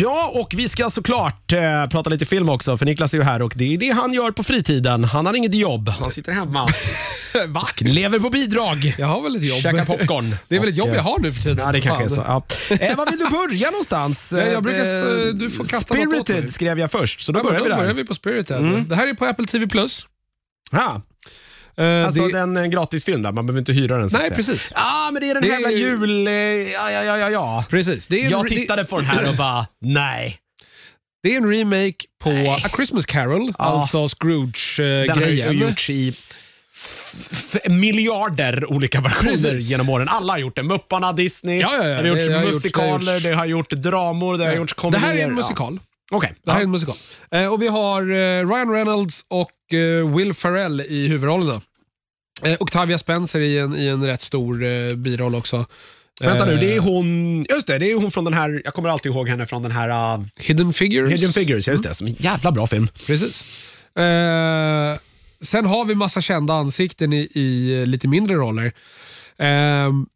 [0.00, 3.42] Ja, och vi ska såklart eh, prata lite film också, för Niklas är ju här
[3.42, 5.04] och det är det han gör på fritiden.
[5.04, 6.68] Han har inget jobb, han sitter hemma.
[7.48, 7.66] Va?
[7.80, 8.94] Lever på bidrag.
[8.98, 9.60] Jag har väl ett jobb.
[9.62, 10.36] Käkar popcorn.
[10.48, 11.58] Det är väl ett jobb eh, jag har nu för tiden.
[11.58, 12.20] Ja, det kanske är så.
[12.26, 12.42] Ja.
[12.80, 14.32] Eh, var vill du börja någonstans?
[14.36, 16.20] Ja, jag brukar s- Eh, du får kasta något åt mig.
[16.24, 17.80] Spirited skrev jag först, så då Ja, börjar vi då där.
[17.80, 18.56] börjar vi på Spirited.
[18.58, 18.88] Mm.
[18.88, 19.66] Det här är på Apple TV+.
[19.66, 20.06] Plus.
[21.76, 24.10] Eh, alltså det, den en gratisfilm där, man behöver inte hyra den.
[24.10, 24.36] så nej, säga.
[24.36, 24.72] precis.
[24.74, 26.26] Ja, men det är den Det här är- jul...
[26.26, 27.64] eh, Ja, ja, ja, ja, ja.
[27.70, 28.06] precis.
[28.06, 30.38] Det är Jag det- tittade på den här och bara, nej.
[31.22, 32.30] Det är en remake på
[32.64, 33.64] A Christmas Carol, Ja.
[33.64, 35.58] alltså Den har Scrooge-grejen.
[35.58, 36.14] gjorts i
[37.68, 39.62] miljarder olika versioner Precis.
[39.70, 40.08] genom åren.
[40.08, 40.62] Alla har gjort det.
[40.62, 42.02] Mupparna, Disney, Ja, ja, ja.
[42.02, 44.74] det har gjorts Det musikaler, det har gjorts- det har gjort dramor, det har gjorts
[44.74, 45.06] det komedier.
[45.06, 45.78] här är en musikal.
[46.12, 46.34] Okej.
[46.44, 46.64] Det här är ja.
[46.64, 46.96] en musikal.
[47.30, 51.60] Eh, och vi har eh, Ryan Reynolds och eh, Will Ferrell i huvudrollerna.
[52.42, 55.66] Eh, Octavia Spencer i en, i en rätt stor eh, biroll också.
[56.20, 58.74] Vänta nu, Eh, det är hon, just det, det är hon från den här, jag
[58.74, 61.12] kommer alltid ihåg henne från den här uh, Hidden Figures.
[61.12, 62.88] Hidden Figures, just det, som är en jävla bra film.
[63.06, 63.44] Precis.
[63.96, 64.98] Eh,
[65.40, 68.72] sen har vi massa kända ansikten i, i eh, lite mindre roller.
[69.38, 70.06] Ehm,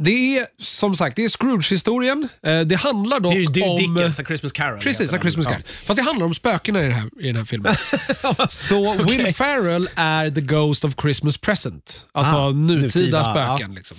[0.00, 2.28] det är som sagt det är Scrooge-historien.
[2.46, 3.94] Eh, det handlar dock Det är ju det är ju om...
[3.94, 4.80] Dickens, A Christmas Carol.
[4.80, 5.20] Precis, heter A den.
[5.20, 5.46] Christmas.
[5.46, 5.62] Carol.
[5.86, 7.74] Fast det handlar om spökena i den här, i den här filmen.
[8.48, 12.06] Så Will Ferrell är the ghost of Christmas present.
[12.12, 13.74] Alltså Ah, nutida, nutida, spöken.
[13.74, 13.96] Liksom.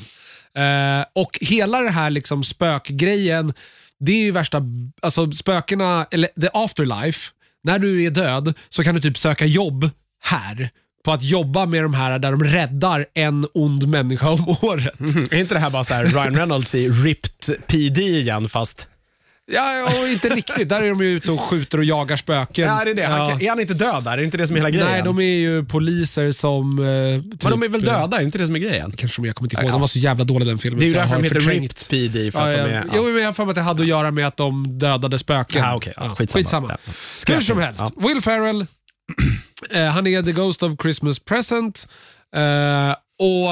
[0.56, 3.54] Eh, och hela det här liksom, spökgrejen,
[4.00, 4.62] det är ju värsta,
[5.02, 7.32] alltså spökena, eller the afterlife,
[7.64, 9.90] när du är död så kan du typ söka jobb
[10.24, 10.70] här.
[11.04, 15.00] På att jobba med de här där de räddar en ond människa om året.
[15.32, 18.88] Är inte det här bara så här Ryan Reynolds i Ripped PD igen fast...
[19.54, 20.70] Ja, ja, inte riktigt.
[20.70, 22.68] Där är de ju ute och skjuter och jagar spöken.
[22.68, 23.06] Ja, det är det.
[23.06, 24.12] Han, kan- Är han inte död där?
[24.12, 24.88] Är det inte det som är hela grejen?
[24.92, 26.80] Nej, de är ju poliser som...
[26.80, 28.16] Eh, typ, Men de är väl döda?
[28.18, 28.92] Är det inte det som är grejen?
[28.92, 29.66] Kanske de jag kommer inte ihåg.
[29.66, 29.72] Ja.
[29.72, 30.80] De var så jävla dåliga den filmen.
[30.80, 31.40] Det är ju därför de heter.
[31.40, 32.32] Ripped PD.
[32.32, 32.78] För Ja, att de ja.
[32.80, 34.80] är, Jo, men jag har för mig att det hade att göra med att de
[34.80, 35.62] dödade spöken.
[35.62, 35.94] Ja, okej.
[35.98, 36.38] Ja, skitsamma.
[36.40, 36.78] skitsamma.
[37.28, 37.82] Hur som helst.
[37.98, 38.66] Will Ferrell,
[39.70, 41.88] eh, han är the ghost of Christmas present.
[42.36, 43.50] Eh, och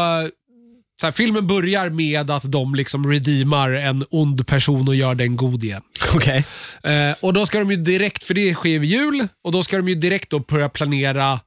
[1.01, 5.35] så här, Filmen börjar med att de liksom redeemar en ond person och gör den
[5.35, 5.81] god igen.
[6.15, 6.45] Okej.
[6.83, 9.77] Eh, och då ska de ju direkt, för det sker vid jul, och då ska
[9.77, 11.39] de ju direkt då börja planera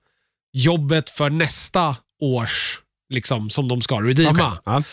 [0.52, 4.58] jobbet för nästa års, liksom, som de ska redeema.
[4.64, 4.84] Okej.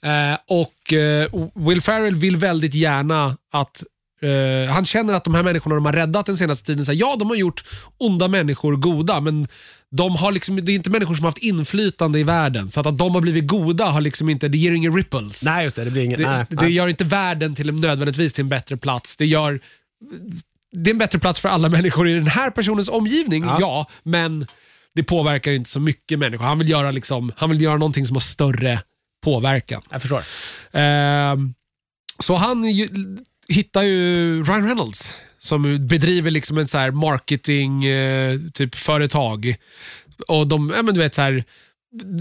[0.00, 0.32] Ja.
[0.32, 3.82] Eh, och eh, Will Ferrell vill väldigt gärna att
[4.22, 6.98] eh, han känner att de här människorna de har räddat den senaste tiden, så här,
[6.98, 7.64] ja de har gjort
[7.98, 9.48] onda människor goda, men
[9.90, 12.70] de har liksom, det är inte människor som har haft inflytande i världen.
[12.70, 15.42] Så att, att de har blivit goda har liksom inte, det ger inga ripples.
[15.42, 15.84] Nej, just det.
[15.84, 16.18] Det blir inget...
[16.18, 16.72] Det, nej, det nej.
[16.72, 19.16] gör inte världen till nödvändigtvis till en bättre plats.
[19.16, 19.60] Det gör
[20.72, 23.56] det är en bättre plats för alla människor i den här personens omgivning, Ja.
[23.60, 24.46] ja, men
[24.94, 26.44] det påverkar inte så mycket människor.
[26.44, 28.82] Han vill göra, liksom, han vill göra någonting som har större
[29.24, 29.82] påverkan.
[29.90, 30.22] Jag förstår.
[30.72, 31.54] Ehm,
[32.18, 32.64] så han
[33.48, 39.54] hittar ju Ryan Reynolds som bedriver liksom en så här marketing eh, typ företag.
[40.28, 41.44] Och de, ja, men du vet så här,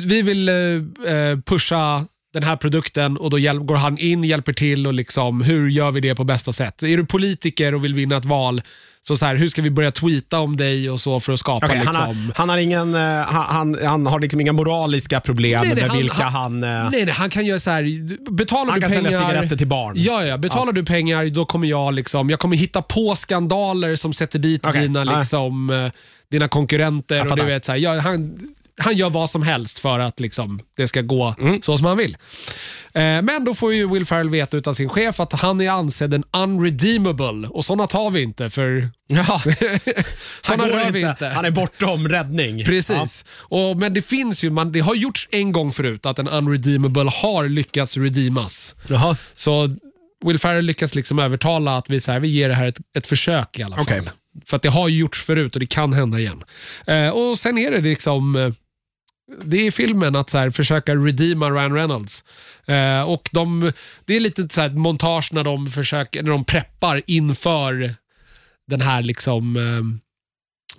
[0.08, 0.56] vi vill eh,
[1.14, 5.70] eh pusha den här produkten och då går han in, hjälper till och liksom, hur
[5.70, 6.84] gör vi det på bästa sätt?
[6.84, 8.62] Är du politiker och vill vinna ett val,
[9.08, 11.66] så, så här, hur ska vi börja tweeta om dig och så för att skapa
[11.66, 11.96] Okej, liksom...
[11.96, 15.82] han, har, han, har ingen, eh, han, han, har liksom inga moraliska problem Nej, nej,
[15.82, 17.84] med han- vilka han- eh, Nej, nej, han kan göra så här.
[18.32, 19.04] betalar han du kan pengar...
[19.12, 19.94] sälja cigaretter till barn.
[19.98, 20.38] Ja, ja.
[20.38, 24.66] Betalar du pengar, då kommer jag liksom, jag kommer hitta på skandaler som sätter dit
[24.68, 25.18] Okej, dina, ja.
[25.20, 25.92] liksom, eh,
[26.32, 27.32] dina konkurrenter.
[27.32, 28.40] Och du vet, så här, ja, han,
[28.80, 31.62] han gör vad som helst för att liksom, det ska gå Mm.
[31.62, 32.18] så som han vill.
[32.94, 36.14] Eh, men då får ju Will Ferrell veta utav sin chef att han är ansedd
[36.14, 39.24] en unredeemable och sådana tar vi inte för Ja.
[39.24, 39.42] Han,
[40.42, 41.10] sådana rör vi inte.
[41.10, 41.28] inte.
[41.28, 42.64] han är bortom räddning.
[42.66, 43.26] Precis.
[43.32, 47.10] Och, men det finns ju, man, det har gjorts en gång förut att en unredeemable
[47.14, 48.76] har lyckats redeemas.
[48.88, 48.96] Ja.
[48.96, 49.16] Jaha.
[49.36, 49.76] Så
[50.26, 53.08] Will Ferrell lyckas liksom övertala att vi, så här, vi ger det här ett, ett
[53.08, 53.86] försök i alla fall.
[53.86, 54.02] Okej.
[54.46, 56.44] För att det har gjorts förut och det kan hända igen.
[56.88, 58.50] Eh, och Sen är det liksom eh,
[59.44, 62.24] det är filmen att så här, försöka redeema Ryan Reynolds.
[62.66, 63.72] Eh, och de,
[64.06, 67.96] Det är lite så här, montage när de, försöker, när de preppar inför
[68.68, 70.02] den här liksom eh,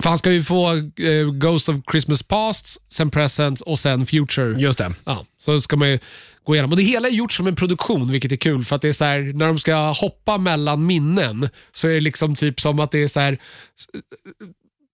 [0.02, 4.60] för han ska ju få eh, Ghost of Christmas Past, sen Presents och sen Future.
[4.60, 4.94] Just det.
[5.04, 5.98] Ja, så ska man ju
[6.44, 6.70] gå igenom.
[6.70, 8.64] Och Det hela är gjort som en produktion, vilket är kul.
[8.64, 12.00] För att det är så här, när de ska hoppa mellan minnen så är det
[12.00, 13.38] liksom typ som att det är så här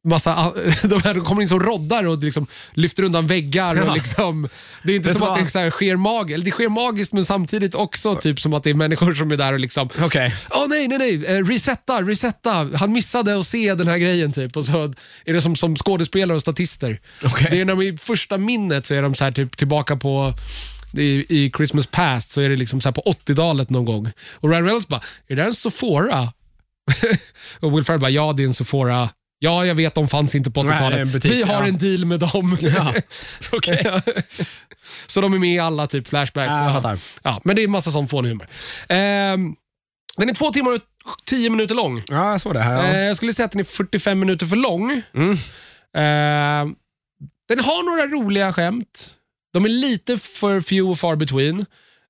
[0.04, 0.52] massa,
[0.82, 3.88] de här de kommer in som roddar och liksom lyfter undan väggar.
[3.88, 4.48] Och liksom,
[4.82, 7.12] det är inte Det som att det så här sker mag, eller det sker magiskt
[7.12, 9.88] men samtidigt också typ som att det är människor som är där och liksom.
[10.50, 12.68] Åh nej, nej, nej, eh, resetta, resetta.
[12.74, 14.56] Han missade att se den här grejen typ.
[14.56, 14.94] Och så
[15.24, 17.00] är det som, som skådespelare och statister.
[17.24, 17.48] Okej.
[17.50, 20.34] Det är när de i första minnet så är de så här typ tillbaka på
[20.98, 24.10] i, i Christmas past så är det liksom så på 80-talet någon gång.
[24.32, 26.32] Och Ryan Reynolds bara, är det en Sephora?
[27.60, 29.08] och Will Ferrell bara, ja det är en Sephora.
[29.38, 30.98] Ja, jag vet, de fanns inte på Nej, det är 80-talet.
[31.00, 31.68] en butik, Vi har ja.
[31.68, 32.58] en deal med dem.
[32.62, 32.94] Ja.
[33.52, 33.86] Okej.
[35.06, 36.48] så de är med i alla typ flashbacks.
[36.50, 36.74] Ja, jag Ja.
[36.74, 36.98] fattar.
[37.22, 38.46] Ja, men det är massa sån fånig humor.
[38.88, 39.54] Ehm,
[40.16, 40.80] den är två timmar och
[41.26, 42.02] tio minuter lång.
[42.08, 42.84] Ja, jag såg det här.
[42.84, 43.02] Eh, Ja.
[43.02, 45.02] jag skulle säga att den är 45 minuter för lång.
[45.14, 45.32] Mm.
[45.96, 46.74] Eh,
[47.48, 49.14] den har några roliga skämt.
[49.52, 51.60] De är lite för few och far between.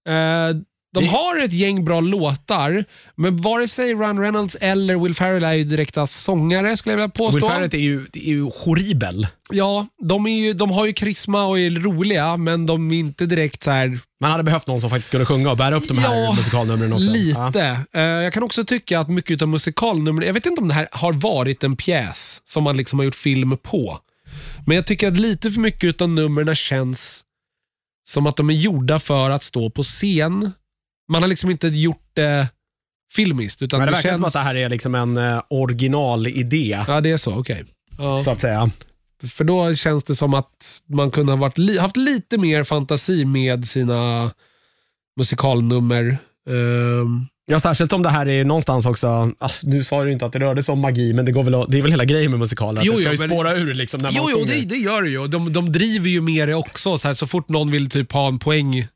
[0.08, 0.56] Eh,
[0.94, 2.84] de har ett gäng bra låtar,
[3.16, 7.08] men vare sig Ryan Reynolds eller Will Ferrell är ju direkta sångare skulle jag vilja
[7.08, 7.38] påstå.
[7.38, 9.26] Will Ferrell är ju, är ju horribel.
[9.52, 13.26] Ja, de, är ju, de har ju karisma och är roliga, men de är inte
[13.26, 15.98] direkt så här Man hade behövt någon som faktiskt kunde sjunga och bära upp de
[15.98, 17.08] här Ja, musikalnumren också.
[17.08, 17.46] Ja.
[17.46, 17.78] Lite.
[17.92, 20.88] Eh, jag kan också tycka att mycket av musikalnumren, jag vet inte om det här
[20.92, 23.98] har varit en pjäs som man liksom har gjort film på.
[24.66, 27.20] Men jag tycker att lite för mycket av numren känns
[28.06, 30.52] som att de är gjorda för att stå på scen.
[31.08, 32.48] Man har liksom inte gjort det
[33.14, 33.62] filmiskt.
[33.62, 34.16] Utan Men det det verkar känns...
[34.16, 37.34] som att det här är liksom en uh, originalidé, Ja, det är så.
[37.34, 37.64] Okej.
[37.98, 38.18] Ja.
[38.18, 38.70] så att säga.
[39.22, 43.24] För då känns det som att man kunde ha varit li- haft lite mer fantasi
[43.24, 44.30] med sina
[45.16, 46.16] musikalnummer.
[46.50, 50.32] Ehm, Ja, särskilt om det här är någonstans också, ah, nu sa du inte att
[50.32, 52.40] det rörde sig om magi, men det, går väl, det är väl hela grejen med
[52.40, 54.54] musikaler, Jo, det ska jo, ju spåra ur liksom när man Jo, jo sjunger.
[54.54, 55.26] det, det gör det ju.
[55.28, 56.98] De, de driver ju med det också.
[56.98, 58.86] Så, här, så fort någon vill typ ha en poäng,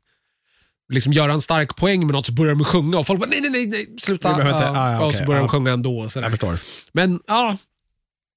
[0.89, 3.41] liksom göra en stark poäng med något så börjar de sjunga och folk bara nej,
[3.41, 4.33] nej, nej, nej sluta.
[4.33, 5.51] Behöver inte- ah, ja, och så börjar de ja.
[5.51, 5.99] sjunga ändå.
[5.99, 6.57] Och så Jag förstår.
[6.91, 7.57] Men ja,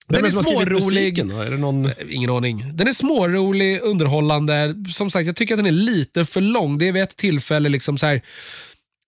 [0.08, 1.18] Den är smårolig.
[1.18, 1.90] Är det någon...
[2.08, 2.64] Ingen aning.
[2.74, 4.74] Den är smårolig, underhållande.
[4.92, 6.78] Som sagt, jag tycker att den är lite för lång.
[6.78, 8.22] Det är vid ett tillfälle liksom så här.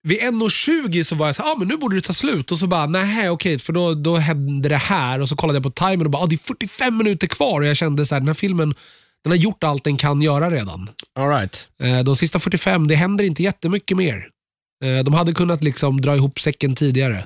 [0.03, 2.51] Vid 1.20 så var jag så här, ah, men nu borde det ta slut.
[2.51, 5.21] Och så bara, nej okej, för då, då hände det här.
[5.21, 7.61] Och så kollade jag på timern och bara, ah, det är 45 minuter kvar.
[7.61, 8.73] Och jag kände så här, den här filmen,
[9.25, 10.89] den har gjort allt den kan göra redan.
[11.19, 11.69] All right.
[11.83, 14.27] Eh, De sista 45, det händer inte jättemycket mer.
[14.83, 17.25] Eh, De hade kunnat liksom dra ihop säcken tidigare.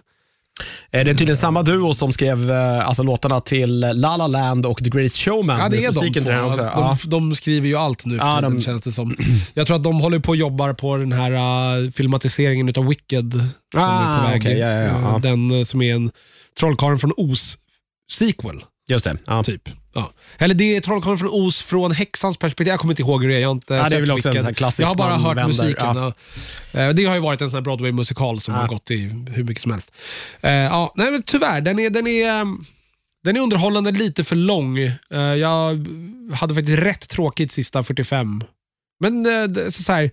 [0.91, 4.84] Är det tydligen samma duo som skrev eh, alltså, låtarna till La La Land och
[4.84, 5.59] The Greatest Showman?
[5.59, 6.47] Ja, det är de två.
[6.47, 6.61] också.
[6.61, 6.97] De, Ja.
[7.05, 9.15] de skriver ju allt nu för Ja, de- känns det som.
[9.53, 11.31] Jag tror att de håller på och jobbar på den här
[11.81, 13.31] uh, filmatiseringen utav Wicked.
[13.34, 14.41] Som Ah, är på väg.
[14.41, 15.19] okej, ja, ja, Eh.
[15.19, 16.11] Den eh, som är en
[16.59, 18.61] Trollkarlen från Oz-sequel.
[18.89, 19.17] Just det.
[19.43, 19.69] Typ.
[19.94, 20.11] Ja.
[20.38, 22.68] Eller det är Trollkarlen från Oz från häxans perspektiv.
[22.68, 23.40] Jag kommer inte ihåg hur det är.
[23.40, 25.38] Jag har inte Ja, det är väl också en sån klassisk Jag har bara hört
[25.38, 25.95] vänder, musiken.
[25.95, 26.14] ja.
[26.72, 26.80] Ja.
[26.80, 28.98] Eh, Det har ju varit en sån Broadway-musikal som har gått i
[29.36, 29.91] hur mycket som helst.
[30.41, 32.66] Eh, ja, nej, men tyvärr, den är, den är um,
[33.24, 34.78] den är underhållande, lite för lång.
[34.80, 35.88] Eh, Jag
[36.34, 38.44] hade faktiskt rätt tråkigt sista 45.
[38.99, 39.26] Men
[39.72, 40.11] så så här,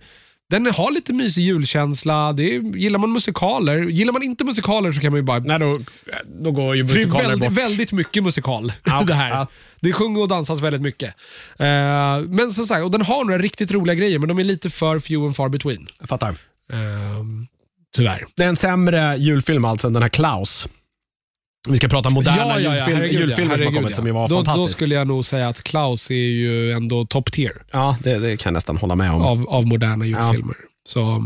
[0.49, 2.33] den har lite mysig julkänsla.
[2.33, 5.39] Det är, gillar man musikaler, gillar man inte musikaler så kan man ju bara...
[5.39, 5.79] Nej, då,
[6.41, 7.57] då går ju För det är musikaler väldigt, bort.
[7.57, 9.29] väldigt mycket musikal Ja, det här.
[9.29, 9.47] ja.
[9.79, 11.09] Det sjunger och dansas väldigt mycket.
[11.59, 14.69] Eh, men som sagt, och den har några riktigt roliga grejer, men de är lite
[14.69, 15.87] för few and far between.
[15.99, 16.29] Jag fattar.
[16.29, 16.77] Eh,
[17.95, 18.25] tyvärr.
[18.35, 20.67] Det är en sämre julfilm alltså än den här Klaus.
[21.69, 24.61] Vi ska prata moderna julfilm, herregud, julfilmer som har kommit som ju var då, fantastiska.
[24.61, 28.37] Då skulle jag nog säga att Klaus är ju ändå top tier Ja, det, det
[28.37, 29.21] kan jag nästan hålla med om.
[29.21, 30.55] av, av moderna julfilmer.
[30.87, 31.23] Så,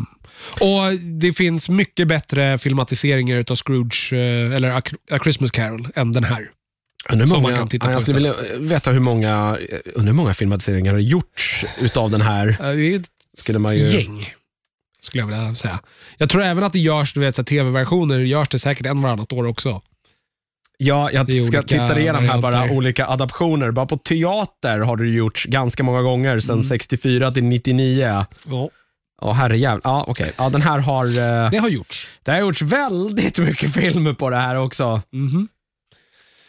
[0.60, 4.82] och Det finns mycket bättre filmatiseringar utav Scrooge, eh, eller A,
[5.12, 6.50] A Christmas Carol, än den här.
[7.10, 9.58] Undrar som många, man kan titta ja, på jag skulle vilja veta hur många,
[9.96, 12.48] undrar hur många filmatiseringar har gjorts utav den här.
[12.48, 13.06] Eh, Det är ett
[13.38, 13.84] Skulle man ju...
[13.84, 14.26] gäng,
[15.02, 15.80] skulle jag vilja säga.
[16.18, 19.46] Jag tror även att det görs, du vet, tv-versioner görs det säkert en varannat år
[19.46, 19.82] också.
[20.84, 23.72] Ja, jag ska olika titta igenom här bara olika adaptioner.
[23.72, 26.64] Bara på teater har det gjorts ganska många gånger, sedan Mm.
[26.68, 28.26] 64 till 99.
[28.48, 28.70] Ja,
[29.22, 29.82] Ja, herrejävlar.
[29.84, 30.32] Ja, okej.
[30.38, 31.06] Ja, den här har...
[31.06, 32.08] eh, det har gjorts.
[32.24, 35.02] Det har gjorts väldigt mycket filmer på det här också.
[35.14, 35.48] Mhm.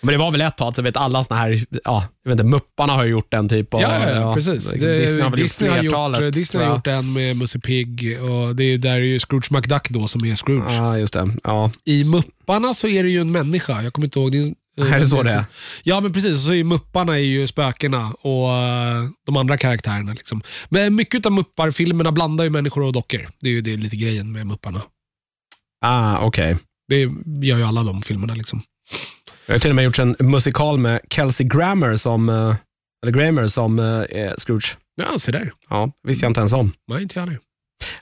[0.02, 2.40] Men det var väl ett tag, så jag vet alla såna här, ja, jag vet
[2.40, 3.74] inte, Mupparna har ju gjort en typ.
[3.74, 4.72] Och, Ja, ja, ja, precis.
[4.72, 6.34] liksom, Det, Disney har väl Disney har gjort gjort, flertalet.
[6.34, 9.88] Disney har gjort en med Musse Pigg och det är, där är ju Scrooge McDuck
[9.90, 10.72] då som är Scrooge.
[10.72, 11.28] Ja, just det.
[11.44, 11.70] Ja.
[11.84, 13.82] I Mupparna så är det ju en människa.
[13.82, 14.32] Jag kommer inte ihåg.
[14.32, 14.38] Det
[14.82, 15.44] är, det så det är?
[15.82, 16.32] Ja, men precis.
[16.32, 20.12] Och så är Mupparna är ju spökena och eh, de andra karaktärerna.
[20.12, 20.42] Liksom.
[20.68, 23.28] Men mycket av Muppar-filmerna blandar ju människor och dockor.
[23.40, 24.82] Det är ju det är lite grejen med Mupparna.
[25.84, 26.56] Ah, okej.
[26.88, 27.00] Det
[27.46, 28.34] gör ju alla de filmerna.
[28.34, 28.62] Liksom.
[29.46, 32.54] Det har till och med gjorts en musikal med Kelsey Grammer som, eh,
[33.04, 34.76] eller Grammer som eh, Scrooge.
[34.94, 35.52] Ja, se där.
[35.68, 36.72] Ja, visste jag inte ens om.
[36.88, 37.38] Nej, inte jag det.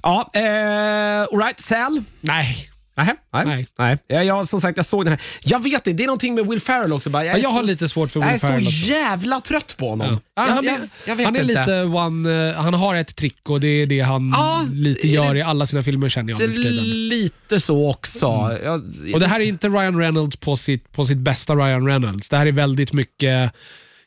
[0.03, 2.03] Ja, eh, alright, Sal.
[2.21, 2.70] Nej.
[3.01, 3.67] Nähä, nej.
[3.79, 3.99] Nej.
[4.09, 4.27] nej.
[4.27, 5.21] Jag, som sagt, jag såg den här.
[5.45, 7.11] Jag vet inte, det är någonting med Will Ferrell också.
[7.11, 8.67] Bara, jag, Jag, jag har så, lite svårt för jag är Will så Ferrell.
[8.67, 8.77] också.
[8.77, 10.21] jävla trött på honom.
[10.35, 10.47] Ja.
[10.47, 13.69] Jag, han är, jag, han är lite one, eh, han har ett trick och det
[13.69, 16.51] är det han Ja, lite gör det- i alla sina filmer känner jag.
[16.51, 18.27] Lite så också.
[18.27, 19.15] Mm.
[19.15, 22.29] Och det här är inte Ryan Reynolds på sitt, på sitt bästa Ryan Reynolds.
[22.29, 23.53] Det här är väldigt mycket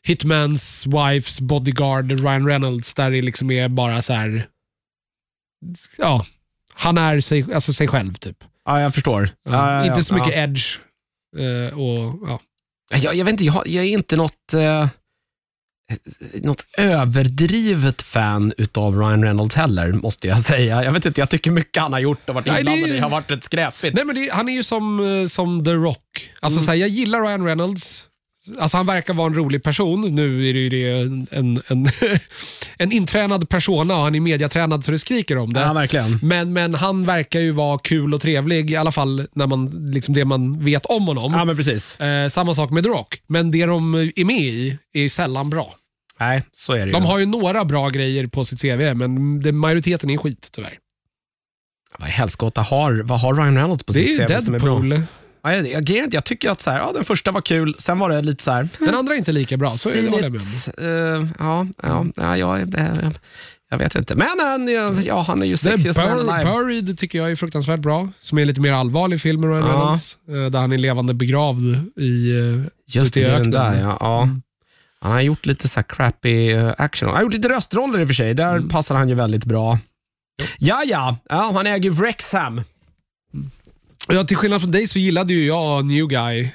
[0.02, 4.46] Hitmans Wives Bodyguard Ryan Reynolds där det liksom är bara så här.
[5.98, 6.26] Ja,
[6.74, 8.36] han är sig, alltså sig själv typ.
[8.64, 9.28] Ja, jag förstår.
[9.44, 10.42] Ja, Ja, ja, inte så mycket ja.
[10.42, 10.78] edge.
[11.36, 12.40] eh, och, ja.
[13.02, 14.88] Jag, jag vet inte, jag, har- jag är inte något, eh,
[16.42, 20.84] något överdrivet fan utav Ryan Reynolds heller, måste jag säga.
[20.84, 23.00] Jag vet inte, jag tycker mycket han har gjort och varit Nej, det- inblandad i
[23.00, 23.94] har varit rätt skräpigt.
[23.94, 26.32] Nej, men det, han är ju som, eh, som The Rock.
[26.40, 26.64] Alltså, Mm.
[26.64, 28.04] så här, jag gillar Ryan Reynolds.
[28.58, 30.14] Alltså, han verkar vara en rolig person.
[30.14, 31.86] Nu är det ju det en, en, en,
[32.78, 35.60] en intränad persona och han är mediatränad så det skriker om det.
[35.60, 36.18] Ja, verkligen.
[36.22, 40.14] Men, men han verkar ju vara kul och trevlig, i alla fall när man, liksom
[40.14, 41.32] det man vet om honom.
[41.32, 42.00] Ja, men precis.
[42.00, 43.20] Eh, samma sak med The Rock.
[43.26, 45.74] Men det de är med i är sällan bra.
[46.20, 46.92] Nej, så är det ju.
[46.92, 50.78] De har ju några bra grejer på sitt CV, men det, majoriteten är skit tyvärr.
[51.98, 54.58] Vad i helskotta har, vad har Ryan Reynolds på Det är sitt CV som är
[54.58, 54.78] bra?
[54.78, 55.02] Deadpool.
[55.44, 57.98] Ja, jag, jag, jag, jag tycker att så här, ja, den första var kul, sen
[57.98, 58.68] var det lite så här...
[58.78, 60.34] Den andra är inte lika bra, så är det med
[61.18, 63.12] eh, ja, ja, ja, jag, jag,
[63.70, 64.14] jag vet inte.
[64.14, 64.68] Men han,
[65.04, 66.44] ja, han är ju sexiest man Bur-.
[66.44, 68.08] Buried tycker jag är fruktansvärt bra.
[68.20, 69.68] Som är lite mer allvarlig film Ryan Ja.
[69.72, 70.16] Reynolds.
[70.28, 72.30] eh, Där han är levande begravd i...
[72.38, 73.96] eh, Just det, den där ja.
[74.00, 74.22] ja.
[74.22, 74.42] Mm.
[75.00, 77.08] Han har gjort lite så här crappy eh, action.
[77.08, 78.34] Han har gjort lite röstroller i och för sig.
[78.34, 78.68] Där Mm.
[78.68, 79.78] passar han ju väldigt bra.
[80.58, 81.16] Ja, ja.
[81.28, 82.60] ja han äger Wrexham.
[84.08, 86.50] Ja, till skillnad från dig så gillade ju jag New Guy.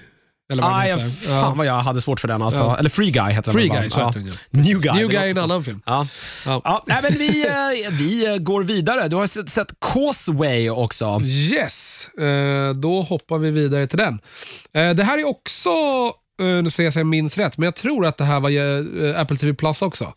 [0.51, 1.09] Eller vad Ah, den ja, heter.
[1.27, 2.59] fan vad jag hade svårt för den alltså.
[2.59, 2.77] Ja.
[2.77, 4.59] Eller Free Guy heter Free den väl, Guy, så heter den ja.
[4.61, 4.93] New Guy.
[4.93, 5.81] New Guy är en annan film.
[5.85, 6.07] Ja.
[6.45, 6.61] Ja.
[6.63, 9.07] Ja, nej, men vi, eh, vi eh, går vidare.
[9.07, 11.21] Du har sett, sett Causeway också.
[11.23, 14.19] Yes, eh, då hoppar vi vidare till den.
[14.73, 15.69] Eh, det här är också
[16.63, 18.49] nu ser jag så jag minns rätt, men jag tror att det här var
[19.21, 20.13] Apple TV Plus också.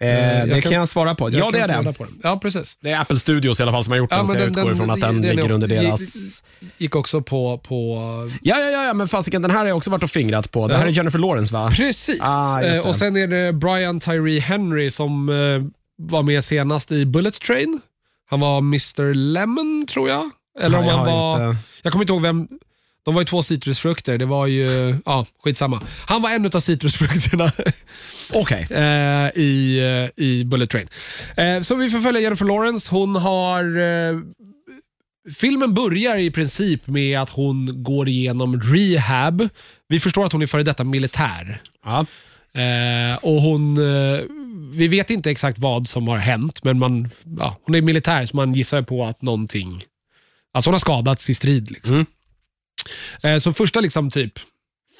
[0.00, 1.30] Eh, jag det kan- jag svara på.
[1.30, 1.94] Jag Ja, det är den.
[2.22, 2.76] Ja, precis.
[2.80, 4.48] Det är Apple Studios i alla fall som har gjort Ja, den, så jag den-
[4.48, 6.42] utgår ifrån att den den ligger under deras...
[6.78, 7.58] Gick också på...
[7.58, 7.96] på
[8.42, 10.68] Ja, ja, ja, men fasiken, den här har jag också varit och fingrat på.
[10.68, 11.70] Det här är Jennifer Lawrence va?
[11.76, 12.16] precis.
[12.20, 15.34] Ah, Eh, och sen är det Brian Tyree Henry som eh,
[16.08, 17.80] var med senast i Bullet Train.
[18.30, 20.30] Han var Mr Lemon, tror jag.
[20.60, 21.48] Eller om han var...
[21.50, 22.48] inte- Jag kommer inte ihåg vem...
[23.04, 24.18] De var ju två citrusfrukter.
[24.18, 24.96] Det var ju...
[25.04, 25.82] Ja, skitsamma.
[26.06, 27.52] Han var en av citrusfrukterna
[28.34, 28.66] Okej.
[28.70, 29.78] eh, i,
[30.16, 30.88] eh, i Bullet Train.
[31.36, 32.88] Eh, så vi får följa Jennifer Lawrence.
[32.90, 33.64] Hon har...
[33.78, 34.18] Eh,
[35.36, 39.48] filmen börjar i princip med att hon går igenom rehab.
[39.88, 41.62] Vi förstår att hon är före detta militär.
[41.84, 42.06] Ja.
[42.62, 44.20] Eh, och hon, eh,
[44.72, 47.08] vi vet inte exakt vad som har hänt, men man,
[47.38, 49.84] ja, hon är militär så man gissar på att någonting...
[50.52, 51.70] Alltså hon har skadats i strid.
[51.70, 52.06] Liksom.
[53.22, 54.32] Eh, så första liksom typ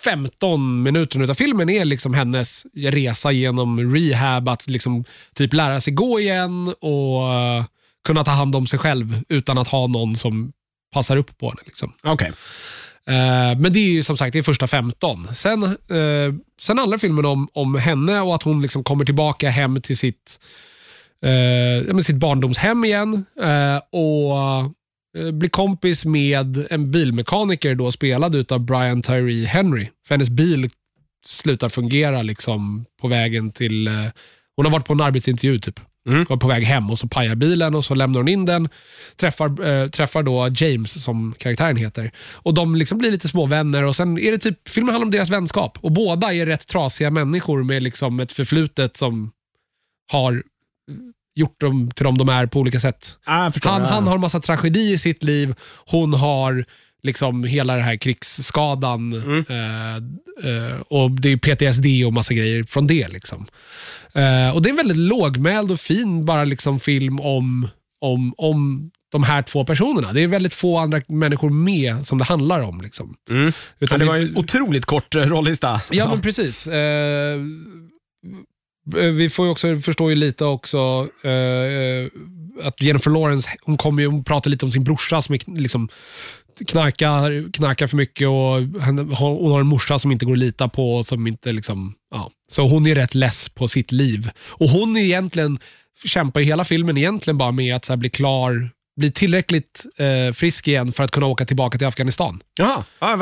[0.04, 5.04] 15 minuter av filmen är liksom hennes resa genom rehab, att liksom
[5.34, 7.64] typ lära sig gå igen och eh,
[8.04, 10.52] kunna ta hand om sig själv utan att ha någon som
[10.92, 11.60] passar upp på henne.
[11.66, 11.92] Liksom.
[12.02, 12.32] Okej.
[13.06, 15.34] Eh, men det är ju som sagt det är första 15.
[15.34, 15.76] Sen,
[16.60, 20.40] sen handlar filmen om, om henne och att hon liksom kommer tillbaka hem till sitt,
[21.24, 23.24] eh, sitt barndomshem igen
[23.90, 24.38] och
[25.32, 29.88] blir kompis med en bilmekaniker då spelad av Brian Tyree Henry.
[30.06, 30.70] För hennes bil
[31.26, 33.86] slutar fungera liksom på vägen till...
[33.86, 34.06] Eh,
[34.56, 35.80] hon har varit på en arbetsintervju typ.
[36.08, 36.26] Mm.
[36.28, 38.68] Var på väg hem och så pajar bilen och så lämnar hon in den.
[39.16, 42.10] Träffar, eh, träffar då James som karaktären heter.
[42.32, 45.10] Och De liksom blir lite små vänner och sen är det typ, filmen handlar om
[45.10, 45.78] deras vänskap.
[45.80, 49.30] Och båda är rätt trasiga människor med liksom ett förflutet som
[50.12, 50.42] har
[51.38, 53.18] gjort dem till de de är på olika sätt.
[53.24, 53.70] Ah, förstår.
[53.70, 53.88] Han, Ja.
[53.88, 55.54] han har en massa tragedi i sitt liv.
[55.86, 56.64] Hon har
[57.02, 59.12] liksom hela den här krigsskadan.
[59.12, 59.44] Mm.
[59.48, 59.96] Eh,
[60.50, 63.08] eh, och Det är PTSD och massa grejer från det.
[63.08, 63.46] Liksom.
[64.14, 67.68] Eh, och Det är en väldigt lågmäld och fin bara liksom film om,
[68.00, 70.12] om, om de här två personerna.
[70.12, 72.80] Det är väldigt få andra människor med som det handlar om.
[72.80, 73.14] Liksom.
[73.30, 73.44] Mm.
[73.46, 75.80] Ja, Utan det var en otroligt kort eh, rollista.
[75.90, 76.68] Ja, men precis.
[78.96, 82.06] Eh, vi får ju också förstår ju lite också eh, eh,
[82.62, 85.88] att Jennifer Lawrence, hon kommer ju hon pratar lite om sin brorsa som är, liksom,
[86.66, 90.38] knarkar, knarkar för mycket och hon har, hon har en morsa som inte går att
[90.38, 90.96] lita på.
[90.96, 92.30] Och som inte liksom, ja.
[92.50, 94.30] Så hon är rätt less på sitt liv.
[94.38, 95.58] Och hon är egentligen,
[96.04, 100.32] kämpar ju hela filmen egentligen bara med att så här, bli klar, bli tillräckligt eh,
[100.34, 102.40] frisk igen för att kunna åka tillbaka till Afghanistan.
[102.58, 102.84] Jaha.
[103.00, 103.16] Ja,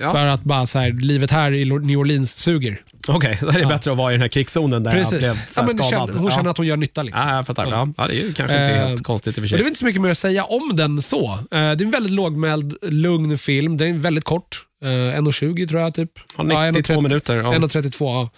[0.00, 0.12] ja.
[0.12, 2.80] För att bara så här, livet här i New Orleans suger.
[3.08, 5.12] Okej, då är det bättre att vara i den här krigszonen där Precis.
[5.12, 6.06] jag blev så Ja, här men det skadad.
[6.08, 6.36] känner, hon ja.
[6.36, 7.02] känner att hon gör nytta.
[7.02, 7.28] Liksom.
[7.28, 7.66] Ja, jag fattar.
[7.66, 7.88] Ja.
[7.96, 9.58] Ja, det är ju kanske inte Eh, helt konstigt i och för Och sig.
[9.58, 11.32] det är inte så mycket mer att säga om den så.
[11.32, 13.76] Eh, det är en väldigt lågmäld, lugn film.
[13.76, 14.62] Den är väldigt kort.
[14.84, 15.94] Uh, 1.20 tror jag.
[15.94, 16.10] typ.
[16.36, 17.36] Ja, 92 minuter.
[17.36, 17.52] Ja.
[17.52, 18.28] 1.32.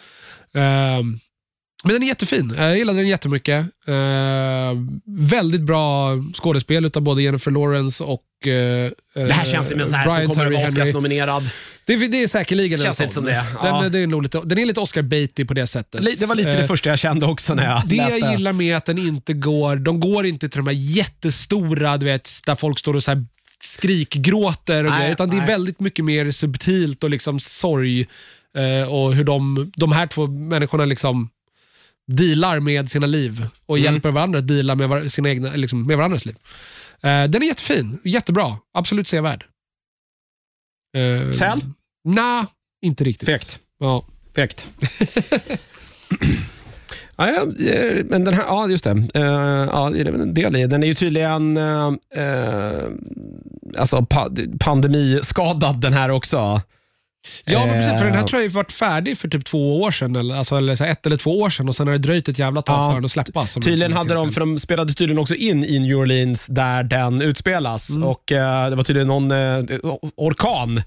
[0.52, 0.60] Ja.
[0.60, 1.18] Ehm,
[1.84, 2.54] men den är jättefin.
[2.58, 3.66] Eh, Jag gillade den jättemycket.
[3.88, 3.94] Uh,
[5.06, 8.52] väldigt bra skådespel av både Jennifer Lawrence och uh,
[9.14, 11.50] Det här känns som en sån här som kommer att vara Oscarsnominerad.
[11.86, 13.24] Det, är- det är säkerligen Känns en lite sån.
[13.24, 13.88] som det, Den, ja.
[13.88, 16.04] det är nog lite, den är lite Oscar Beatty på det sättet.
[16.04, 18.18] Li- Det var lite Eh, det första jag kände också när jag det läste.
[18.18, 22.06] jag gillar med att den inte går, de går inte till de här jättestora, du
[22.06, 23.24] vet, där folk står och så här
[23.60, 25.46] skrikgråter och Nej, grejer, utan det är nej.
[25.46, 28.00] väldigt mycket mer subtilt och liksom sorg
[28.56, 31.28] eh, och hur de, de här två människorna liksom
[32.12, 33.92] dealar med sina liv och Mm.
[33.92, 36.36] hjälper varandra att deala med, var, sina egna, liksom, med varandras liv.
[37.02, 39.44] Eh, den är jättefin, jättebra, absolut sevärd.
[40.96, 41.60] Uh, Säl?
[42.04, 42.44] Nej,
[42.82, 43.28] inte riktigt.
[43.28, 43.58] Fegt.
[43.80, 44.04] Ja.
[44.34, 44.66] Fegt.
[47.16, 49.08] ja, ja, eh, men den här, ja just det.
[49.14, 50.66] Ja, det är väl en del i.
[50.66, 51.92] Den är ju tydligen eh,
[53.78, 56.62] alltså pa pandemiskadad den här också.
[57.44, 57.92] Ja, men precis.
[57.98, 58.26] För den här Eh.
[58.26, 60.16] tror jag har varit färdig för typ två år sedan.
[60.16, 62.38] Eller, alltså, eller så ett eller två år sedan och sen har det dröjt ett
[62.38, 62.88] jävla tag Ja.
[62.88, 63.54] för den att släppas.
[63.54, 67.22] Tydligen en hade de, för de spelade tydligen också in i New Orleans där den
[67.22, 67.90] utspelas.
[67.90, 68.04] Mm.
[68.04, 69.64] Och eh, Det var tydligen någon eh,
[70.16, 70.82] orkan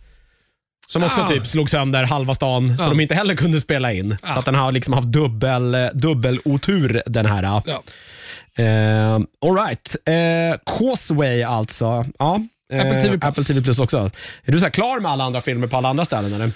[0.88, 1.28] som också Ah.
[1.28, 2.90] typ slog sönder halva stan, så Ja.
[2.90, 4.18] de inte heller kunde spela in.
[4.22, 4.34] Ah.
[4.34, 7.44] Så att den har liksom haft dubbel, dubbel otur den här.
[7.44, 7.64] Ja.
[8.64, 9.96] Eh, all right.
[10.06, 12.06] Eh, Causeway alltså.
[12.20, 12.40] Ja.
[12.74, 13.24] Eh, Apple TV Plus.
[13.24, 14.12] Apple TV Plus också.
[14.46, 16.34] Är du så här klar med alla andra filmer på alla andra ställen?
[16.34, 16.52] Eller?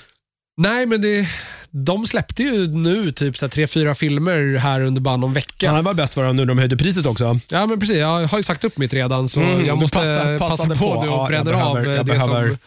[0.58, 1.28] Nej, men det,
[1.70, 5.54] de släppte ju nu typ så här, tre, fyra filmer här under bara någon vecka.
[5.66, 5.76] Ja, Ja.
[5.76, 7.40] det var bäst för dem nu de höjde priset också.
[7.50, 7.98] men precis.
[7.98, 9.98] Jag har ju sagt upp mitt redan, så Mm, jag måste
[10.40, 11.04] passa på, på.
[11.04, 12.58] nu och Ja, bränner av det behöver- som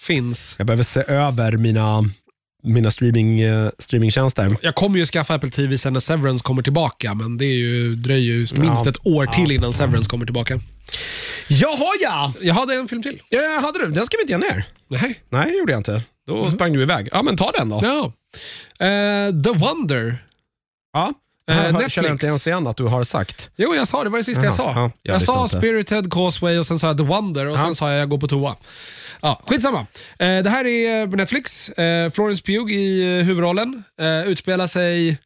[0.00, 0.54] finns.
[0.58, 2.04] Jag behöver se över mina,
[2.62, 4.56] mina streaming, eh, streamingtjänster.
[4.62, 7.94] Jag kommer ju skaffa Apple TV sen när Severance kommer tillbaka, men det är ju,
[7.94, 8.90] dröjer ju minst Ja.
[8.90, 9.52] ett år till Ja.
[9.54, 10.60] innan Severance kommer tillbaka.
[11.48, 12.32] Jaha ja!
[12.40, 13.22] Jag hade en film till.
[13.28, 13.60] ja!
[13.62, 13.92] Hade du?
[13.92, 14.64] Den ska vi inte ge ner.
[14.88, 15.22] Nej.
[15.30, 16.02] Nej, det gjorde jag inte.
[16.26, 17.08] Då sprang du iväg.
[17.12, 17.80] Ja, men ta den då.
[17.82, 18.12] Ja.
[18.86, 20.24] Eh, The Wonder.
[20.92, 21.12] Ja.
[21.50, 21.92] Eh, Jag Netflix.
[21.94, 23.50] känner inte ens igen att du har sagt.
[23.56, 24.10] Jo, jag sa det.
[24.10, 24.72] var det sista jag sa.
[24.76, 25.56] ja, jag jag sa inte.
[25.58, 27.58] Spirited, Causeway och sen sa jag The Wonder och Ja.
[27.58, 28.56] sen sa jag jag går på toa.
[29.22, 29.78] Ja, skitsamma.
[30.18, 31.68] Eh, det här är på Netflix.
[31.68, 33.84] Eh, Florence Pugh i eh, huvudrollen.
[34.00, 35.18] Eh, utspelar sig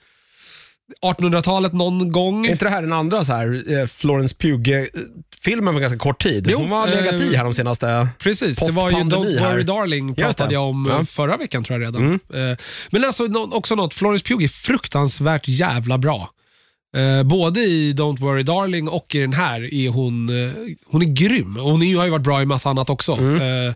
[1.02, 2.46] 1800-talet någon gång.
[2.46, 6.48] Är inte det här den andra så här, eh, Florence Pugh-filmen med ganska kort tid?
[6.50, 8.08] Jo, Hon har legat eh, i här de senaste...
[8.18, 9.52] Precis, det var ju Don't här.
[9.52, 10.92] Worry Darling Just pratade jag om Ja.
[10.92, 11.00] Mm.
[11.00, 12.12] eh, förra veckan tror jag redan.
[12.34, 12.56] Eh,
[12.90, 16.30] Men alltså också något, Florence Pugh är fruktansvärt jävla bra.
[16.96, 20.52] Eh, både i Don't Worry Darling och i den här är hon, eh,
[20.86, 21.56] hon är grym.
[21.56, 23.12] Hon har ju varit bra i massa annat också.
[23.12, 23.68] Mm.
[23.68, 23.74] Eh,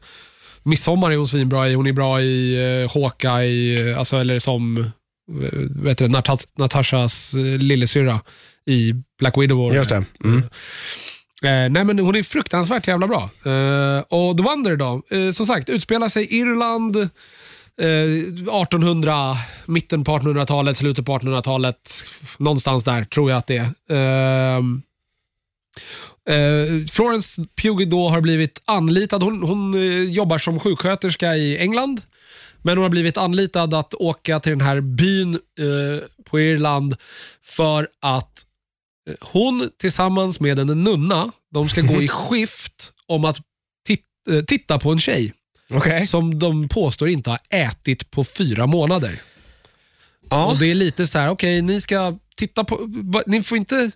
[0.62, 4.90] Midsommar är hon svinbra i, hon är bra i Hawkeye, eh, alltså, eller som
[5.70, 8.20] vet du, Natas- Natashas uh, lillasyrra
[8.66, 9.74] i Black Widow.
[9.74, 10.04] Just det.
[10.24, 10.42] Mm.
[11.42, 13.30] Eh, nej men hon är fruktansvärt jävla bra.
[13.44, 17.06] Eh, och The Wonder då, eh, som sagt, utspelar sig Irland, eh,
[18.62, 19.36] 1800,
[19.66, 22.04] mitten på 1800-talet, slutet på 1800-talet.
[22.38, 23.96] Någonstans där tror jag att det är.
[24.56, 24.82] Ehm,
[26.28, 32.02] eh, Florence Pugh då har blivit anlitad, hon, hon eh, jobbar som sjuksköterska i England.
[32.62, 36.96] Men hon har blivit anlitad att åka till den här byn eh, på Irland
[37.42, 38.46] för att
[39.10, 43.36] eh, hon tillsammans med en nunna, de ska gå i skift om att
[43.88, 45.32] tit- eh, titta på en tjej
[45.70, 46.06] Okej.
[46.06, 49.20] som de påstår inte har ätit på fyra månader.
[50.30, 50.46] Ja.
[50.46, 52.88] Och Det är lite så här, okej, ni ska titta på,
[53.26, 53.90] ni får inte,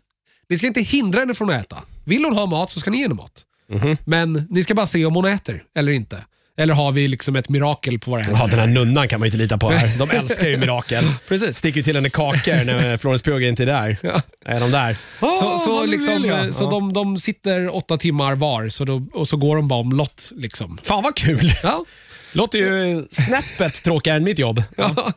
[0.48, 1.82] ni ska inte hindra henne från att äta.
[2.04, 3.44] Vill hon ha mat så ska ni ge henne mat.
[3.68, 3.96] Mhm.
[4.04, 6.24] Men ni ska bara se om hon äter eller inte.
[6.56, 8.40] Eller har vi liksom ett mirakel på våra händer?
[8.40, 9.98] Ja, den här nunnan kan man ju inte lita på här.
[9.98, 11.04] De älskar ju mirakel.
[11.28, 11.56] Precis.
[11.56, 13.96] Sticker ju till henne kakor när Florence Pugh inte är där.
[14.02, 14.22] Ja.
[14.44, 14.96] Är de där?
[15.20, 16.70] Så, så, liksom, eh, så ja.
[16.70, 20.32] de, de sitter åtta timmar var så då, och så går de bara om lott.
[20.36, 20.78] Liksom.
[20.82, 21.52] Fan vad kul.
[21.62, 21.84] Ja.
[22.32, 24.62] Låter ju snäppet tråkigare än mitt jobb.
[24.76, 25.12] Ja.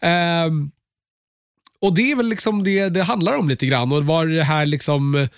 [0.00, 0.70] Ehm,
[1.80, 3.92] och det är väl liksom det det handlar om lite grann.
[3.92, 5.28] Och var det här liksom...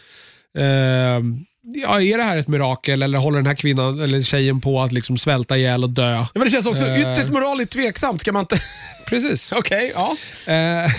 [0.59, 4.83] ehm, ja, är det här ett mirakel eller håller den här kvinnan eller tjejen på
[4.83, 6.11] att liksom svälta ihjäl och dö?
[6.11, 7.01] Ja, men det känns också Eh.
[7.01, 8.21] ytterst moraliskt tveksamt.
[8.21, 8.61] Ska man inte...
[9.07, 9.53] Precis.
[9.53, 10.17] Okej, ja.
[10.47, 10.91] Eh, eh,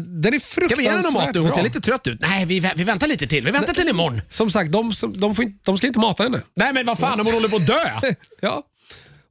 [0.00, 1.40] den är fruktansvärt Ska vi ge henne mat nu?
[1.40, 2.20] Hon ser lite trött ut.
[2.20, 3.44] Nej, vi, vi väntar lite till.
[3.44, 4.20] Vi väntar till imorgon.
[4.28, 6.40] Som sagt, de, de, får inte, de ska inte mata henne.
[6.56, 7.90] Nej, men vad fan om hon håller på att dö?
[8.40, 8.62] Ja.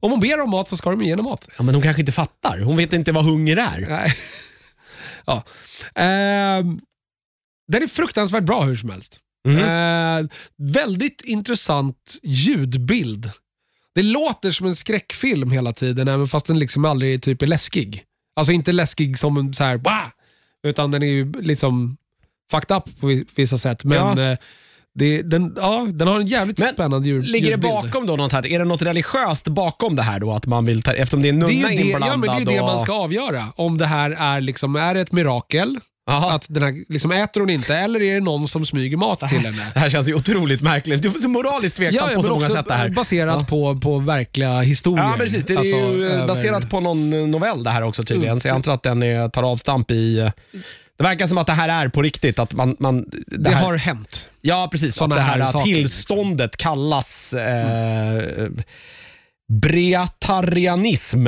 [0.00, 1.48] Om hon ber om mat så ska de ge henne mat.
[1.56, 2.58] Ja, men hon kanske inte fattar.
[2.60, 3.86] Hon vet inte vad hunger är.
[3.88, 4.14] Nej.
[5.26, 5.42] ja.
[5.94, 6.80] Ehm,
[7.68, 9.20] den är fruktansvärt bra hur som helst.
[9.48, 9.58] Mm.
[10.24, 13.30] Eh, väldigt intressant ljudbild.
[13.94, 18.02] Det låter som en skräckfilm hela tiden, även fast den liksom aldrig typ är läskig.
[18.36, 20.06] Alltså inte läskig som en så här, Wah!
[20.66, 21.96] utan den är ju liksom
[22.50, 23.84] fucked up på vi- vissa sätt.
[23.84, 24.30] Men Ja.
[24.32, 24.38] eh,
[24.94, 28.32] det, den, ja, den har en jävligt Men spännande ljud, Ligger det bakom då något
[28.32, 28.46] här?
[28.46, 30.32] Är det något religiöst bakom det här då?
[30.32, 32.08] Att man vill ta, eftersom det är en Det nunna är ju det, inblandad?
[32.12, 32.66] ja, men det, är det och...
[32.66, 33.52] man ska avgöra.
[33.56, 36.30] Om det här är, liksom, är det ett mirakel, Aha.
[36.34, 39.28] att den här, liksom, äter hon inte, eller är det någon som smyger mat till
[39.28, 39.70] henne?
[39.74, 41.02] Det här känns ju otroligt märkligt.
[41.02, 42.88] Du är så moraliskt tveksam på men så många sätt det här.
[42.88, 43.46] baserat Ja.
[43.46, 45.04] på, på verkliga historier.
[45.04, 45.44] Ja, men precis.
[45.44, 48.30] Det är Alltså, ju eh, över- baserat på någon novell det här också tydligen.
[48.32, 48.40] Mm.
[48.40, 50.18] Så jag antar att den är, tar avstamp i...
[50.18, 50.30] eh,
[50.96, 52.38] Det verkar som att det här är på riktigt.
[52.38, 54.28] Att man, man, det Det här, har hänt.
[54.40, 55.02] Ja, precis.
[55.02, 55.74] att det här, här saker, liksom.
[55.74, 58.48] tillståndet kallas eh,
[59.52, 61.26] breatarianism.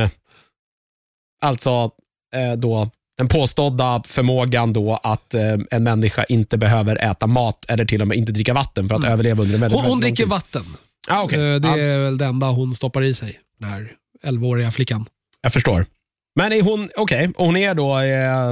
[1.40, 1.90] Alltså
[2.34, 7.84] eh, då den påstådda förmågan då att eh, en människa inte behöver äta mat eller
[7.84, 9.84] till och med inte dricka vatten för att överleva under en väldigt, Mm.
[9.84, 10.30] Hon, hon väldigt dricker tid.
[10.30, 10.76] vatten.
[11.08, 11.38] Ah, okay.
[11.54, 13.92] Eh, Det ja, är väl det enda hon stoppar i sig, den här
[14.24, 15.06] 11-åriga flickan.
[15.40, 15.86] jag förstår.
[16.34, 17.98] Men är hon, okej, och hon är då...
[17.98, 18.50] Eh,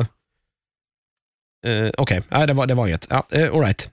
[1.66, 3.06] eh, okej, Nej, det, var, det var inget.
[3.10, 3.90] Ja, eh, all right.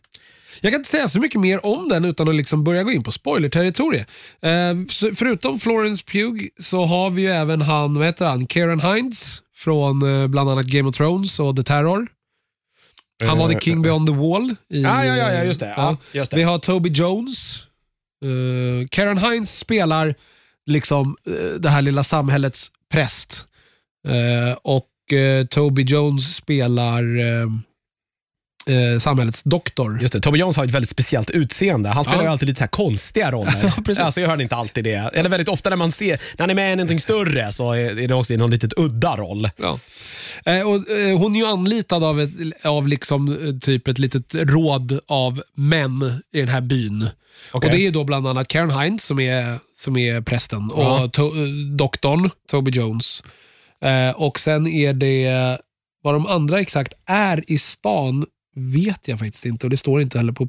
[0.61, 3.03] Jag kan inte säga så mycket mer om den utan att liksom börja gå in
[3.03, 4.07] på spoiler-territoriet.
[4.41, 4.76] Eh,
[5.15, 10.22] förutom Florence Pugh så har vi ju även han, vad heter han, Karen Hines från
[10.22, 12.08] eh, bland annat Game of Thrones och The Terror.
[13.24, 14.56] Han var Eh, The King Beyond the Wall.
[14.70, 15.74] I, Ja, ja, ja, just det.
[15.78, 16.38] Ja, just det.
[16.38, 17.58] Vi har Toby Jones.
[18.26, 20.16] Eh, Karen Hines spelar
[20.66, 23.48] liksom eh, det här lilla samhällets präst.
[24.08, 27.04] Eh, och eh, Toby Jones spelar
[28.66, 30.00] eh, samhällets doktor.
[30.02, 31.90] Just det, Toby Jones har ett väldigt speciellt utseende.
[31.90, 33.82] Han spelar ju alltid lite så här konstiga roller.
[33.86, 34.00] Precis.
[34.00, 34.96] alltså, jag hör inte alltid det.
[35.14, 38.00] Eller väldigt ofta när man ser, när han är med i någonting större så är
[38.00, 39.50] är det också i någon litet udda roll.
[39.58, 39.80] Ja.
[40.46, 42.30] Eh, och, eh, hon är ju anlitad av, ett,
[42.66, 47.10] av liksom, eh, typ ett litet råd av män i den här byn.
[47.52, 47.68] Okej.
[47.68, 51.04] Och Det är då bland annat Karen Hines som är, som är prästen Ja.
[51.04, 51.48] och to, eh,
[51.78, 53.24] doktorn Toby Jones.
[53.84, 55.58] Eh, och sen är det,
[56.04, 58.26] vad de andra exakt är i stan
[58.56, 60.48] vet jag faktiskt inte och det står inte heller på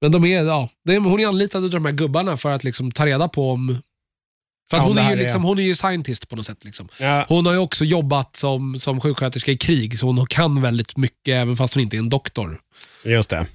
[0.00, 3.06] Men de är, ja, hon är anlitad av de här gubbarna för att liksom ta
[3.06, 3.78] reda på om...
[4.70, 6.64] För att Ja, hon, är ju är- liksom, hon är ju scientist på något sätt.
[6.64, 6.88] Liksom.
[7.00, 7.24] Ja.
[7.28, 11.32] Hon har ju också jobbat som, som sjuksköterska i krig, så hon kan väldigt mycket
[11.32, 12.60] även fast hon inte är en doktor.
[13.04, 13.46] Just det.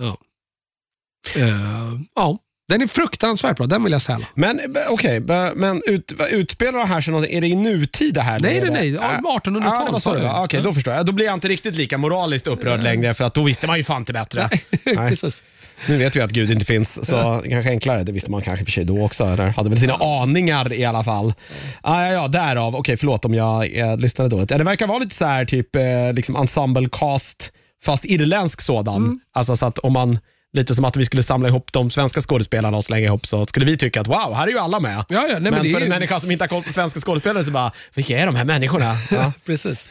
[1.35, 2.38] Eh, ja,
[2.73, 4.25] den är fruktansvärt bra, den vill jag säla.
[4.35, 8.13] Men eh, okej, b- men ut, utspelar det här sig något, är det i nutid
[8.13, 8.39] det här?
[8.39, 8.89] Nej, nej, nej.
[8.89, 10.43] Ja, 1800-tal, Ja, det var så sa jag.
[10.43, 10.63] Okej, Ja.
[10.63, 11.05] då förstår jag.
[11.05, 13.83] Då blir jag inte riktigt lika moraliskt upprörd längre, för att då visste man ju
[13.83, 14.49] fan inte bättre.
[14.85, 15.09] Nej.
[15.09, 15.43] Precis.
[15.87, 18.03] Nu vet vi att Gud inte finns, så det kanske enklare.
[18.03, 19.23] Det visste man kanske för sig då också.
[19.23, 21.33] Eller hade väl sina aningar i alla fall.
[21.81, 22.75] Ah, ja, ja, därav.
[22.75, 24.51] Okej, förlåt om jag eh, lyssnade dåligt.
[24.51, 27.51] Ja, det verkar vara lite så här, typ eh, liksom ensemble cast,
[27.83, 28.97] fast irländsk sådan.
[29.03, 29.19] Mm.
[29.33, 30.19] Alltså så att om man,
[30.53, 33.65] lite som att vi skulle samla ihop de svenska skådespelarna och slänga ihop, så skulle
[33.65, 34.95] vi tycka att wow, här är ju alla med.
[34.97, 36.99] Ja, ja, nej, men men för en ju- människa som inte har koll på svenska
[36.99, 38.95] skådespelare så bara, vilka är de här människorna?
[39.11, 39.34] Ja.
[39.45, 39.85] Precis.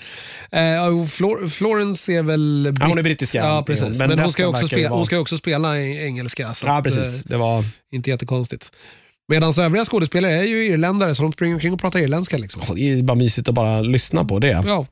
[1.01, 2.72] Och Flor- Florence är väl...
[2.80, 3.39] Ja, hon är brittiska.
[3.39, 3.98] Ja, precis.
[3.98, 6.55] Men Men, hon, ska också spela, vara- hon ska också spela i engelska.
[6.55, 7.18] Så ja, precis.
[7.18, 7.64] eh, Det var...
[7.93, 8.72] inte jättekonstigt.
[9.28, 12.39] Medan övriga skådespelare är ju irländare, så de springer omkring och pratar irländska.
[12.39, 12.62] Liksom.
[12.76, 14.62] Det är bara mysigt att bara lyssna på det.
[14.66, 14.86] Ja.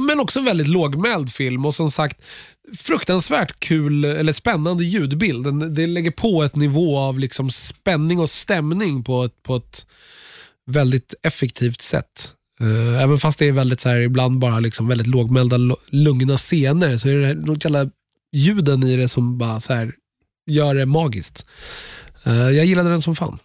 [0.00, 2.22] Men också en väldigt lågmäld film och som sagt
[2.76, 5.44] fruktansvärt kul, eller spännande ljudbild.
[5.44, 9.86] Den, det lägger på ett nivå av liksom spänning och stämning på ett, på ett
[10.66, 12.32] väldigt effektivt sätt.
[12.60, 15.56] Eh, även fast det är väldigt så här, ibland bara liksom väldigt lågmälda,
[15.86, 17.90] lugna scener så är det något jävla
[18.32, 19.94] ljuden i det som bara så här,
[20.46, 21.46] gör det magiskt.
[22.24, 23.38] Eh, jag gillade den som fan.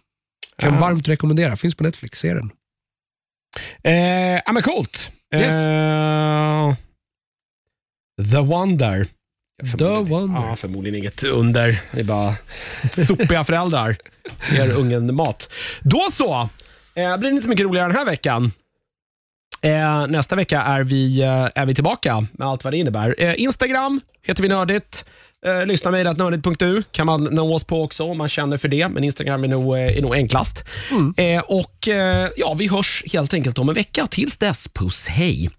[0.58, 0.80] Kan Ja.
[0.80, 1.56] varmt rekommendera.
[1.56, 2.18] Finns på Netflix.
[2.18, 2.50] Se den.
[3.84, 5.12] Eh, men coolt.
[5.34, 5.54] Yes.
[5.54, 6.74] Eh,
[8.32, 9.06] The Wonder.
[9.78, 10.42] The Wonder.
[10.48, 11.80] Ja, förmodligen inget under.
[11.92, 12.34] Det är bara
[13.06, 13.96] sopiga föräldrar.
[14.52, 15.52] Ger ungen mat.
[15.80, 16.48] Då så.
[16.94, 18.52] Eh, blir det inte så mycket roligare den här veckan.
[19.62, 23.14] Eh, nästa vecka är vi, eh, är vi tillbaka med allt vad det innebär.
[23.18, 25.04] Eh, Instagram heter vi Nördigt.
[25.46, 28.88] Eh, lyssna med nördigt.nu kan man nå oss på också om man känner för det,
[28.88, 30.64] men Instagram är nog, eh, är nog enklast.
[30.90, 31.14] Mm.
[31.16, 34.06] Eh, och eh, ja, Vi hörs helt enkelt om en vecka.
[34.06, 35.50] Tills dess, puss hej!